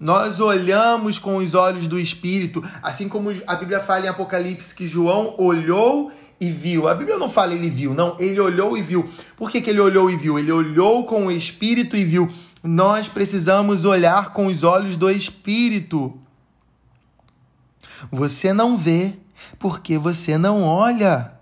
Nós 0.00 0.38
olhamos 0.38 1.18
com 1.18 1.38
os 1.38 1.54
olhos 1.54 1.88
do 1.88 1.98
Espírito, 1.98 2.62
assim 2.82 3.08
como 3.08 3.34
a 3.46 3.54
Bíblia 3.56 3.80
fala 3.80 4.06
em 4.06 4.08
Apocalipse 4.08 4.74
que 4.74 4.86
João 4.86 5.34
olhou 5.36 6.12
e 6.40 6.50
viu. 6.50 6.86
A 6.86 6.94
Bíblia 6.94 7.18
não 7.18 7.28
fala 7.28 7.52
ele 7.52 7.68
viu, 7.68 7.92
não, 7.92 8.16
ele 8.18 8.38
olhou 8.38 8.78
e 8.78 8.82
viu. 8.82 9.08
Por 9.36 9.50
que, 9.50 9.60
que 9.60 9.70
ele 9.70 9.80
olhou 9.80 10.08
e 10.08 10.16
viu? 10.16 10.38
Ele 10.38 10.52
olhou 10.52 11.04
com 11.04 11.26
o 11.26 11.32
Espírito 11.32 11.96
e 11.96 12.04
viu. 12.04 12.28
Nós 12.62 13.08
precisamos 13.08 13.84
olhar 13.84 14.32
com 14.32 14.46
os 14.46 14.62
olhos 14.62 14.96
do 14.96 15.10
Espírito. 15.10 16.16
Você 18.12 18.52
não 18.52 18.76
vê 18.76 19.14
porque 19.58 19.98
você 19.98 20.38
não 20.38 20.62
olha. 20.62 21.32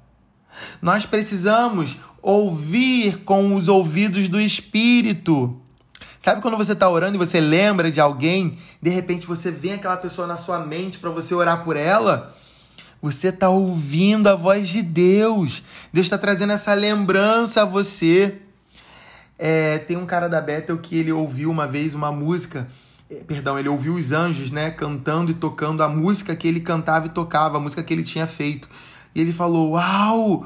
Nós 0.80 1.04
precisamos 1.04 1.98
ouvir 2.22 3.18
com 3.18 3.54
os 3.54 3.68
ouvidos 3.68 4.28
do 4.28 4.40
Espírito. 4.40 5.61
Sabe 6.27 6.43
quando 6.43 6.57
você 6.57 6.72
está 6.72 6.89
orando 6.91 7.14
e 7.14 7.18
você 7.18 7.41
lembra 7.41 7.89
de 7.89 8.01
alguém, 8.01 8.59
de 8.83 8.91
repente 8.91 9.29
você 9.29 9.49
vê 9.49 9.74
aquela 9.74 9.97
pessoa 9.97 10.27
na 10.27 10.35
sua 10.35 10.59
mente 10.59 10.99
para 10.99 11.09
você 11.09 11.33
orar 11.33 11.62
por 11.62 11.77
ela? 11.77 12.35
Você 13.01 13.29
está 13.29 13.49
ouvindo 13.49 14.27
a 14.27 14.35
voz 14.35 14.68
de 14.68 14.83
Deus. 14.83 15.62
Deus 15.93 16.07
está 16.07 16.18
trazendo 16.18 16.53
essa 16.53 16.74
lembrança 16.74 17.62
a 17.62 17.64
você. 17.64 18.39
É, 19.39 19.79
tem 19.79 19.97
um 19.97 20.05
cara 20.05 20.29
da 20.29 20.41
Bethel 20.41 20.77
que 20.79 20.99
ele 20.99 21.12
ouviu 21.12 21.49
uma 21.49 21.68
vez 21.68 21.95
uma 21.95 22.11
música, 22.11 22.66
é, 23.09 23.22
perdão, 23.22 23.57
ele 23.57 23.68
ouviu 23.68 23.95
os 23.95 24.11
anjos, 24.11 24.51
né, 24.51 24.72
cantando 24.72 25.31
e 25.31 25.35
tocando 25.35 25.81
a 25.85 25.89
música 25.89 26.35
que 26.35 26.49
ele 26.49 26.59
cantava 26.59 27.07
e 27.07 27.11
tocava, 27.11 27.59
a 27.59 27.61
música 27.61 27.85
que 27.85 27.95
ele 27.95 28.03
tinha 28.03 28.27
feito. 28.27 28.68
E 29.14 29.20
ele 29.20 29.33
falou: 29.33 29.74
Uau! 29.74 30.45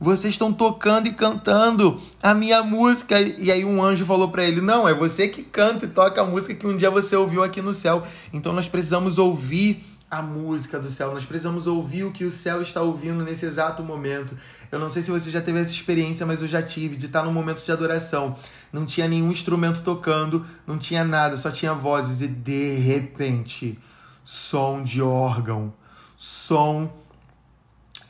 Vocês 0.00 0.34
estão 0.34 0.52
tocando 0.52 1.08
e 1.08 1.12
cantando 1.12 2.00
a 2.22 2.34
minha 2.34 2.62
música. 2.62 3.20
E 3.20 3.50
aí 3.50 3.64
um 3.64 3.82
anjo 3.82 4.06
falou 4.06 4.28
para 4.28 4.44
ele: 4.44 4.60
Não, 4.60 4.88
é 4.88 4.94
você 4.94 5.28
que 5.28 5.42
canta 5.42 5.86
e 5.86 5.88
toca 5.88 6.20
a 6.20 6.24
música 6.24 6.54
que 6.54 6.66
um 6.66 6.76
dia 6.76 6.90
você 6.90 7.16
ouviu 7.16 7.42
aqui 7.42 7.60
no 7.60 7.74
céu. 7.74 8.02
Então 8.32 8.52
nós 8.52 8.68
precisamos 8.68 9.18
ouvir 9.18 9.84
a 10.10 10.22
música 10.22 10.78
do 10.78 10.88
céu, 10.88 11.12
nós 11.12 11.26
precisamos 11.26 11.66
ouvir 11.66 12.04
o 12.04 12.10
que 12.10 12.24
o 12.24 12.30
céu 12.30 12.62
está 12.62 12.80
ouvindo 12.80 13.22
nesse 13.22 13.44
exato 13.44 13.82
momento. 13.82 14.34
Eu 14.72 14.78
não 14.78 14.88
sei 14.88 15.02
se 15.02 15.10
você 15.10 15.30
já 15.30 15.40
teve 15.40 15.58
essa 15.58 15.72
experiência, 15.72 16.24
mas 16.24 16.40
eu 16.40 16.48
já 16.48 16.62
tive, 16.62 16.96
de 16.96 17.06
estar 17.06 17.22
num 17.22 17.32
momento 17.32 17.62
de 17.62 17.70
adoração. 17.70 18.34
Não 18.72 18.86
tinha 18.86 19.06
nenhum 19.06 19.30
instrumento 19.30 19.82
tocando, 19.82 20.46
não 20.66 20.78
tinha 20.78 21.04
nada, 21.04 21.36
só 21.36 21.50
tinha 21.50 21.74
vozes. 21.74 22.22
E 22.22 22.28
de 22.28 22.76
repente, 22.76 23.78
som 24.24 24.82
de 24.82 25.02
órgão, 25.02 25.74
som 26.16 26.90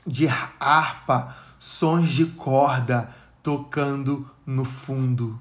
de 0.06 0.28
harpa 0.60 1.36
sons 1.68 2.08
de 2.08 2.24
corda 2.24 3.10
tocando 3.42 4.28
no 4.46 4.64
fundo. 4.64 5.38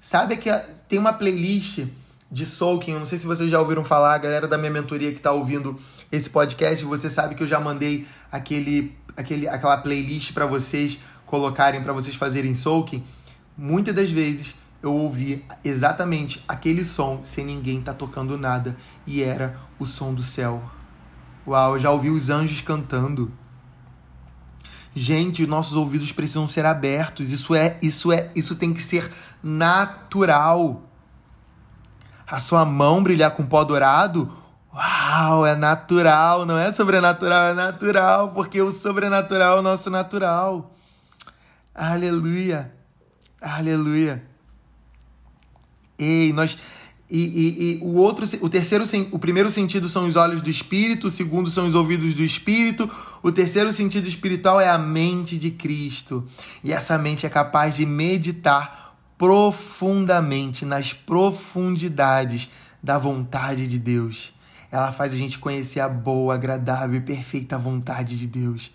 Sabe 0.00 0.36
que 0.36 0.48
tem 0.88 0.96
uma 0.96 1.12
playlist 1.12 1.86
de 2.30 2.46
soaking, 2.46 2.92
eu 2.92 3.00
não 3.00 3.04
sei 3.04 3.18
se 3.18 3.26
vocês 3.26 3.50
já 3.50 3.58
ouviram 3.58 3.84
falar, 3.84 4.14
a 4.14 4.18
galera 4.18 4.46
da 4.46 4.56
minha 4.56 4.70
mentoria 4.70 5.10
que 5.10 5.18
está 5.18 5.32
ouvindo 5.32 5.76
esse 6.12 6.30
podcast, 6.30 6.84
você 6.84 7.10
sabe 7.10 7.34
que 7.34 7.42
eu 7.42 7.48
já 7.48 7.58
mandei 7.58 8.06
aquele, 8.30 8.96
aquele, 9.16 9.48
aquela 9.48 9.76
playlist 9.78 10.32
para 10.32 10.46
vocês 10.46 11.00
colocarem, 11.26 11.82
para 11.82 11.92
vocês 11.92 12.14
fazerem 12.14 12.54
soaking. 12.54 13.02
Muitas 13.58 13.92
das 13.92 14.08
vezes 14.08 14.54
eu 14.80 14.94
ouvi 14.94 15.44
exatamente 15.64 16.44
aquele 16.46 16.84
som 16.84 17.24
sem 17.24 17.44
ninguém 17.44 17.82
tá 17.82 17.92
tocando 17.92 18.38
nada 18.38 18.76
e 19.04 19.20
era 19.20 19.58
o 19.80 19.84
som 19.84 20.14
do 20.14 20.22
céu. 20.22 20.62
Uau, 21.44 21.76
já 21.76 21.90
ouvi 21.90 22.08
os 22.08 22.30
anjos 22.30 22.60
cantando. 22.60 23.39
Gente, 24.94 25.46
nossos 25.46 25.74
ouvidos 25.74 26.12
precisam 26.12 26.48
ser 26.48 26.66
abertos. 26.66 27.30
Isso 27.30 27.54
é, 27.54 27.78
isso 27.80 28.12
é, 28.12 28.30
isso 28.34 28.56
tem 28.56 28.72
que 28.72 28.82
ser 28.82 29.10
natural. 29.42 30.82
A 32.26 32.40
sua 32.40 32.64
mão 32.64 33.02
brilhar 33.02 33.30
com 33.32 33.46
pó 33.46 33.64
dourado, 33.64 34.32
uau, 34.72 35.46
é 35.46 35.54
natural, 35.54 36.44
não 36.44 36.58
é 36.58 36.70
sobrenatural, 36.72 37.50
é 37.50 37.54
natural, 37.54 38.30
porque 38.30 38.60
o 38.60 38.72
sobrenatural 38.72 39.56
é 39.56 39.60
o 39.60 39.62
nosso 39.62 39.90
natural. 39.90 40.72
Aleluia. 41.74 42.72
Aleluia. 43.40 44.22
Ei, 45.98 46.32
nós 46.32 46.58
e, 47.10 47.18
e, 47.18 47.72
e, 47.74 47.78
o 47.82 47.96
outro, 47.96 48.24
o 48.40 48.48
terceiro, 48.48 48.84
o 49.10 49.18
primeiro 49.18 49.50
sentido 49.50 49.88
são 49.88 50.06
os 50.06 50.14
olhos 50.14 50.40
do 50.40 50.48
espírito, 50.48 51.08
o 51.08 51.10
segundo 51.10 51.50
são 51.50 51.66
os 51.66 51.74
ouvidos 51.74 52.14
do 52.14 52.22
espírito, 52.22 52.88
o 53.20 53.32
terceiro 53.32 53.72
sentido 53.72 54.06
espiritual 54.06 54.60
é 54.60 54.68
a 54.68 54.78
mente 54.78 55.36
de 55.36 55.50
Cristo. 55.50 56.24
E 56.62 56.72
essa 56.72 56.96
mente 56.96 57.26
é 57.26 57.28
capaz 57.28 57.74
de 57.74 57.84
meditar 57.84 58.94
profundamente 59.18 60.64
nas 60.64 60.92
profundidades 60.92 62.48
da 62.80 62.96
vontade 62.96 63.66
de 63.66 63.78
Deus. 63.78 64.32
Ela 64.70 64.92
faz 64.92 65.12
a 65.12 65.16
gente 65.16 65.38
conhecer 65.38 65.80
a 65.80 65.88
boa, 65.88 66.34
agradável 66.34 66.96
e 66.96 67.02
perfeita 67.02 67.58
vontade 67.58 68.16
de 68.16 68.26
Deus. 68.28 68.70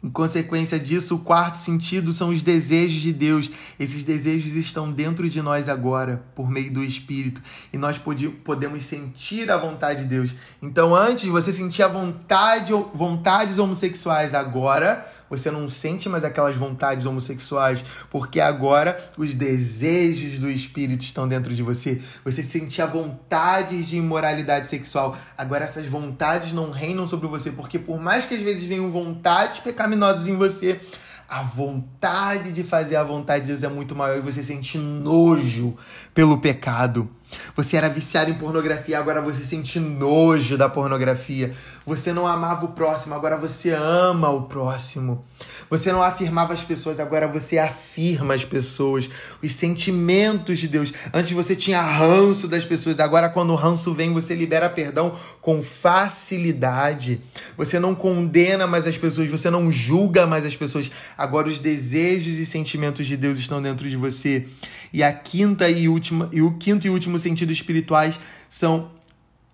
Em 0.00 0.08
consequência 0.08 0.78
disso, 0.78 1.16
o 1.16 1.18
quarto 1.18 1.56
sentido 1.56 2.12
são 2.12 2.28
os 2.28 2.40
desejos 2.40 3.00
de 3.00 3.12
Deus. 3.12 3.50
Esses 3.80 4.04
desejos 4.04 4.54
estão 4.54 4.92
dentro 4.92 5.28
de 5.28 5.42
nós 5.42 5.68
agora, 5.68 6.22
por 6.36 6.48
meio 6.48 6.72
do 6.72 6.84
Espírito, 6.84 7.42
e 7.72 7.78
nós 7.78 8.00
podemos 8.44 8.84
sentir 8.84 9.50
a 9.50 9.56
vontade 9.56 10.02
de 10.02 10.06
Deus. 10.06 10.36
Então, 10.62 10.94
antes 10.94 11.26
você 11.26 11.52
sentia 11.52 11.88
vontade, 11.88 12.72
vontades 12.94 13.58
homossexuais, 13.58 14.34
agora 14.34 15.04
você 15.30 15.50
não 15.50 15.68
sente 15.68 16.08
mais 16.08 16.24
aquelas 16.24 16.56
vontades 16.56 17.06
homossexuais, 17.06 17.84
porque 18.10 18.40
agora 18.40 18.98
os 19.16 19.34
desejos 19.34 20.38
do 20.38 20.50
espírito 20.50 21.04
estão 21.04 21.28
dentro 21.28 21.54
de 21.54 21.62
você. 21.62 22.00
Você 22.24 22.42
sentia 22.42 22.86
vontades 22.86 23.86
de 23.86 23.96
imoralidade 23.96 24.68
sexual. 24.68 25.16
Agora 25.36 25.64
essas 25.64 25.86
vontades 25.86 26.52
não 26.52 26.70
reinam 26.70 27.06
sobre 27.06 27.26
você, 27.26 27.50
porque 27.50 27.78
por 27.78 28.00
mais 28.00 28.24
que 28.24 28.34
às 28.34 28.42
vezes 28.42 28.64
venham 28.64 28.90
vontades 28.90 29.60
pecaminosas 29.60 30.26
em 30.26 30.36
você, 30.36 30.80
a 31.28 31.42
vontade 31.42 32.52
de 32.52 32.64
fazer 32.64 32.96
a 32.96 33.04
vontade 33.04 33.42
de 33.42 33.48
Deus 33.48 33.62
é 33.62 33.68
muito 33.68 33.94
maior 33.94 34.16
e 34.16 34.22
você 34.22 34.42
sente 34.42 34.78
nojo 34.78 35.76
pelo 36.14 36.38
pecado. 36.38 37.08
Você 37.56 37.76
era 37.76 37.88
viciado 37.88 38.30
em 38.30 38.34
pornografia, 38.34 38.98
agora 38.98 39.20
você 39.20 39.42
sente 39.42 39.78
nojo 39.80 40.56
da 40.56 40.68
pornografia. 40.68 41.52
Você 41.84 42.12
não 42.12 42.26
amava 42.26 42.66
o 42.66 42.68
próximo, 42.68 43.14
agora 43.14 43.36
você 43.36 43.70
ama 43.70 44.30
o 44.30 44.42
próximo. 44.42 45.24
Você 45.70 45.92
não 45.92 46.02
afirmava 46.02 46.52
as 46.52 46.62
pessoas, 46.62 47.00
agora 47.00 47.28
você 47.28 47.58
afirma 47.58 48.34
as 48.34 48.44
pessoas. 48.44 49.08
Os 49.42 49.52
sentimentos 49.52 50.58
de 50.58 50.68
Deus. 50.68 50.92
Antes 51.12 51.32
você 51.32 51.54
tinha 51.54 51.80
ranço 51.80 52.48
das 52.48 52.64
pessoas, 52.64 53.00
agora 53.00 53.28
quando 53.28 53.50
o 53.50 53.56
ranço 53.56 53.92
vem, 53.92 54.12
você 54.12 54.34
libera 54.34 54.68
perdão 54.68 55.14
com 55.40 55.62
facilidade. 55.62 57.20
Você 57.56 57.78
não 57.78 57.94
condena 57.94 58.66
mais 58.66 58.86
as 58.86 58.96
pessoas, 58.96 59.30
você 59.30 59.50
não 59.50 59.70
julga 59.70 60.26
mais 60.26 60.46
as 60.46 60.56
pessoas. 60.56 60.90
Agora 61.16 61.48
os 61.48 61.58
desejos 61.58 62.36
e 62.38 62.46
sentimentos 62.46 63.06
de 63.06 63.16
Deus 63.16 63.38
estão 63.38 63.60
dentro 63.60 63.88
de 63.88 63.96
você. 63.96 64.46
E 64.92 65.02
a 65.02 65.12
quinta 65.12 65.68
e 65.68 65.86
última 65.88 66.28
e 66.32 66.40
o 66.40 66.52
quinto 66.52 66.86
e 66.86 66.90
último 66.90 67.17
sentido 67.18 67.52
espirituais 67.52 68.18
são 68.48 68.90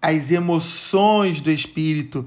as 0.00 0.30
emoções 0.30 1.40
do 1.40 1.50
espírito. 1.50 2.26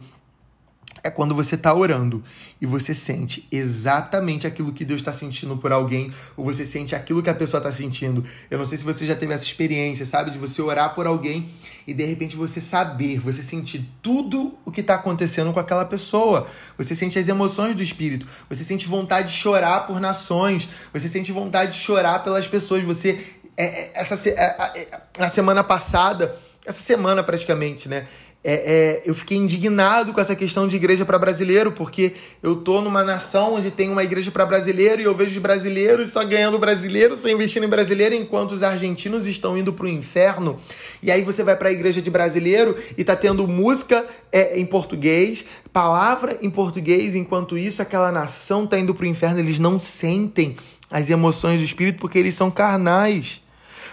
É 1.04 1.10
quando 1.10 1.36
você 1.36 1.56
está 1.56 1.74
orando 1.74 2.24
e 2.60 2.66
você 2.66 2.94
sente 2.94 3.48
exatamente 3.52 4.48
aquilo 4.48 4.74
que 4.74 4.84
Deus 4.84 5.00
está 5.00 5.14
sentindo 5.14 5.56
por 5.58 5.72
alguém, 5.72 6.12
ou 6.36 6.44
você 6.44 6.66
sente 6.66 6.96
aquilo 6.96 7.22
que 7.22 7.30
a 7.30 7.36
pessoa 7.36 7.60
está 7.60 7.72
sentindo. 7.72 8.24
Eu 8.50 8.58
não 8.58 8.66
sei 8.66 8.78
se 8.78 8.84
você 8.84 9.06
já 9.06 9.16
teve 9.16 9.34
essa 9.34 9.44
experiência, 9.44 10.06
sabe? 10.06 10.32
De 10.32 10.38
você 10.38 10.62
orar 10.62 10.96
por 10.96 11.06
alguém 11.06 11.48
e 11.88 11.94
de 11.94 12.04
repente 12.04 12.36
você 12.36 12.60
saber, 12.60 13.20
você 13.20 13.42
sentir 13.42 13.88
tudo 14.02 14.58
o 14.66 14.72
que 14.72 14.82
está 14.82 14.96
acontecendo 14.96 15.54
com 15.54 15.60
aquela 15.60 15.86
pessoa. 15.86 16.46
Você 16.78 16.94
sente 16.94 17.18
as 17.18 17.30
emoções 17.30 17.76
do 17.76 17.82
espírito, 17.82 18.28
você 18.50 18.64
sente 18.64 18.88
vontade 18.88 19.30
de 19.30 19.36
chorar 19.36 19.88
por 19.88 20.00
nações, 20.02 20.68
você 20.94 21.08
sente 21.08 21.32
vontade 21.32 21.72
de 21.72 21.80
chorar 21.80 22.24
pelas 22.24 22.46
pessoas. 22.46 22.84
Você 22.84 23.37
é, 23.58 23.66
é, 23.66 23.92
essa, 23.96 24.30
é, 24.30 24.34
é, 24.34 24.88
na 25.18 25.28
semana 25.28 25.64
passada, 25.64 26.36
essa 26.66 26.82
semana 26.82 27.24
praticamente, 27.24 27.90
né? 27.90 28.08
É, 28.44 28.54
é, 28.54 29.02
eu 29.04 29.14
fiquei 29.16 29.36
indignado 29.36 30.14
com 30.14 30.22
essa 30.22 30.36
questão 30.36 30.68
de 30.68 30.76
igreja 30.76 31.04
para 31.04 31.18
brasileiro, 31.20 31.72
porque 31.72 32.14
eu 32.42 32.56
tô 32.56 32.82
numa 32.82 33.04
nação 33.04 33.56
onde 33.56 33.72
tem 33.72 33.90
uma 33.90 34.04
igreja 34.04 34.32
para 34.32 34.46
brasileiro 34.46 35.02
e 35.02 35.06
eu 35.06 35.14
vejo 35.14 35.32
os 35.32 35.38
brasileiros 35.40 36.12
só 36.12 36.24
ganhando 36.24 36.58
brasileiro, 36.58 37.18
só 37.18 37.28
investindo 37.28 37.66
em 37.66 37.68
brasileiro, 37.68 38.16
enquanto 38.16 38.54
os 38.54 38.64
argentinos 38.64 39.28
estão 39.28 39.58
indo 39.58 39.74
para 39.74 39.86
o 39.86 39.90
inferno. 39.90 40.58
E 41.04 41.12
aí 41.12 41.24
você 41.24 41.44
vai 41.44 41.58
para 41.58 41.70
a 41.70 41.72
igreja 41.72 42.02
de 42.02 42.10
brasileiro 42.10 42.76
e 42.96 43.04
tá 43.04 43.18
tendo 43.18 43.46
música 43.48 44.06
é, 44.32 44.58
em 44.58 44.66
português, 44.66 45.44
palavra 45.74 46.38
em 46.42 46.50
português, 46.50 47.16
enquanto 47.16 47.58
isso 47.58 47.82
aquela 47.82 48.12
nação 48.14 48.66
tá 48.66 48.80
indo 48.80 48.94
para 48.96 49.04
o 49.04 49.08
inferno, 49.08 49.40
eles 49.40 49.60
não 49.60 49.78
sentem 49.78 50.56
as 50.90 51.10
emoções 51.10 51.60
do 51.60 51.66
espírito 51.66 52.00
porque 52.00 52.18
eles 52.18 52.36
são 52.36 52.50
carnais. 52.50 53.42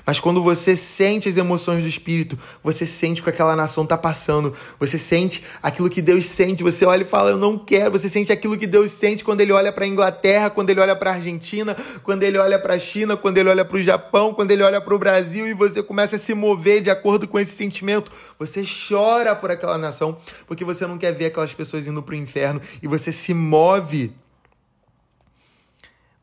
Mas 0.06 0.20
quando 0.20 0.42
você 0.42 0.76
sente 0.76 1.28
as 1.28 1.36
emoções 1.36 1.82
do 1.82 1.88
Espírito, 1.88 2.38
você 2.62 2.84
sente 2.84 3.20
o 3.20 3.24
que 3.24 3.30
aquela 3.30 3.56
nação 3.56 3.84
está 3.84 3.96
passando, 3.96 4.52
você 4.78 4.98
sente 4.98 5.42
aquilo 5.62 5.88
que 5.88 6.02
Deus 6.02 6.26
sente, 6.26 6.62
você 6.62 6.84
olha 6.84 7.02
e 7.02 7.06
fala, 7.06 7.30
eu 7.30 7.38
não 7.38 7.58
quero, 7.58 7.92
você 7.92 8.08
sente 8.08 8.30
aquilo 8.30 8.58
que 8.58 8.66
Deus 8.66 8.92
sente 8.92 9.24
quando 9.24 9.40
ele 9.40 9.52
olha 9.52 9.72
para 9.72 9.84
a 9.84 9.88
Inglaterra, 9.88 10.50
quando 10.50 10.70
ele 10.70 10.80
olha 10.80 10.94
para 10.94 11.10
a 11.10 11.14
Argentina, 11.14 11.76
quando 12.02 12.22
ele 12.22 12.36
olha 12.36 12.58
para 12.58 12.74
a 12.74 12.78
China, 12.78 13.16
quando 13.16 13.38
ele 13.38 13.48
olha 13.48 13.64
para 13.64 13.76
o 13.76 13.82
Japão, 13.82 14.34
quando 14.34 14.50
ele 14.50 14.62
olha 14.62 14.80
para 14.80 14.94
o 14.94 14.98
Brasil 14.98 15.48
e 15.48 15.54
você 15.54 15.82
começa 15.82 16.16
a 16.16 16.18
se 16.18 16.34
mover 16.34 16.82
de 16.82 16.90
acordo 16.90 17.26
com 17.26 17.38
esse 17.38 17.56
sentimento. 17.56 18.10
Você 18.38 18.62
chora 18.88 19.34
por 19.34 19.50
aquela 19.50 19.78
nação, 19.78 20.16
porque 20.46 20.64
você 20.64 20.86
não 20.86 20.98
quer 20.98 21.12
ver 21.12 21.26
aquelas 21.26 21.54
pessoas 21.54 21.86
indo 21.86 22.02
para 22.02 22.14
o 22.14 22.18
inferno 22.18 22.60
e 22.82 22.86
você 22.86 23.10
se 23.10 23.32
move 23.32 24.12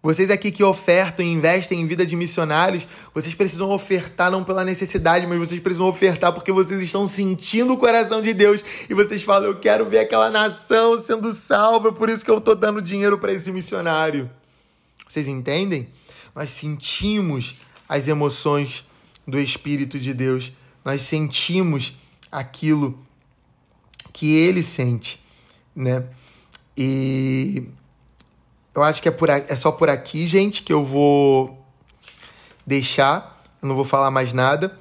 vocês 0.04 0.32
aqui 0.32 0.52
que 0.52 0.64
ofertam 0.64 1.24
e 1.24 1.32
investem 1.32 1.80
em 1.80 1.86
vida 1.86 2.04
de 2.04 2.16
missionários, 2.16 2.88
vocês 3.14 3.36
precisam 3.36 3.70
ofertar 3.70 4.32
não 4.32 4.44
pela 4.44 4.66
necessidade, 4.66 5.28
mas 5.28 5.38
vocês 5.38 5.60
precisam 5.60 5.88
ofertar 5.88 6.34
porque 6.34 6.52
vocês 6.52 6.82
estão 6.82 7.08
sentindo 7.08 7.74
o 7.74 7.78
coração 7.78 8.20
de 8.20 8.34
Deus 8.34 8.64
e 8.90 8.96
vocês 8.96 9.22
falam: 9.22 9.50
Eu 9.50 9.60
quero 9.60 9.86
ver 9.86 10.00
aquela 10.00 10.32
nação 10.32 11.00
sendo 11.00 11.32
salva, 11.34 11.90
é 11.90 11.92
por 11.92 12.10
isso 12.10 12.26
que 12.26 12.32
eu 12.32 12.40
estou 12.40 12.56
dando 12.56 12.82
dinheiro 12.82 13.20
para 13.20 13.32
esse 13.32 13.52
missionário. 13.52 14.28
Vocês 15.08 15.28
entendem? 15.28 15.88
Nós 16.34 16.50
sentimos 16.50 17.58
as 17.88 18.08
emoções 18.08 18.84
do 19.28 19.40
Espírito 19.40 20.00
de 20.00 20.16
Deus, 20.16 20.52
nós 20.84 21.04
sentimos 21.04 21.94
aquilo 22.32 22.98
que 24.12 24.34
ele 24.36 24.64
sente, 24.64 25.22
né? 25.76 26.06
E 26.76 27.68
eu 28.74 28.84
acho 28.84 29.02
que 29.02 29.08
é, 29.08 29.12
por, 29.12 29.30
é 29.30 29.56
só 29.56 29.72
por 29.72 29.90
aqui, 29.90 30.28
gente, 30.28 30.64
que 30.64 30.72
eu 30.72 30.86
vou 30.86 31.66
deixar. 32.66 33.42
Eu 33.62 33.68
não 33.68 33.76
vou 33.76 33.86
falar 33.86 34.10
mais 34.10 34.34
nada. 34.34 34.78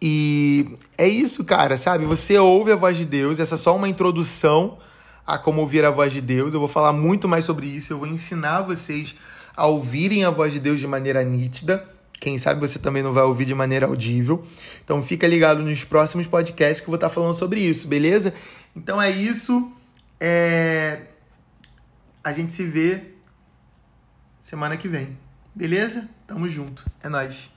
E 0.00 0.76
é 0.98 1.08
isso, 1.08 1.44
cara, 1.44 1.76
sabe? 1.78 2.04
Você 2.04 2.38
ouve 2.38 2.72
a 2.72 2.76
voz 2.76 2.96
de 2.96 3.04
Deus, 3.04 3.40
essa 3.40 3.54
é 3.54 3.58
só 3.58 3.74
uma 3.74 3.88
introdução 3.88 4.78
a 5.26 5.38
como 5.38 5.60
ouvir 5.60 5.84
a 5.84 5.90
voz 5.90 6.12
de 6.12 6.20
Deus. 6.20 6.52
Eu 6.52 6.60
vou 6.60 6.68
falar 6.68 6.92
muito 6.92 7.26
mais 7.26 7.44
sobre 7.44 7.66
isso, 7.66 7.92
eu 7.92 7.98
vou 7.98 8.06
ensinar 8.06 8.62
vocês 8.62 9.14
a 9.56 9.66
ouvirem 9.66 10.24
a 10.24 10.30
voz 10.30 10.52
de 10.52 10.60
Deus 10.60 10.78
de 10.78 10.86
maneira 10.86 11.24
nítida. 11.24 11.86
Quem 12.20 12.38
sabe 12.38 12.60
você 12.60 12.78
também 12.78 13.02
não 13.02 13.12
vai 13.12 13.24
ouvir 13.24 13.44
de 13.44 13.54
maneira 13.54 13.86
audível. 13.86 14.42
Então 14.84 15.02
fica 15.02 15.26
ligado 15.26 15.62
nos 15.62 15.84
próximos 15.84 16.26
podcasts 16.26 16.80
que 16.80 16.84
eu 16.84 16.92
vou 16.92 16.96
estar 16.96 17.10
falando 17.10 17.34
sobre 17.34 17.60
isso, 17.60 17.88
beleza? 17.88 18.32
Então 18.74 19.00
é 19.00 19.10
isso. 19.10 19.70
É... 20.20 21.00
A 22.26 22.32
gente 22.32 22.52
se 22.52 22.66
vê 22.66 23.12
semana 24.40 24.76
que 24.76 24.88
vem. 24.88 25.16
Beleza? 25.54 26.08
Tamo 26.26 26.48
junto. 26.48 26.84
É 27.00 27.08
nóis. 27.08 27.48